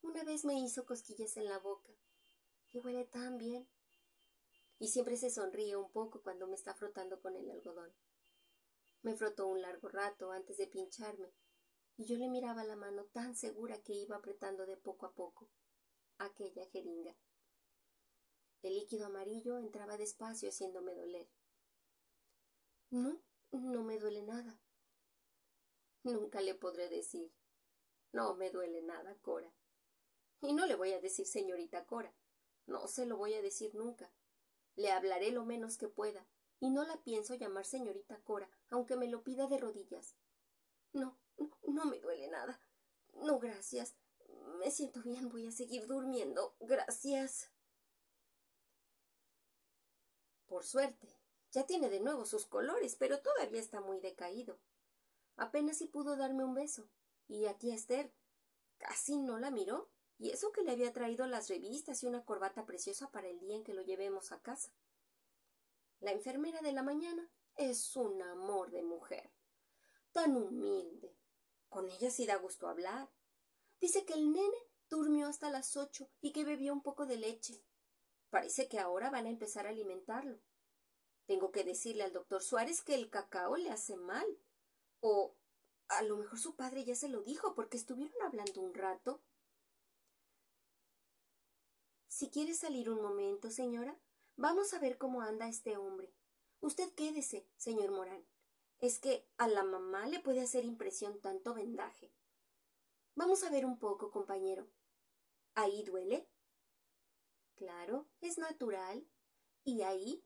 Una 0.00 0.24
vez 0.24 0.44
me 0.44 0.58
hizo 0.58 0.84
cosquillas 0.84 1.36
en 1.36 1.44
la 1.44 1.58
boca. 1.58 1.92
Y 2.72 2.78
huele 2.78 3.04
tan 3.04 3.38
bien. 3.38 3.68
Y 4.78 4.88
siempre 4.88 5.16
se 5.16 5.30
sonríe 5.30 5.76
un 5.76 5.92
poco 5.92 6.22
cuando 6.22 6.48
me 6.48 6.56
está 6.56 6.74
frotando 6.74 7.20
con 7.20 7.36
el 7.36 7.50
algodón. 7.50 7.92
Me 9.02 9.14
frotó 9.14 9.46
un 9.46 9.60
largo 9.60 9.88
rato 9.88 10.32
antes 10.32 10.56
de 10.56 10.66
pincharme, 10.66 11.32
y 11.96 12.06
yo 12.06 12.16
le 12.16 12.28
miraba 12.28 12.64
la 12.64 12.76
mano 12.76 13.04
tan 13.06 13.36
segura 13.36 13.80
que 13.82 13.92
iba 13.92 14.16
apretando 14.16 14.64
de 14.64 14.76
poco 14.76 15.06
a 15.06 15.12
poco 15.12 15.50
aquella 16.24 16.66
jeringa. 16.66 17.16
El 18.62 18.74
líquido 18.74 19.06
amarillo 19.06 19.58
entraba 19.58 19.96
despacio 19.96 20.48
haciéndome 20.48 20.94
doler. 20.94 21.28
No, 22.90 23.20
no 23.50 23.82
me 23.82 23.98
duele 23.98 24.22
nada. 24.22 24.60
Nunca 26.04 26.40
le 26.40 26.54
podré 26.54 26.88
decir. 26.88 27.32
No 28.12 28.34
me 28.34 28.50
duele 28.50 28.82
nada, 28.82 29.16
Cora. 29.22 29.52
Y 30.40 30.52
no 30.52 30.66
le 30.66 30.74
voy 30.74 30.92
a 30.92 31.00
decir 31.00 31.26
señorita 31.26 31.86
Cora. 31.86 32.14
No 32.66 32.86
se 32.88 33.06
lo 33.06 33.16
voy 33.16 33.34
a 33.34 33.42
decir 33.42 33.74
nunca. 33.74 34.12
Le 34.76 34.90
hablaré 34.90 35.30
lo 35.32 35.44
menos 35.44 35.76
que 35.76 35.88
pueda, 35.88 36.26
y 36.60 36.70
no 36.70 36.84
la 36.84 37.02
pienso 37.02 37.34
llamar 37.34 37.66
señorita 37.66 38.20
Cora, 38.22 38.48
aunque 38.70 38.96
me 38.96 39.08
lo 39.08 39.22
pida 39.22 39.46
de 39.46 39.58
rodillas. 39.58 40.16
No, 40.92 41.18
no, 41.36 41.58
no 41.66 41.84
me 41.86 41.98
duele 42.00 42.28
nada. 42.28 42.60
No, 43.14 43.38
gracias. 43.38 43.94
Me 44.58 44.70
siento 44.70 45.02
bien, 45.02 45.28
voy 45.28 45.46
a 45.46 45.52
seguir 45.52 45.86
durmiendo. 45.86 46.54
Gracias. 46.60 47.50
Por 50.46 50.64
suerte, 50.64 51.08
ya 51.50 51.66
tiene 51.66 51.88
de 51.88 52.00
nuevo 52.00 52.24
sus 52.26 52.46
colores, 52.46 52.96
pero 52.96 53.20
todavía 53.20 53.60
está 53.60 53.80
muy 53.80 54.00
decaído. 54.00 54.58
Apenas 55.36 55.78
si 55.78 55.86
pudo 55.86 56.16
darme 56.16 56.44
un 56.44 56.54
beso. 56.54 56.88
Y 57.28 57.46
a 57.46 57.56
tía 57.58 57.74
Esther 57.74 58.12
casi 58.78 59.16
no 59.16 59.38
la 59.38 59.50
miró, 59.50 59.90
y 60.18 60.30
eso 60.30 60.52
que 60.52 60.62
le 60.62 60.72
había 60.72 60.92
traído 60.92 61.26
las 61.26 61.48
revistas 61.48 62.02
y 62.02 62.06
una 62.06 62.24
corbata 62.24 62.66
preciosa 62.66 63.10
para 63.10 63.28
el 63.28 63.38
día 63.40 63.56
en 63.56 63.64
que 63.64 63.74
lo 63.74 63.82
llevemos 63.82 64.32
a 64.32 64.40
casa. 64.40 64.72
La 66.00 66.12
enfermera 66.12 66.60
de 66.62 66.72
la 66.72 66.82
mañana 66.82 67.30
es 67.56 67.96
un 67.96 68.20
amor 68.22 68.70
de 68.70 68.82
mujer. 68.82 69.32
Tan 70.12 70.36
humilde. 70.36 71.16
Con 71.68 71.88
ella 71.88 72.10
sí 72.10 72.26
da 72.26 72.36
gusto 72.36 72.68
hablar. 72.68 73.08
Dice 73.82 74.04
que 74.04 74.12
el 74.12 74.32
nene 74.32 74.56
durmió 74.88 75.26
hasta 75.26 75.50
las 75.50 75.76
ocho 75.76 76.08
y 76.20 76.32
que 76.32 76.44
bebió 76.44 76.72
un 76.72 76.84
poco 76.84 77.04
de 77.04 77.16
leche. 77.16 77.64
Parece 78.30 78.68
que 78.68 78.78
ahora 78.78 79.10
van 79.10 79.26
a 79.26 79.30
empezar 79.30 79.66
a 79.66 79.70
alimentarlo. 79.70 80.38
Tengo 81.26 81.50
que 81.50 81.64
decirle 81.64 82.04
al 82.04 82.12
doctor 82.12 82.44
Suárez 82.44 82.80
que 82.80 82.94
el 82.94 83.10
cacao 83.10 83.56
le 83.56 83.70
hace 83.70 83.96
mal. 83.96 84.24
O 85.00 85.34
a 85.88 86.02
lo 86.02 86.16
mejor 86.16 86.38
su 86.38 86.54
padre 86.54 86.84
ya 86.84 86.94
se 86.94 87.08
lo 87.08 87.22
dijo 87.22 87.56
porque 87.56 87.76
estuvieron 87.76 88.14
hablando 88.22 88.60
un 88.60 88.72
rato. 88.72 89.20
Si 92.06 92.30
quiere 92.30 92.54
salir 92.54 92.88
un 92.88 93.02
momento, 93.02 93.50
señora, 93.50 93.98
vamos 94.36 94.72
a 94.74 94.78
ver 94.78 94.96
cómo 94.96 95.22
anda 95.22 95.48
este 95.48 95.76
hombre. 95.76 96.14
Usted 96.60 96.94
quédese, 96.94 97.48
señor 97.56 97.90
Morán. 97.90 98.24
Es 98.78 99.00
que 99.00 99.26
a 99.38 99.48
la 99.48 99.64
mamá 99.64 100.06
le 100.06 100.20
puede 100.20 100.40
hacer 100.40 100.64
impresión 100.64 101.20
tanto 101.20 101.52
vendaje. 101.52 102.12
Vamos 103.14 103.42
a 103.44 103.50
ver 103.50 103.66
un 103.66 103.78
poco, 103.78 104.10
compañero. 104.10 104.66
¿Ahí 105.54 105.82
duele? 105.84 106.28
Claro, 107.56 108.08
es 108.20 108.38
natural. 108.38 109.06
¿Y 109.64 109.82
ahí? 109.82 110.24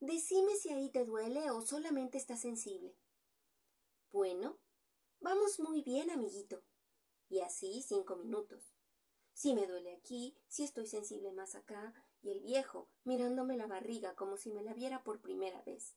Decime 0.00 0.56
si 0.56 0.70
ahí 0.70 0.90
te 0.90 1.04
duele 1.04 1.50
o 1.50 1.60
solamente 1.60 2.16
estás 2.16 2.40
sensible. 2.40 2.96
Bueno, 4.10 4.58
vamos 5.20 5.60
muy 5.60 5.82
bien, 5.82 6.10
amiguito. 6.10 6.62
Y 7.28 7.40
así 7.40 7.82
cinco 7.82 8.16
minutos. 8.16 8.74
Si 9.34 9.54
me 9.54 9.66
duele 9.66 9.92
aquí, 9.94 10.38
si 10.48 10.64
estoy 10.64 10.86
sensible 10.86 11.32
más 11.32 11.54
acá, 11.54 11.92
y 12.22 12.30
el 12.30 12.40
viejo 12.40 12.88
mirándome 13.04 13.56
la 13.56 13.66
barriga 13.66 14.14
como 14.14 14.38
si 14.38 14.50
me 14.50 14.62
la 14.62 14.72
viera 14.72 15.04
por 15.04 15.20
primera 15.20 15.60
vez. 15.62 15.96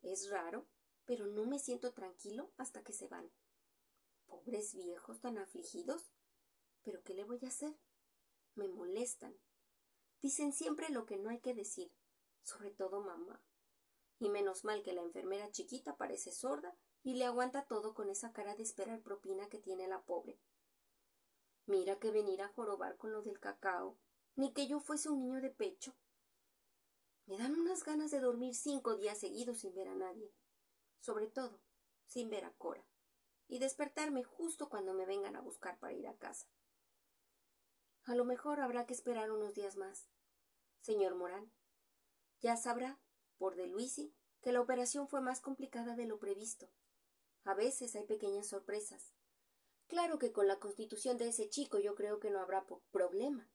Es 0.00 0.28
raro, 0.28 0.66
pero 1.04 1.26
no 1.26 1.44
me 1.44 1.60
siento 1.60 1.92
tranquilo 1.92 2.50
hasta 2.56 2.82
que 2.82 2.92
se 2.92 3.06
van. 3.06 3.30
Pobres 4.32 4.74
viejos 4.74 5.20
tan 5.20 5.36
afligidos. 5.36 6.10
Pero 6.82 7.02
¿qué 7.02 7.14
le 7.14 7.24
voy 7.24 7.38
a 7.44 7.48
hacer? 7.48 7.76
Me 8.54 8.66
molestan. 8.66 9.36
Dicen 10.22 10.52
siempre 10.52 10.88
lo 10.88 11.04
que 11.04 11.18
no 11.18 11.28
hay 11.28 11.40
que 11.40 11.54
decir 11.54 11.92
sobre 12.42 12.70
todo 12.70 13.02
mamá. 13.02 13.40
Y 14.18 14.30
menos 14.30 14.64
mal 14.64 14.82
que 14.82 14.92
la 14.92 15.02
enfermera 15.02 15.50
chiquita 15.50 15.96
parece 15.96 16.32
sorda 16.32 16.74
y 17.02 17.14
le 17.14 17.24
aguanta 17.24 17.66
todo 17.66 17.94
con 17.94 18.08
esa 18.08 18.32
cara 18.32 18.54
de 18.54 18.62
esperar 18.62 19.02
propina 19.02 19.48
que 19.48 19.58
tiene 19.58 19.88
la 19.88 20.02
pobre. 20.02 20.38
Mira 21.66 21.98
que 21.98 22.10
venir 22.10 22.42
a 22.42 22.48
jorobar 22.48 22.96
con 22.96 23.12
lo 23.12 23.22
del 23.22 23.38
cacao, 23.38 23.98
ni 24.36 24.52
que 24.52 24.66
yo 24.66 24.80
fuese 24.80 25.10
un 25.10 25.20
niño 25.20 25.40
de 25.40 25.50
pecho. 25.50 25.94
Me 27.26 27.38
dan 27.38 27.54
unas 27.54 27.84
ganas 27.84 28.10
de 28.10 28.20
dormir 28.20 28.54
cinco 28.54 28.96
días 28.96 29.18
seguidos 29.18 29.58
sin 29.58 29.74
ver 29.74 29.88
a 29.88 29.94
nadie, 29.94 30.32
sobre 31.00 31.28
todo 31.28 31.60
sin 32.06 32.30
ver 32.30 32.44
a 32.44 32.52
Cora, 32.52 32.84
y 33.52 33.58
despertarme 33.58 34.24
justo 34.24 34.70
cuando 34.70 34.94
me 34.94 35.04
vengan 35.04 35.36
a 35.36 35.42
buscar 35.42 35.78
para 35.78 35.92
ir 35.92 36.08
a 36.08 36.16
casa. 36.16 36.46
A 38.04 38.14
lo 38.14 38.24
mejor 38.24 38.60
habrá 38.60 38.86
que 38.86 38.94
esperar 38.94 39.30
unos 39.30 39.52
días 39.52 39.76
más. 39.76 40.08
Señor 40.80 41.16
Morán, 41.16 41.52
ya 42.40 42.56
sabrá, 42.56 42.98
por 43.36 43.54
de 43.54 43.66
Luisi, 43.66 44.16
que 44.40 44.52
la 44.52 44.62
operación 44.62 45.06
fue 45.06 45.20
más 45.20 45.42
complicada 45.42 45.96
de 45.96 46.06
lo 46.06 46.18
previsto. 46.18 46.70
A 47.44 47.52
veces 47.52 47.94
hay 47.94 48.04
pequeñas 48.04 48.46
sorpresas. 48.48 49.12
Claro 49.86 50.18
que 50.18 50.32
con 50.32 50.48
la 50.48 50.58
constitución 50.58 51.18
de 51.18 51.28
ese 51.28 51.50
chico 51.50 51.78
yo 51.78 51.94
creo 51.94 52.20
que 52.20 52.30
no 52.30 52.40
habrá 52.40 52.64
problema. 52.90 53.50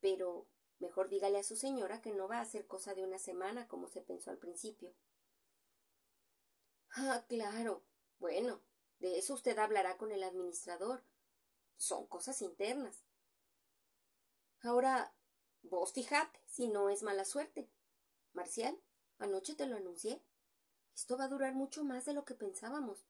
Pero 0.00 0.48
mejor 0.80 1.08
dígale 1.08 1.38
a 1.38 1.44
su 1.44 1.54
señora 1.54 2.02
que 2.02 2.12
no 2.12 2.26
va 2.26 2.40
a 2.40 2.44
ser 2.46 2.66
cosa 2.66 2.94
de 2.94 3.04
una 3.04 3.20
semana 3.20 3.68
como 3.68 3.86
se 3.86 4.00
pensó 4.00 4.32
al 4.32 4.38
principio. 4.38 4.92
Ah, 6.96 7.24
claro. 7.28 7.84
Bueno, 8.18 8.60
de 8.98 9.18
eso 9.18 9.34
usted 9.34 9.58
hablará 9.58 9.96
con 9.96 10.12
el 10.12 10.22
administrador. 10.22 11.04
Son 11.76 12.06
cosas 12.06 12.40
internas. 12.42 13.04
Ahora, 14.62 15.14
vos 15.62 15.92
fijate 15.92 16.40
si 16.46 16.68
no 16.68 16.88
es 16.88 17.02
mala 17.02 17.24
suerte. 17.24 17.70
Marcial, 18.32 18.80
anoche 19.18 19.54
te 19.54 19.66
lo 19.66 19.76
anuncié. 19.76 20.22
Esto 20.94 21.18
va 21.18 21.24
a 21.24 21.28
durar 21.28 21.54
mucho 21.54 21.84
más 21.84 22.06
de 22.06 22.14
lo 22.14 22.24
que 22.24 22.34
pensábamos. 22.34 23.04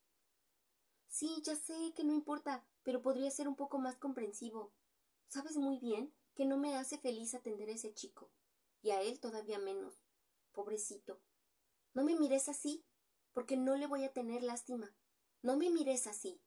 Sí, 1.08 1.40
ya 1.42 1.54
sé 1.54 1.92
que 1.94 2.04
no 2.04 2.12
importa, 2.12 2.66
pero 2.82 3.00
podría 3.00 3.30
ser 3.30 3.48
un 3.48 3.56
poco 3.56 3.78
más 3.78 3.96
comprensivo. 3.96 4.72
Sabes 5.28 5.56
muy 5.56 5.78
bien 5.78 6.12
que 6.34 6.44
no 6.44 6.58
me 6.58 6.76
hace 6.76 6.98
feliz 6.98 7.34
atender 7.34 7.68
a 7.68 7.72
ese 7.72 7.94
chico, 7.94 8.30
y 8.82 8.90
a 8.90 9.00
él 9.02 9.20
todavía 9.20 9.58
menos. 9.58 9.94
Pobrecito. 10.52 11.20
No 11.94 12.04
me 12.04 12.16
mires 12.16 12.48
así, 12.48 12.84
porque 13.32 13.56
no 13.56 13.76
le 13.76 13.86
voy 13.86 14.04
a 14.04 14.12
tener 14.12 14.42
lástima. 14.42 14.94
No 15.46 15.56
me 15.56 15.70
mires 15.70 16.08
así. 16.08 16.42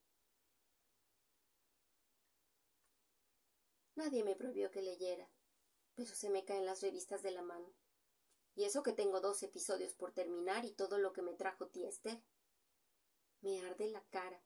Nadie 3.96 4.26
me 4.26 4.36
prohibió 4.36 4.72
que 4.72 4.82
leyera, 4.82 5.32
pero 5.96 6.14
se 6.14 6.30
me 6.30 6.44
caen 6.44 6.66
las 6.66 6.82
revistas 6.82 7.24
de 7.24 7.32
la 7.32 7.42
mano. 7.42 7.74
Y 8.56 8.66
eso 8.66 8.84
que 8.84 8.92
tengo 8.92 9.22
dos 9.22 9.42
episodios 9.42 9.94
por 9.94 10.12
terminar 10.12 10.66
y 10.66 10.74
todo 10.74 10.98
lo 10.98 11.14
que 11.14 11.22
me 11.22 11.34
trajo 11.34 11.68
tía 11.68 11.88
Esther. 11.88 12.22
Me 13.40 13.62
arde 13.62 13.88
la 13.88 14.04
cara. 14.10 14.44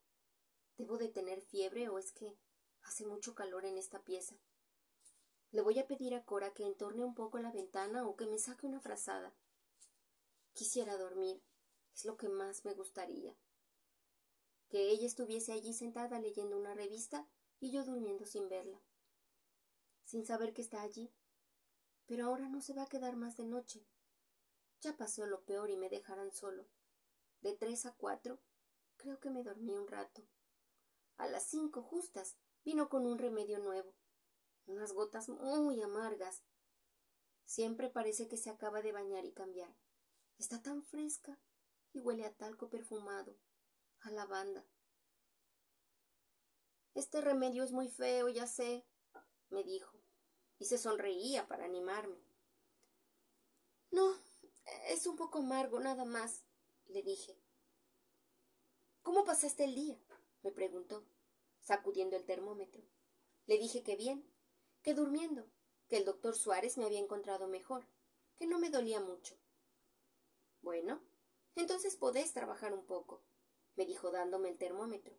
¿Debo 0.77 0.99
de 0.99 1.09
tener 1.09 1.41
fiebre 1.41 1.89
o 1.89 1.97
es 1.97 2.11
que 2.11 2.37
hace 2.83 3.07
mucho 3.07 3.33
calor 3.33 3.65
en 3.65 3.79
esta 3.79 4.03
pieza? 4.03 4.35
Le 5.49 5.63
voy 5.63 5.79
a 5.79 5.87
pedir 5.87 6.13
a 6.13 6.25
Cora 6.25 6.53
que 6.53 6.67
entorne 6.67 7.03
un 7.03 7.15
poco 7.15 7.39
la 7.39 7.51
ventana 7.51 8.07
o 8.07 8.15
que 8.15 8.27
me 8.27 8.37
saque 8.37 8.67
una 8.67 8.79
frazada. 8.79 9.35
Quisiera 10.53 10.95
dormir. 10.95 11.41
Es 11.95 12.05
lo 12.05 12.17
que 12.17 12.29
más 12.29 12.65
me 12.65 12.75
gustaría. 12.75 13.35
Que 14.73 14.89
ella 14.89 15.05
estuviese 15.05 15.53
allí 15.53 15.71
sentada 15.71 16.19
leyendo 16.19 16.57
una 16.57 16.73
revista 16.73 17.27
y 17.59 17.69
yo 17.69 17.83
durmiendo 17.83 18.25
sin 18.25 18.49
verla. 18.49 18.81
Sin 20.03 20.25
saber 20.25 20.51
que 20.51 20.63
está 20.63 20.81
allí. 20.81 21.13
Pero 22.07 22.25
ahora 22.25 22.49
no 22.49 22.59
se 22.59 22.73
va 22.73 22.81
a 22.81 22.89
quedar 22.89 23.15
más 23.15 23.37
de 23.37 23.45
noche. 23.45 23.85
Ya 24.81 24.97
pasó 24.97 25.27
lo 25.27 25.43
peor 25.45 25.69
y 25.69 25.77
me 25.77 25.89
dejarán 25.89 26.31
solo. 26.31 26.65
De 27.41 27.53
tres 27.53 27.85
a 27.85 27.93
cuatro, 27.93 28.39
creo 28.97 29.19
que 29.19 29.29
me 29.29 29.43
dormí 29.43 29.75
un 29.75 29.87
rato. 29.87 30.23
A 31.17 31.27
las 31.27 31.43
cinco 31.43 31.83
justas 31.83 32.35
vino 32.65 32.89
con 32.89 33.05
un 33.05 33.19
remedio 33.19 33.59
nuevo. 33.59 33.93
Unas 34.65 34.91
gotas 34.91 35.29
muy 35.29 35.83
amargas. 35.83 36.41
Siempre 37.45 37.91
parece 37.91 38.27
que 38.27 38.37
se 38.37 38.49
acaba 38.49 38.81
de 38.81 38.91
bañar 38.91 39.23
y 39.23 39.33
cambiar. 39.33 39.77
Está 40.39 40.63
tan 40.63 40.81
fresca 40.81 41.39
y 41.91 41.99
huele 41.99 42.25
a 42.25 42.33
talco 42.33 42.71
perfumado, 42.71 43.37
a 44.03 44.11
lavanda. 44.11 44.65
Este 46.93 47.21
remedio 47.21 47.63
es 47.63 47.71
muy 47.71 47.87
feo, 47.87 48.29
ya 48.29 48.47
sé, 48.47 48.85
me 49.49 49.63
dijo, 49.63 49.97
y 50.59 50.65
se 50.65 50.77
sonreía 50.77 51.47
para 51.47 51.65
animarme. 51.65 52.21
No, 53.91 54.15
es 54.89 55.07
un 55.07 55.15
poco 55.15 55.39
amargo, 55.39 55.79
nada 55.79 56.05
más, 56.05 56.43
le 56.87 57.01
dije. 57.01 57.37
¿Cómo 59.01 59.23
pasaste 59.25 59.63
el 59.65 59.75
día? 59.75 59.99
me 60.43 60.51
preguntó, 60.51 61.05
sacudiendo 61.61 62.17
el 62.17 62.25
termómetro. 62.25 62.83
Le 63.45 63.57
dije 63.57 63.81
que 63.81 63.95
bien, 63.95 64.29
que 64.81 64.93
durmiendo, 64.93 65.47
que 65.87 65.97
el 65.97 66.05
doctor 66.05 66.35
Suárez 66.35 66.77
me 66.77 66.85
había 66.85 66.99
encontrado 66.99 67.47
mejor, 67.47 67.87
que 68.35 68.45
no 68.45 68.59
me 68.59 68.69
dolía 68.69 68.99
mucho. 68.99 69.37
Bueno, 70.61 71.01
entonces 71.55 71.95
podés 71.95 72.33
trabajar 72.33 72.73
un 72.73 72.85
poco, 72.85 73.23
me 73.75 73.85
dijo 73.85 74.11
dándome 74.11 74.49
el 74.49 74.57
termómetro. 74.57 75.15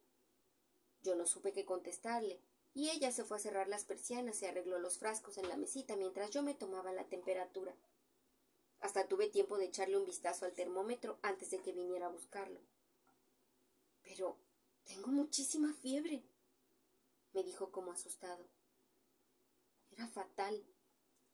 Yo 1.02 1.14
no 1.16 1.26
supe 1.26 1.52
qué 1.52 1.64
contestarle, 1.64 2.40
y 2.72 2.90
ella 2.90 3.12
se 3.12 3.24
fue 3.24 3.36
a 3.36 3.40
cerrar 3.40 3.68
las 3.68 3.84
persianas 3.84 4.42
y 4.42 4.46
arregló 4.46 4.78
los 4.78 4.98
frascos 4.98 5.38
en 5.38 5.48
la 5.48 5.56
mesita 5.56 5.96
mientras 5.96 6.30
yo 6.30 6.42
me 6.42 6.54
tomaba 6.54 6.92
la 6.92 7.08
temperatura. 7.08 7.74
Hasta 8.80 9.06
tuve 9.06 9.28
tiempo 9.28 9.56
de 9.56 9.66
echarle 9.66 9.96
un 9.96 10.04
vistazo 10.04 10.44
al 10.44 10.54
termómetro 10.54 11.18
antes 11.22 11.50
de 11.50 11.60
que 11.60 11.72
viniera 11.72 12.06
a 12.06 12.10
buscarlo. 12.10 12.60
Pero 14.02 14.36
tengo 14.84 15.08
muchísima 15.08 15.72
fiebre, 15.72 16.22
me 17.32 17.42
dijo 17.42 17.70
como 17.70 17.92
asustado. 17.92 18.48
Era 19.90 20.08
fatal. 20.08 20.64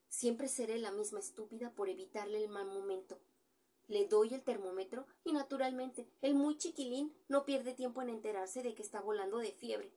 Siempre 0.08 0.48
seré 0.48 0.78
la 0.78 0.92
misma 0.92 1.20
estúpida 1.20 1.72
por 1.74 1.88
evitarle 1.88 2.42
el 2.42 2.48
mal 2.48 2.66
momento. 2.66 3.18
Le 3.90 4.06
doy 4.06 4.32
el 4.34 4.44
termómetro 4.44 5.04
y 5.24 5.32
naturalmente 5.32 6.08
el 6.20 6.36
muy 6.36 6.56
chiquilín 6.56 7.12
no 7.26 7.44
pierde 7.44 7.74
tiempo 7.74 8.00
en 8.00 8.08
enterarse 8.08 8.62
de 8.62 8.72
que 8.72 8.82
está 8.82 9.00
volando 9.00 9.38
de 9.38 9.50
fiebre. 9.50 9.92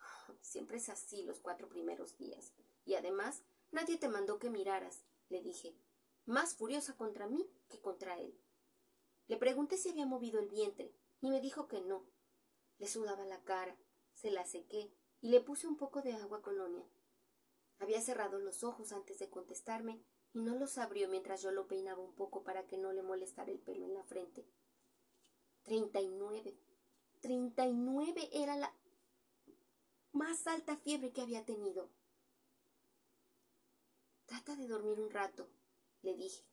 Siempre 0.40 0.78
es 0.78 0.88
así 0.88 1.22
los 1.22 1.38
cuatro 1.38 1.68
primeros 1.68 2.18
días. 2.18 2.52
Y 2.84 2.96
además, 2.96 3.44
nadie 3.70 3.96
te 3.96 4.08
mandó 4.08 4.40
que 4.40 4.50
miraras, 4.50 5.04
le 5.28 5.40
dije, 5.40 5.76
más 6.24 6.56
furiosa 6.56 6.96
contra 6.96 7.28
mí 7.28 7.48
que 7.68 7.80
contra 7.80 8.18
él. 8.18 8.36
Le 9.28 9.36
pregunté 9.36 9.76
si 9.76 9.90
había 9.90 10.04
movido 10.04 10.40
el 10.40 10.48
vientre, 10.48 10.92
y 11.20 11.30
me 11.30 11.40
dijo 11.40 11.68
que 11.68 11.80
no. 11.82 12.04
Le 12.78 12.88
sudaba 12.88 13.24
la 13.24 13.40
cara, 13.44 13.78
se 14.14 14.32
la 14.32 14.44
sequé 14.44 14.92
y 15.20 15.28
le 15.28 15.40
puse 15.40 15.68
un 15.68 15.76
poco 15.76 16.02
de 16.02 16.14
agua 16.14 16.42
colonia. 16.42 16.84
Había 17.78 18.00
cerrado 18.00 18.40
los 18.40 18.64
ojos 18.64 18.90
antes 18.90 19.20
de 19.20 19.30
contestarme 19.30 20.02
y 20.36 20.38
no 20.38 20.54
los 20.54 20.76
abrió 20.76 21.08
mientras 21.08 21.40
yo 21.40 21.50
lo 21.50 21.66
peinaba 21.66 22.02
un 22.02 22.12
poco 22.12 22.44
para 22.44 22.66
que 22.66 22.76
no 22.76 22.92
le 22.92 23.02
molestara 23.02 23.50
el 23.50 23.58
pelo 23.58 23.86
en 23.86 23.94
la 23.94 24.04
frente. 24.04 24.44
Treinta 25.62 26.02
y 26.02 26.08
nueve. 26.08 26.54
Treinta 27.22 27.64
y 27.64 27.72
nueve 27.72 28.28
era 28.30 28.54
la 28.54 28.70
más 30.12 30.46
alta 30.46 30.76
fiebre 30.76 31.10
que 31.10 31.22
había 31.22 31.46
tenido. 31.46 31.88
Trata 34.26 34.56
de 34.56 34.68
dormir 34.68 35.00
un 35.00 35.10
rato, 35.10 35.48
le 36.02 36.14
dije, 36.14 36.44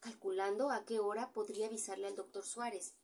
calculando 0.00 0.70
a 0.70 0.86
qué 0.86 0.98
hora 0.98 1.30
podría 1.34 1.66
avisarle 1.66 2.06
al 2.06 2.16
doctor 2.16 2.46
Suárez. 2.46 2.94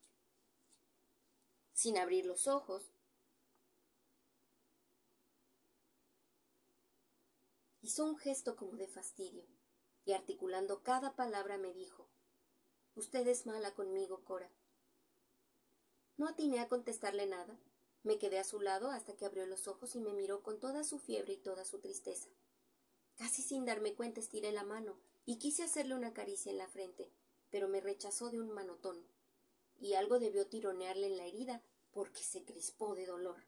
Sin 1.75 1.99
abrir 1.99 2.25
los 2.25 2.49
ojos, 2.49 2.91
Hizo 7.83 8.07
un 8.07 8.17
gesto 8.17 8.57
como 8.57 8.79
de 8.79 8.89
fastidio, 8.89 9.45
y 10.05 10.13
articulando 10.13 10.83
cada 10.83 11.15
palabra 11.17 11.59
me 11.59 11.73
dijo 11.73 12.07
Usted 12.97 13.27
es 13.27 13.47
mala 13.47 13.75
conmigo, 13.75 14.23
Cora. 14.25 14.51
No 16.17 16.29
atiné 16.29 16.61
a 16.61 16.69
contestarle 16.69 17.27
nada. 17.27 17.59
Me 18.05 18.19
quedé 18.19 18.39
a 18.39 18.45
su 18.45 18.61
lado 18.61 18.91
hasta 18.91 19.17
que 19.17 19.25
abrió 19.25 19.47
los 19.47 19.67
ojos 19.67 19.97
y 19.97 20.01
me 20.01 20.13
miró 20.13 20.43
con 20.43 20.61
toda 20.61 20.85
su 20.85 20.99
fiebre 20.99 21.33
y 21.33 21.39
toda 21.39 21.65
su 21.65 21.81
tristeza. 21.81 22.29
Casi 23.17 23.43
sin 23.43 23.65
darme 23.65 23.95
cuenta 23.95 24.21
estiré 24.21 24.53
la 24.53 24.63
mano 24.63 24.97
y 25.25 25.39
quise 25.39 25.65
hacerle 25.65 25.95
una 25.95 26.13
caricia 26.13 26.53
en 26.53 26.59
la 26.59 26.69
frente, 26.69 27.11
pero 27.51 27.67
me 27.67 27.81
rechazó 27.81 28.31
de 28.31 28.41
un 28.41 28.51
manotón, 28.51 29.05
y 29.81 29.95
algo 29.95 30.19
debió 30.19 30.47
tironearle 30.47 31.07
en 31.07 31.17
la 31.17 31.27
herida 31.27 31.63
porque 31.93 32.23
se 32.23 32.45
crispó 32.45 32.95
de 32.95 33.07
dolor. 33.07 33.43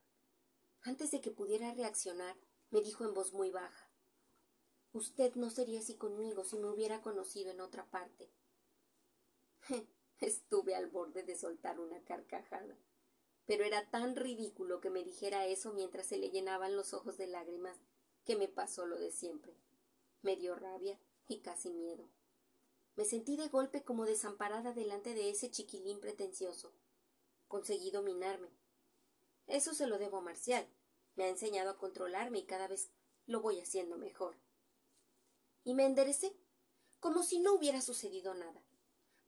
Antes 0.83 1.11
de 1.11 1.21
que 1.21 1.31
pudiera 1.31 1.75
reaccionar, 1.75 2.37
me 2.71 2.81
dijo 2.81 3.05
en 3.05 3.15
voz 3.15 3.33
muy 3.33 3.51
baja 3.51 3.86
Usted 4.97 5.35
no 5.35 5.51
sería 5.51 5.81
así 5.81 5.95
conmigo 5.97 6.43
si 6.43 6.57
me 6.57 6.71
hubiera 6.71 7.03
conocido 7.03 7.51
en 7.51 7.61
otra 7.61 7.85
parte. 7.91 8.31
Estuve 10.21 10.75
al 10.75 10.87
borde 10.87 11.23
de 11.23 11.37
soltar 11.37 11.79
una 11.79 12.03
carcajada. 12.03 12.79
Pero 13.45 13.65
era 13.65 13.91
tan 13.91 14.17
ridículo 14.17 14.81
que 14.81 14.89
me 14.89 15.05
dijera 15.05 15.45
eso 15.45 15.75
mientras 15.75 16.07
se 16.07 16.17
le 16.17 16.31
llenaban 16.31 16.77
los 16.77 16.95
ojos 16.95 17.19
de 17.19 17.27
lágrimas 17.27 17.79
que 18.25 18.37
me 18.37 18.49
pasó 18.49 18.87
lo 18.87 18.99
de 18.99 19.13
siempre. 19.13 19.55
Me 20.23 20.35
dio 20.35 20.55
rabia 20.55 20.99
y 21.29 21.41
casi 21.41 21.69
miedo. 21.69 22.09
Me 22.95 23.05
sentí 23.05 23.37
de 23.37 23.49
golpe 23.49 23.85
como 23.85 24.07
desamparada 24.07 24.73
delante 24.73 25.13
de 25.13 25.29
ese 25.29 25.51
chiquilín 25.51 26.01
pretencioso. 26.01 26.73
Conseguí 27.49 27.91
dominarme. 27.91 28.49
Eso 29.47 29.75
se 29.75 29.87
lo 29.87 29.99
debo 29.99 30.17
a 30.17 30.23
Marcial. 30.23 30.67
Me 31.17 31.25
ha 31.25 31.29
enseñado 31.29 31.69
a 31.69 31.77
controlarme 31.77 32.39
y 32.39 32.47
cada 32.47 32.67
vez 32.67 32.91
lo 33.27 33.43
voy 33.43 33.61
haciendo 33.61 33.99
mejor 33.99 34.39
y 35.67 35.75
me 35.75 35.85
enderecé, 35.85 36.33
como 37.01 37.25
si 37.25 37.41
no 37.41 37.53
hubiera 37.53 37.83
sucedido 37.83 38.35
nada. 38.35 38.63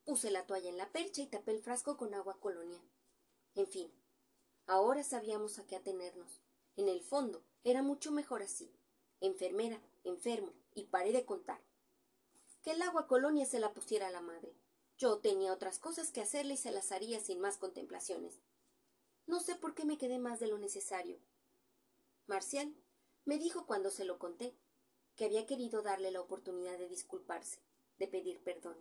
Puse 0.04 0.30
la 0.30 0.46
toalla 0.46 0.70
en 0.70 0.78
la 0.78 0.92
percha 0.92 1.20
y 1.20 1.26
tapé 1.26 1.50
el 1.50 1.60
frasco 1.60 1.96
con 1.96 2.14
agua 2.14 2.38
colonia. 2.38 2.80
En 3.56 3.66
fin, 3.66 3.92
ahora 4.66 5.02
sabíamos 5.02 5.58
a 5.58 5.66
qué 5.66 5.74
atenernos. 5.74 6.40
En 6.76 6.88
el 6.88 7.02
fondo, 7.02 7.42
era 7.64 7.82
mucho 7.82 8.12
mejor 8.12 8.42
así. 8.42 8.72
enfermera, 9.20 9.82
enfermo, 10.04 10.52
y 10.76 10.84
paré 10.84 11.10
de 11.10 11.24
contar. 11.24 11.60
Que 12.62 12.70
el 12.70 12.82
agua 12.82 13.08
colonia 13.08 13.44
se 13.44 13.58
la 13.58 13.74
pusiera 13.74 14.06
a 14.06 14.12
la 14.12 14.20
madre. 14.20 14.54
Yo 14.96 15.18
tenía 15.18 15.52
otras 15.52 15.80
cosas 15.80 16.12
que 16.12 16.20
hacerle 16.20 16.54
y 16.54 16.56
se 16.56 16.70
las 16.70 16.92
haría 16.92 17.18
sin 17.18 17.40
más 17.40 17.58
contemplaciones. 17.58 18.38
No 19.26 19.40
sé 19.40 19.56
por 19.56 19.74
qué 19.74 19.84
me 19.84 19.98
quedé 19.98 20.20
más 20.20 20.38
de 20.38 20.46
lo 20.46 20.56
necesario. 20.56 21.18
Marcial 22.28 22.76
me 23.24 23.38
dijo 23.38 23.66
cuando 23.66 23.90
se 23.90 24.04
lo 24.04 24.20
conté 24.20 24.56
que 25.18 25.24
había 25.24 25.46
querido 25.46 25.82
darle 25.82 26.12
la 26.12 26.20
oportunidad 26.20 26.78
de 26.78 26.88
disculparse, 26.88 27.58
de 27.98 28.06
pedir 28.06 28.40
perdón. 28.44 28.76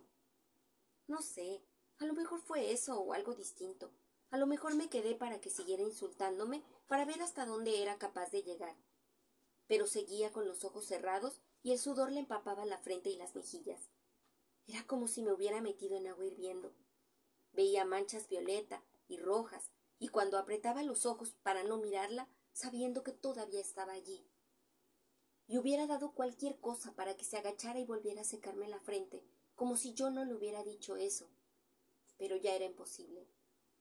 No 1.08 1.20
sé, 1.20 1.64
a 1.98 2.06
lo 2.06 2.14
mejor 2.14 2.40
fue 2.40 2.70
eso 2.70 2.96
o 3.00 3.12
algo 3.12 3.34
distinto. 3.34 3.90
A 4.30 4.38
lo 4.38 4.46
mejor 4.46 4.76
me 4.76 4.88
quedé 4.88 5.16
para 5.16 5.40
que 5.40 5.50
siguiera 5.50 5.82
insultándome 5.82 6.62
para 6.86 7.04
ver 7.04 7.20
hasta 7.22 7.44
dónde 7.44 7.82
era 7.82 7.98
capaz 7.98 8.30
de 8.30 8.44
llegar. 8.44 8.76
Pero 9.66 9.88
seguía 9.88 10.32
con 10.32 10.46
los 10.46 10.64
ojos 10.64 10.84
cerrados 10.84 11.40
y 11.64 11.72
el 11.72 11.80
sudor 11.80 12.12
le 12.12 12.20
empapaba 12.20 12.64
la 12.66 12.78
frente 12.78 13.10
y 13.10 13.16
las 13.16 13.34
mejillas. 13.34 13.90
Era 14.68 14.86
como 14.86 15.08
si 15.08 15.22
me 15.22 15.32
hubiera 15.32 15.60
metido 15.60 15.96
en 15.96 16.06
agua 16.06 16.24
hirviendo. 16.24 16.72
Veía 17.50 17.84
manchas 17.84 18.28
violeta 18.28 18.84
y 19.08 19.18
rojas, 19.18 19.72
y 19.98 20.06
cuando 20.06 20.38
apretaba 20.38 20.84
los 20.84 21.04
ojos 21.04 21.34
para 21.42 21.64
no 21.64 21.78
mirarla, 21.78 22.28
sabiendo 22.52 23.02
que 23.02 23.10
todavía 23.10 23.60
estaba 23.60 23.94
allí. 23.94 24.24
Y 25.48 25.58
hubiera 25.58 25.88
dado 25.88 26.12
cualquier 26.12 26.60
cosa 26.60 26.94
para 26.94 27.16
que 27.16 27.24
se 27.24 27.36
agachara 27.36 27.80
y 27.80 27.84
volviera 27.84 28.20
a 28.20 28.24
secarme 28.24 28.68
la 28.68 28.78
frente, 28.78 29.24
como 29.56 29.76
si 29.76 29.94
yo 29.94 30.10
no 30.10 30.24
le 30.24 30.34
hubiera 30.34 30.62
dicho 30.62 30.96
eso. 30.96 31.28
Pero 32.18 32.36
ya 32.36 32.54
era 32.54 32.66
imposible. 32.66 33.26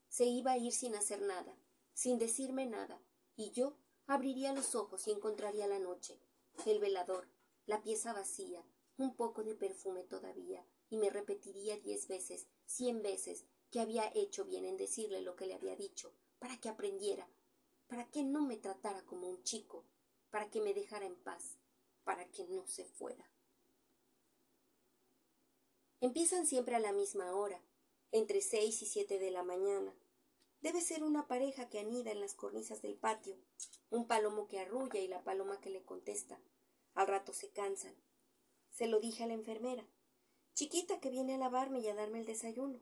Se 0.09 0.25
iba 0.25 0.53
a 0.53 0.57
ir 0.57 0.73
sin 0.73 0.95
hacer 0.95 1.21
nada, 1.21 1.55
sin 1.93 2.17
decirme 2.17 2.65
nada, 2.65 2.99
y 3.35 3.51
yo 3.51 3.77
abriría 4.07 4.53
los 4.53 4.73
ojos 4.73 5.07
y 5.07 5.11
encontraría 5.11 5.67
la 5.67 5.79
noche, 5.79 6.19
el 6.65 6.79
velador, 6.79 7.27
la 7.65 7.81
pieza 7.81 8.13
vacía, 8.13 8.63
un 8.97 9.15
poco 9.15 9.43
de 9.43 9.53
perfume 9.53 10.03
todavía, 10.03 10.65
y 10.89 10.97
me 10.97 11.09
repetiría 11.09 11.77
diez 11.77 12.07
veces, 12.07 12.47
cien 12.65 13.01
veces, 13.01 13.45
que 13.69 13.79
había 13.79 14.09
hecho 14.15 14.45
bien 14.45 14.65
en 14.65 14.77
decirle 14.77 15.21
lo 15.21 15.35
que 15.35 15.45
le 15.45 15.53
había 15.53 15.75
dicho, 15.75 16.13
para 16.39 16.57
que 16.59 16.69
aprendiera, 16.69 17.27
para 17.87 18.09
que 18.09 18.23
no 18.23 18.41
me 18.41 18.57
tratara 18.57 19.05
como 19.05 19.27
un 19.27 19.43
chico, 19.43 19.83
para 20.29 20.49
que 20.49 20.61
me 20.61 20.73
dejara 20.73 21.05
en 21.05 21.15
paz, 21.15 21.57
para 22.03 22.25
que 22.29 22.47
no 22.47 22.67
se 22.67 22.85
fuera. 22.85 23.29
Empiezan 25.99 26.45
siempre 26.45 26.75
a 26.75 26.79
la 26.79 26.91
misma 26.91 27.33
hora, 27.33 27.61
entre 28.11 28.41
seis 28.41 28.81
y 28.81 28.85
siete 28.85 29.19
de 29.19 29.31
la 29.31 29.43
mañana. 29.43 29.93
Debe 30.61 30.81
ser 30.81 31.03
una 31.03 31.27
pareja 31.27 31.69
que 31.69 31.79
anida 31.79 32.11
en 32.11 32.21
las 32.21 32.33
cornisas 32.33 32.81
del 32.81 32.95
patio, 32.95 33.37
un 33.89 34.07
palomo 34.07 34.47
que 34.47 34.59
arrulla 34.59 34.99
y 34.99 35.07
la 35.07 35.23
paloma 35.23 35.59
que 35.59 35.69
le 35.69 35.83
contesta. 35.83 36.39
Al 36.93 37.07
rato 37.07 37.33
se 37.33 37.49
cansan. 37.51 37.95
Se 38.71 38.87
lo 38.87 38.99
dije 38.99 39.23
a 39.23 39.27
la 39.27 39.33
enfermera 39.33 39.87
chiquita 40.57 40.99
que 40.99 41.11
viene 41.11 41.35
a 41.35 41.37
lavarme 41.37 41.81
y 41.81 41.87
a 41.87 41.93
darme 41.93 42.17
el 42.17 42.25
desayuno. 42.25 42.79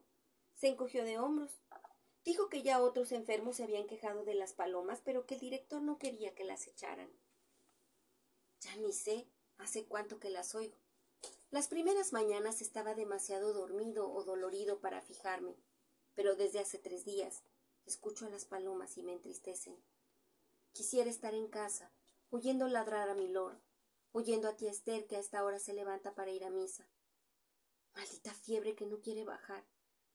Se 0.54 0.70
encogió 0.70 1.04
de 1.04 1.20
hombros. 1.20 1.60
Dijo 2.24 2.48
que 2.48 2.62
ya 2.62 2.82
otros 2.82 3.12
enfermos 3.12 3.58
se 3.58 3.66
habían 3.66 3.86
quejado 3.86 4.24
de 4.24 4.34
las 4.34 4.54
palomas, 4.54 5.02
pero 5.04 5.26
que 5.26 5.34
el 5.34 5.42
director 5.42 5.82
no 5.82 5.98
quería 5.98 6.34
que 6.34 6.46
las 6.46 6.68
echaran. 6.68 7.10
Ya 8.62 8.76
ni 8.78 8.94
sé 8.94 9.28
hace 9.58 9.86
cuánto 9.86 10.20
que 10.20 10.30
las 10.30 10.56
oigo. 10.56 10.78
Las 11.52 11.68
primeras 11.68 12.14
mañanas 12.14 12.62
estaba 12.62 12.96
demasiado 12.96 13.54
dormido 13.54 14.12
o 14.12 14.24
dolorido 14.24 14.80
para 14.80 15.02
fijarme, 15.02 15.56
pero 16.14 16.36
desde 16.36 16.60
hace 16.60 16.78
tres 16.80 17.06
días 17.06 17.44
escucho 17.86 18.26
a 18.26 18.30
las 18.30 18.46
palomas 18.46 18.98
y 18.98 19.04
me 19.04 19.14
entristecen. 19.14 19.78
Quisiera 20.74 21.10
estar 21.10 21.34
en 21.34 21.48
casa, 21.48 21.92
oyendo 22.30 22.68
ladrar 22.68 23.10
a 23.10 23.16
mi 23.16 23.28
lord, 23.28 23.60
oyendo 24.12 24.50
a 24.50 24.56
tía 24.56 24.72
Esther 24.72 25.08
que 25.08 25.16
a 25.16 25.20
esta 25.20 25.44
hora 25.44 25.60
se 25.60 25.74
levanta 25.74 26.16
para 26.16 26.32
ir 26.32 26.44
a 26.44 26.50
misa, 26.50 26.90
Maldita 27.96 28.34
fiebre 28.34 28.76
que 28.76 28.86
no 28.86 29.00
quiere 29.00 29.24
bajar. 29.24 29.66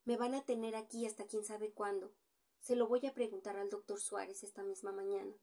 Me 0.05 0.19
van 0.19 0.35
a 0.35 0.45
tener 0.45 0.77
aquí 0.77 1.07
hasta 1.07 1.27
quién 1.27 1.45
sabe 1.45 1.73
cuándo. 1.73 2.13
Se 2.61 2.77
lo 2.77 2.87
voy 2.87 3.07
a 3.07 3.15
preguntar 3.15 3.57
al 3.57 3.71
doctor 3.71 3.99
Suárez 3.99 4.43
esta 4.43 4.63
misma 4.63 4.93
mañana. 4.93 5.35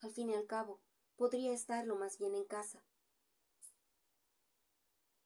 Al 0.00 0.10
fin 0.10 0.30
y 0.30 0.34
al 0.34 0.46
cabo, 0.46 0.80
podría 1.20 1.52
estarlo 1.52 1.96
más 1.96 2.16
bien 2.16 2.34
en 2.34 2.46
casa. 2.46 2.82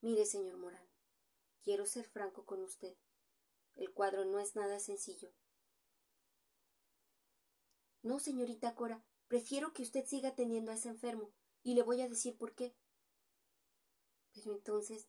Mire, 0.00 0.26
señor 0.26 0.56
Morán, 0.56 0.88
quiero 1.62 1.86
ser 1.86 2.04
franco 2.08 2.44
con 2.44 2.64
usted. 2.64 2.96
El 3.76 3.92
cuadro 3.92 4.24
no 4.24 4.40
es 4.40 4.56
nada 4.56 4.80
sencillo. 4.80 5.32
No, 8.02 8.18
señorita 8.18 8.74
Cora, 8.74 9.04
prefiero 9.28 9.72
que 9.72 9.82
usted 9.82 10.04
siga 10.04 10.30
atendiendo 10.30 10.72
a 10.72 10.74
ese 10.74 10.88
enfermo, 10.88 11.30
y 11.62 11.74
le 11.74 11.84
voy 11.84 12.00
a 12.00 12.08
decir 12.08 12.36
por 12.36 12.56
qué. 12.56 12.74
Pero 14.32 14.52
entonces, 14.52 15.06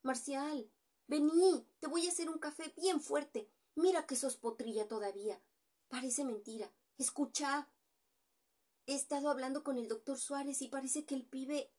Marcial, 0.00 0.72
vení, 1.08 1.68
te 1.78 1.88
voy 1.88 2.06
a 2.06 2.10
hacer 2.10 2.30
un 2.30 2.38
café 2.38 2.72
bien 2.78 3.02
fuerte. 3.02 3.50
Mira 3.74 4.06
que 4.06 4.16
sos 4.16 4.38
potrilla 4.38 4.88
todavía. 4.88 5.42
Parece 5.88 6.24
mentira. 6.24 6.72
Escucha. 6.96 7.70
He 8.86 8.94
estado 8.94 9.30
hablando 9.30 9.62
con 9.62 9.78
el 9.78 9.86
doctor 9.86 10.18
Suárez 10.18 10.60
y 10.60 10.68
parece 10.68 11.04
que 11.04 11.14
el 11.14 11.24
pibe. 11.24 11.72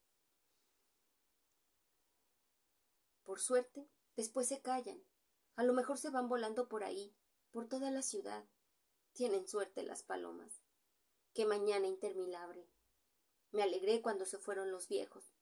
Por 3.23 3.39
suerte, 3.39 3.89
después 4.15 4.47
se 4.47 4.61
callan. 4.61 5.03
A 5.55 5.63
lo 5.63 5.73
mejor 5.73 5.97
se 5.97 6.09
van 6.09 6.29
volando 6.29 6.69
por 6.69 6.83
ahí, 6.83 7.15
por 7.51 7.67
toda 7.67 7.91
la 7.91 8.01
ciudad. 8.01 8.45
Tienen 9.11 9.47
suerte 9.47 9.83
las 9.83 10.01
palomas. 10.01 10.63
Qué 11.33 11.45
mañana 11.45 11.87
interminable. 11.87 12.69
Me 13.51 13.63
alegré 13.63 14.01
cuando 14.01 14.25
se 14.25 14.37
fueron 14.37 14.71
los 14.71 14.87
viejos. 14.87 15.33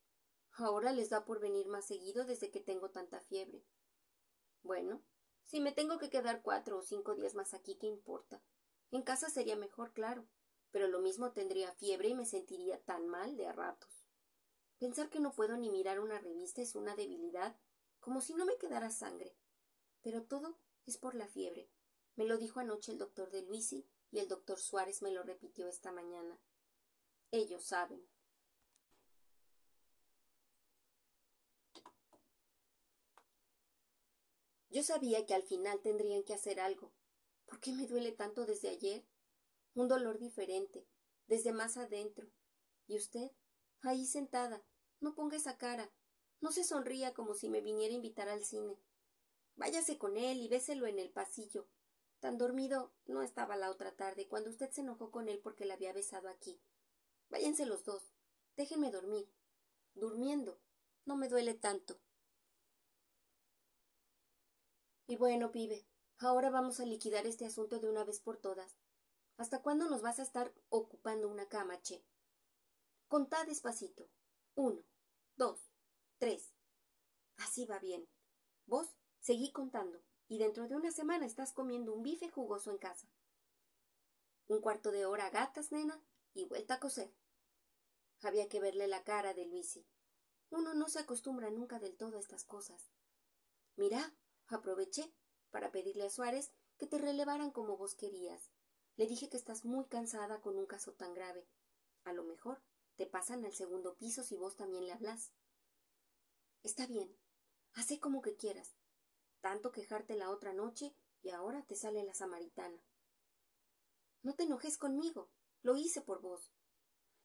Ahora 0.54 0.92
les 0.92 1.10
da 1.10 1.26
por 1.26 1.40
venir 1.40 1.68
más 1.68 1.86
seguido 1.86 2.26
desde 2.26 2.50
que 2.50 2.60
tengo 2.60 2.90
tanta 2.90 3.22
fiebre. 3.22 3.64
Bueno, 4.64 5.04
si 5.46 5.62
me 5.62 5.72
tengo 5.72 5.98
que 5.98 6.10
quedar 6.10 6.42
cuatro 6.42 6.80
o 6.80 6.82
cinco 6.82 7.16
días 7.16 7.36
más 7.36 7.54
aquí, 7.54 7.78
¿qué 7.78 7.88
importa? 7.88 8.44
En 8.92 9.04
casa 9.04 9.30
sería 9.30 9.56
mejor, 9.56 9.94
claro, 9.94 10.28
pero 10.72 10.88
lo 10.88 11.00
mismo 11.00 11.32
tendría 11.32 11.72
fiebre 11.74 12.10
y 12.10 12.16
me 12.16 12.26
sentiría 12.26 12.82
tan 12.82 13.08
mal 13.08 13.38
de 13.38 13.48
a 13.48 13.54
ratos. 13.54 14.06
Pensar 14.80 15.10
que 15.10 15.20
no 15.20 15.34
puedo 15.34 15.58
ni 15.58 15.70
mirar 15.70 16.00
una 16.00 16.20
revista 16.20 16.62
es 16.62 16.76
una 16.76 16.96
debilidad, 16.96 17.56
como 18.00 18.22
si 18.22 18.34
no 18.34 18.46
me 18.46 18.58
quedara 18.58 18.90
sangre. 18.90 19.36
Pero 20.02 20.24
todo 20.24 20.58
es 20.86 20.98
por 20.98 21.14
la 21.14 21.28
fiebre. 21.28 21.70
Me 22.16 22.26
lo 22.26 22.38
dijo 22.38 22.60
anoche 22.60 22.92
el 22.92 22.98
doctor 22.98 23.30
de 23.30 23.44
Luisi 23.44 23.88
y 24.10 24.20
el 24.20 24.28
doctor 24.28 24.60
Suárez 24.60 25.02
me 25.02 25.12
lo 25.12 25.24
repitió 25.24 25.68
esta 25.68 25.92
mañana. 25.92 26.40
Ellos 27.32 27.64
saben. 27.64 28.06
Yo 34.70 34.84
sabía 34.84 35.26
que 35.26 35.34
al 35.34 35.44
final 35.44 35.82
tendrían 35.82 36.24
que 36.24 36.34
hacer 36.34 36.60
algo. 36.60 36.94
¿Por 37.46 37.60
qué 37.60 37.74
me 37.74 37.88
duele 37.88 38.14
tanto 38.14 38.46
desde 38.46 38.70
ayer? 38.70 39.06
Un 39.74 39.88
dolor 39.88 40.20
diferente, 40.20 40.86
desde 41.28 41.54
más 41.54 41.78
adentro. 41.78 42.28
¿Y 42.88 42.98
usted? 42.98 43.32
Ahí 43.82 44.06
sentada. 44.06 44.64
No 45.00 45.16
ponga 45.16 45.38
esa 45.38 45.58
cara. 45.58 45.92
No 46.42 46.52
se 46.52 46.64
sonría 46.64 47.14
como 47.14 47.34
si 47.34 47.50
me 47.50 47.62
viniera 47.62 47.94
a 47.94 47.96
invitar 47.96 48.28
al 48.28 48.44
cine. 48.44 48.78
Váyase 49.56 49.98
con 49.98 50.18
él 50.18 50.42
y 50.42 50.48
béselo 50.48 50.88
en 50.88 51.00
el 51.00 51.12
pasillo. 51.12 51.68
Tan 52.20 52.38
dormido 52.38 52.94
no 53.06 53.22
estaba 53.22 53.56
la 53.56 53.72
otra 53.72 53.96
tarde 53.96 54.28
cuando 54.28 54.50
usted 54.50 54.70
se 54.72 54.82
enojó 54.82 55.10
con 55.10 55.30
él 55.30 55.40
porque 55.40 55.66
la 55.66 55.76
había 55.76 55.94
besado 55.94 56.30
aquí. 56.30 56.62
Váyanse 57.30 57.66
los 57.66 57.84
dos. 57.84 58.12
Déjenme 58.58 58.92
dormir. 58.92 59.32
Durmiendo. 59.94 60.60
No 61.06 61.16
me 61.16 61.30
duele 61.30 61.54
tanto. 61.54 62.00
Y 65.08 65.16
bueno, 65.18 65.52
pibe, 65.52 65.86
ahora 66.20 66.50
vamos 66.50 66.80
a 66.80 66.86
liquidar 66.86 67.26
este 67.26 67.46
asunto 67.46 67.80
de 67.80 67.90
una 67.90 68.04
vez 68.04 68.20
por 68.20 68.38
todas. 68.38 68.78
¿Hasta 69.42 69.64
cuándo 69.64 69.90
nos 69.90 70.04
vas 70.04 70.20
a 70.20 70.22
estar 70.22 70.54
ocupando 70.70 71.28
una 71.28 71.50
cama, 71.50 71.82
che? 71.82 72.06
Contá 73.08 73.44
despacito. 73.44 74.08
Uno, 74.54 74.84
dos, 75.36 75.72
tres. 76.20 76.54
Así 77.38 77.66
va 77.66 77.80
bien. 77.80 78.08
Vos 78.68 78.96
seguí 79.20 79.52
contando, 79.52 80.00
y 80.28 80.38
dentro 80.38 80.68
de 80.68 80.76
una 80.76 80.92
semana 80.92 81.26
estás 81.26 81.54
comiendo 81.54 81.92
un 81.92 82.04
bife 82.04 82.30
jugoso 82.30 82.70
en 82.70 82.78
casa. 82.78 83.08
Un 84.46 84.62
cuarto 84.62 84.92
de 84.92 85.08
hora 85.08 85.32
gatas, 85.32 85.72
nena, 85.72 86.00
y 86.36 86.46
vuelta 86.46 86.76
a 86.76 86.80
coser. 86.80 87.12
Había 88.22 88.48
que 88.48 88.60
verle 88.60 88.88
la 88.88 89.04
cara 89.04 89.34
de 89.34 89.48
Luisi. 89.48 89.88
Uno 90.52 90.76
no 90.76 90.88
se 90.88 91.00
acostumbra 91.00 91.50
nunca 91.50 91.80
del 91.80 91.98
todo 91.98 92.18
a 92.18 92.20
estas 92.20 92.44
cosas. 92.44 92.92
Mirá, 93.76 94.14
Aproveché 94.50 95.12
para 95.50 95.72
pedirle 95.72 96.06
a 96.06 96.12
Suárez 96.12 96.52
que 96.78 96.86
te 96.86 97.00
relevaran 97.00 97.50
como 97.50 97.76
vos 97.76 97.96
querías. 97.96 98.52
Le 98.96 99.08
dije 99.08 99.30
que 99.30 99.38
estás 99.38 99.66
muy 99.66 99.86
cansada 99.86 100.42
con 100.42 100.58
un 100.58 100.66
caso 100.66 100.94
tan 100.94 101.14
grave. 101.14 101.48
A 102.04 102.14
lo 102.14 102.24
mejor 102.24 102.62
te 102.98 103.06
pasan 103.06 103.46
al 103.46 103.54
segundo 103.54 103.96
piso 103.96 104.24
si 104.24 104.36
vos 104.36 104.56
también 104.56 104.86
le 104.86 104.94
hablas. 104.94 105.34
Está 106.64 106.86
bien. 106.86 107.18
Hace 107.74 108.00
como 108.00 108.22
que 108.22 108.36
quieras. 108.36 108.76
Tanto 109.40 109.72
quejarte 109.72 110.16
la 110.16 110.30
otra 110.30 110.54
noche 110.54 110.96
y 111.22 111.30
ahora 111.30 111.66
te 111.66 111.76
sale 111.76 112.04
la 112.04 112.14
samaritana. 112.14 112.84
No 114.22 114.36
te 114.36 114.44
enojes 114.44 114.78
conmigo. 114.78 115.32
Lo 115.64 115.76
hice 115.76 116.02
por 116.02 116.22
vos. 116.22 116.52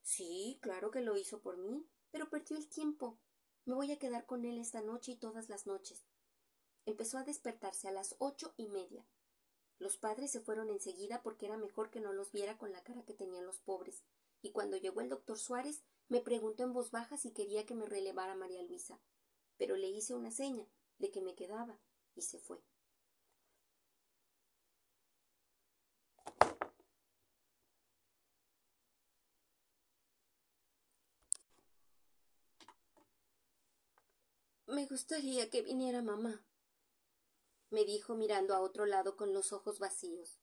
Sí, 0.02 0.58
claro 0.62 0.90
que 0.90 1.00
lo 1.00 1.16
hizo 1.16 1.40
por 1.42 1.58
mí, 1.58 1.88
Pero 2.10 2.30
perdió 2.30 2.56
el 2.56 2.68
tiempo. 2.68 3.18
Me 3.64 3.74
voy 3.74 3.90
a 3.92 3.98
quedar 3.98 4.24
con 4.24 4.44
él 4.44 4.58
esta 4.58 4.80
noche 4.80 5.12
y 5.12 5.16
todas 5.18 5.48
las 5.48 5.66
noches. 5.66 6.06
Empezó 6.86 7.18
a 7.18 7.24
despertarse 7.24 7.88
a 7.88 7.92
las 7.92 8.14
ocho 8.18 8.54
y 8.56 8.68
media. 8.68 9.04
Los 9.78 9.96
padres 9.96 10.30
se 10.30 10.40
fueron 10.40 10.70
enseguida 10.70 11.22
porque 11.22 11.46
era 11.46 11.56
mejor 11.56 11.90
que 11.90 12.00
no 12.00 12.12
los 12.12 12.32
viera 12.32 12.56
con 12.56 12.72
la 12.72 12.82
cara 12.82 13.04
que 13.04 13.14
tenían 13.14 13.44
los 13.44 13.58
pobres, 13.58 14.02
y 14.42 14.50
cuando 14.50 14.76
llegó 14.76 15.00
el 15.00 15.08
doctor 15.08 15.38
Suárez 15.38 15.82
me 16.08 16.20
preguntó 16.20 16.62
en 16.62 16.72
voz 16.72 16.90
baja 16.90 17.16
si 17.16 17.32
quería 17.32 17.66
que 17.66 17.74
me 17.74 17.86
relevara 17.86 18.34
María 18.34 18.62
Luisa, 18.62 18.98
pero 19.58 19.76
le 19.76 19.88
hice 19.88 20.14
una 20.14 20.30
seña 20.30 20.66
de 20.98 21.10
que 21.10 21.20
me 21.20 21.34
quedaba 21.34 21.78
y 22.14 22.22
se 22.22 22.38
fue. 22.38 22.58
Me 34.66 34.86
gustaría 34.86 35.48
que 35.48 35.62
viniera 35.62 36.02
mamá, 36.02 36.44
me 37.70 37.84
dijo 37.84 38.14
mirando 38.14 38.54
a 38.54 38.60
otro 38.60 38.86
lado 38.86 39.16
con 39.16 39.32
los 39.32 39.52
ojos 39.52 39.78
vacíos. 39.78 40.38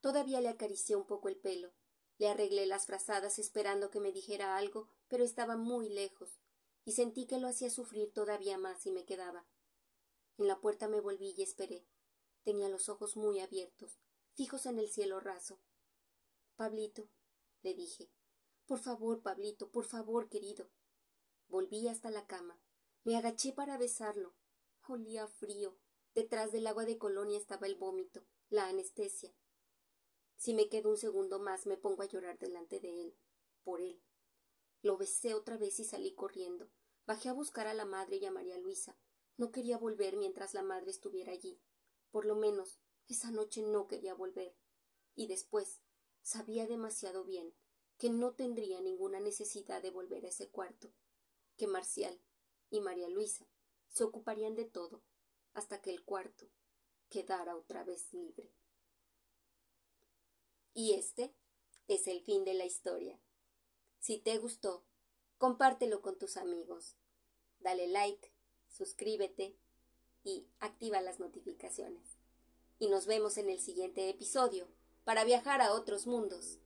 Todavía 0.00 0.40
le 0.40 0.48
acaricié 0.48 0.96
un 0.96 1.06
poco 1.06 1.28
el 1.28 1.36
pelo. 1.36 1.72
Le 2.18 2.28
arreglé 2.28 2.66
las 2.66 2.86
frazadas 2.86 3.38
esperando 3.38 3.90
que 3.90 4.00
me 4.00 4.12
dijera 4.12 4.56
algo, 4.56 4.88
pero 5.08 5.24
estaba 5.24 5.56
muy 5.56 5.88
lejos, 5.88 6.40
y 6.84 6.92
sentí 6.92 7.26
que 7.26 7.38
lo 7.38 7.48
hacía 7.48 7.70
sufrir 7.70 8.12
todavía 8.12 8.58
más 8.58 8.86
y 8.86 8.90
me 8.90 9.04
quedaba. 9.04 9.46
En 10.36 10.48
la 10.48 10.60
puerta 10.60 10.88
me 10.88 11.00
volví 11.00 11.34
y 11.36 11.42
esperé. 11.42 11.86
Tenía 12.42 12.68
los 12.68 12.88
ojos 12.88 13.16
muy 13.16 13.40
abiertos, 13.40 13.98
fijos 14.34 14.66
en 14.66 14.78
el 14.78 14.88
cielo 14.88 15.20
raso. 15.20 15.60
Pablito, 16.56 17.08
le 17.62 17.74
dije. 17.74 18.10
Por 18.66 18.80
favor, 18.80 19.22
Pablito, 19.22 19.70
por 19.70 19.84
favor, 19.84 20.28
querido. 20.28 20.70
Volví 21.46 21.88
hasta 21.88 22.10
la 22.10 22.26
cama. 22.26 22.60
Me 23.04 23.16
agaché 23.16 23.52
para 23.52 23.78
besarlo. 23.78 24.34
Olía 24.88 25.26
frío. 25.26 25.78
Detrás 26.18 26.50
del 26.50 26.66
agua 26.66 26.84
de 26.84 26.98
colonia 26.98 27.38
estaba 27.38 27.68
el 27.68 27.76
vómito, 27.76 28.26
la 28.48 28.66
anestesia. 28.66 29.32
Si 30.34 30.52
me 30.52 30.68
quedo 30.68 30.90
un 30.90 30.96
segundo 30.96 31.38
más 31.38 31.64
me 31.64 31.76
pongo 31.76 32.02
a 32.02 32.06
llorar 32.06 32.40
delante 32.40 32.80
de 32.80 33.02
él, 33.02 33.16
por 33.62 33.80
él. 33.80 34.02
Lo 34.82 34.96
besé 34.96 35.34
otra 35.34 35.56
vez 35.56 35.78
y 35.78 35.84
salí 35.84 36.16
corriendo. 36.16 36.72
Bajé 37.06 37.28
a 37.28 37.34
buscar 37.34 37.68
a 37.68 37.72
la 37.72 37.84
madre 37.84 38.16
y 38.16 38.24
a 38.24 38.32
María 38.32 38.58
Luisa. 38.58 38.98
No 39.36 39.52
quería 39.52 39.78
volver 39.78 40.16
mientras 40.16 40.54
la 40.54 40.64
madre 40.64 40.90
estuviera 40.90 41.30
allí. 41.30 41.62
Por 42.10 42.24
lo 42.24 42.34
menos, 42.34 42.80
esa 43.06 43.30
noche 43.30 43.62
no 43.62 43.86
quería 43.86 44.14
volver. 44.14 44.56
Y 45.14 45.28
después, 45.28 45.82
sabía 46.22 46.66
demasiado 46.66 47.22
bien 47.22 47.54
que 47.96 48.10
no 48.10 48.34
tendría 48.34 48.80
ninguna 48.80 49.20
necesidad 49.20 49.82
de 49.82 49.92
volver 49.92 50.24
a 50.24 50.30
ese 50.30 50.50
cuarto, 50.50 50.92
que 51.56 51.68
Marcial 51.68 52.20
y 52.70 52.80
María 52.80 53.08
Luisa 53.08 53.48
se 53.86 54.02
ocuparían 54.02 54.56
de 54.56 54.64
todo 54.64 55.04
hasta 55.54 55.80
que 55.80 55.90
el 55.90 56.04
cuarto 56.04 56.48
quedara 57.08 57.56
otra 57.56 57.84
vez 57.84 58.12
libre. 58.12 58.52
Y 60.74 60.94
este 60.94 61.34
es 61.88 62.06
el 62.06 62.22
fin 62.22 62.44
de 62.44 62.54
la 62.54 62.64
historia. 62.64 63.20
Si 63.98 64.18
te 64.18 64.38
gustó, 64.38 64.84
compártelo 65.38 66.02
con 66.02 66.18
tus 66.18 66.36
amigos. 66.36 66.96
Dale 67.60 67.88
like, 67.88 68.32
suscríbete 68.68 69.56
y 70.22 70.46
activa 70.60 71.00
las 71.00 71.18
notificaciones. 71.18 72.18
Y 72.78 72.88
nos 72.88 73.06
vemos 73.06 73.38
en 73.38 73.50
el 73.50 73.58
siguiente 73.58 74.08
episodio 74.08 74.68
para 75.04 75.24
viajar 75.24 75.60
a 75.62 75.72
otros 75.72 76.06
mundos, 76.06 76.58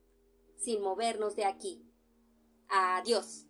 sin 0.56 0.82
movernos 0.82 1.36
de 1.36 1.44
aquí. 1.44 1.86
Adiós. 2.68 3.46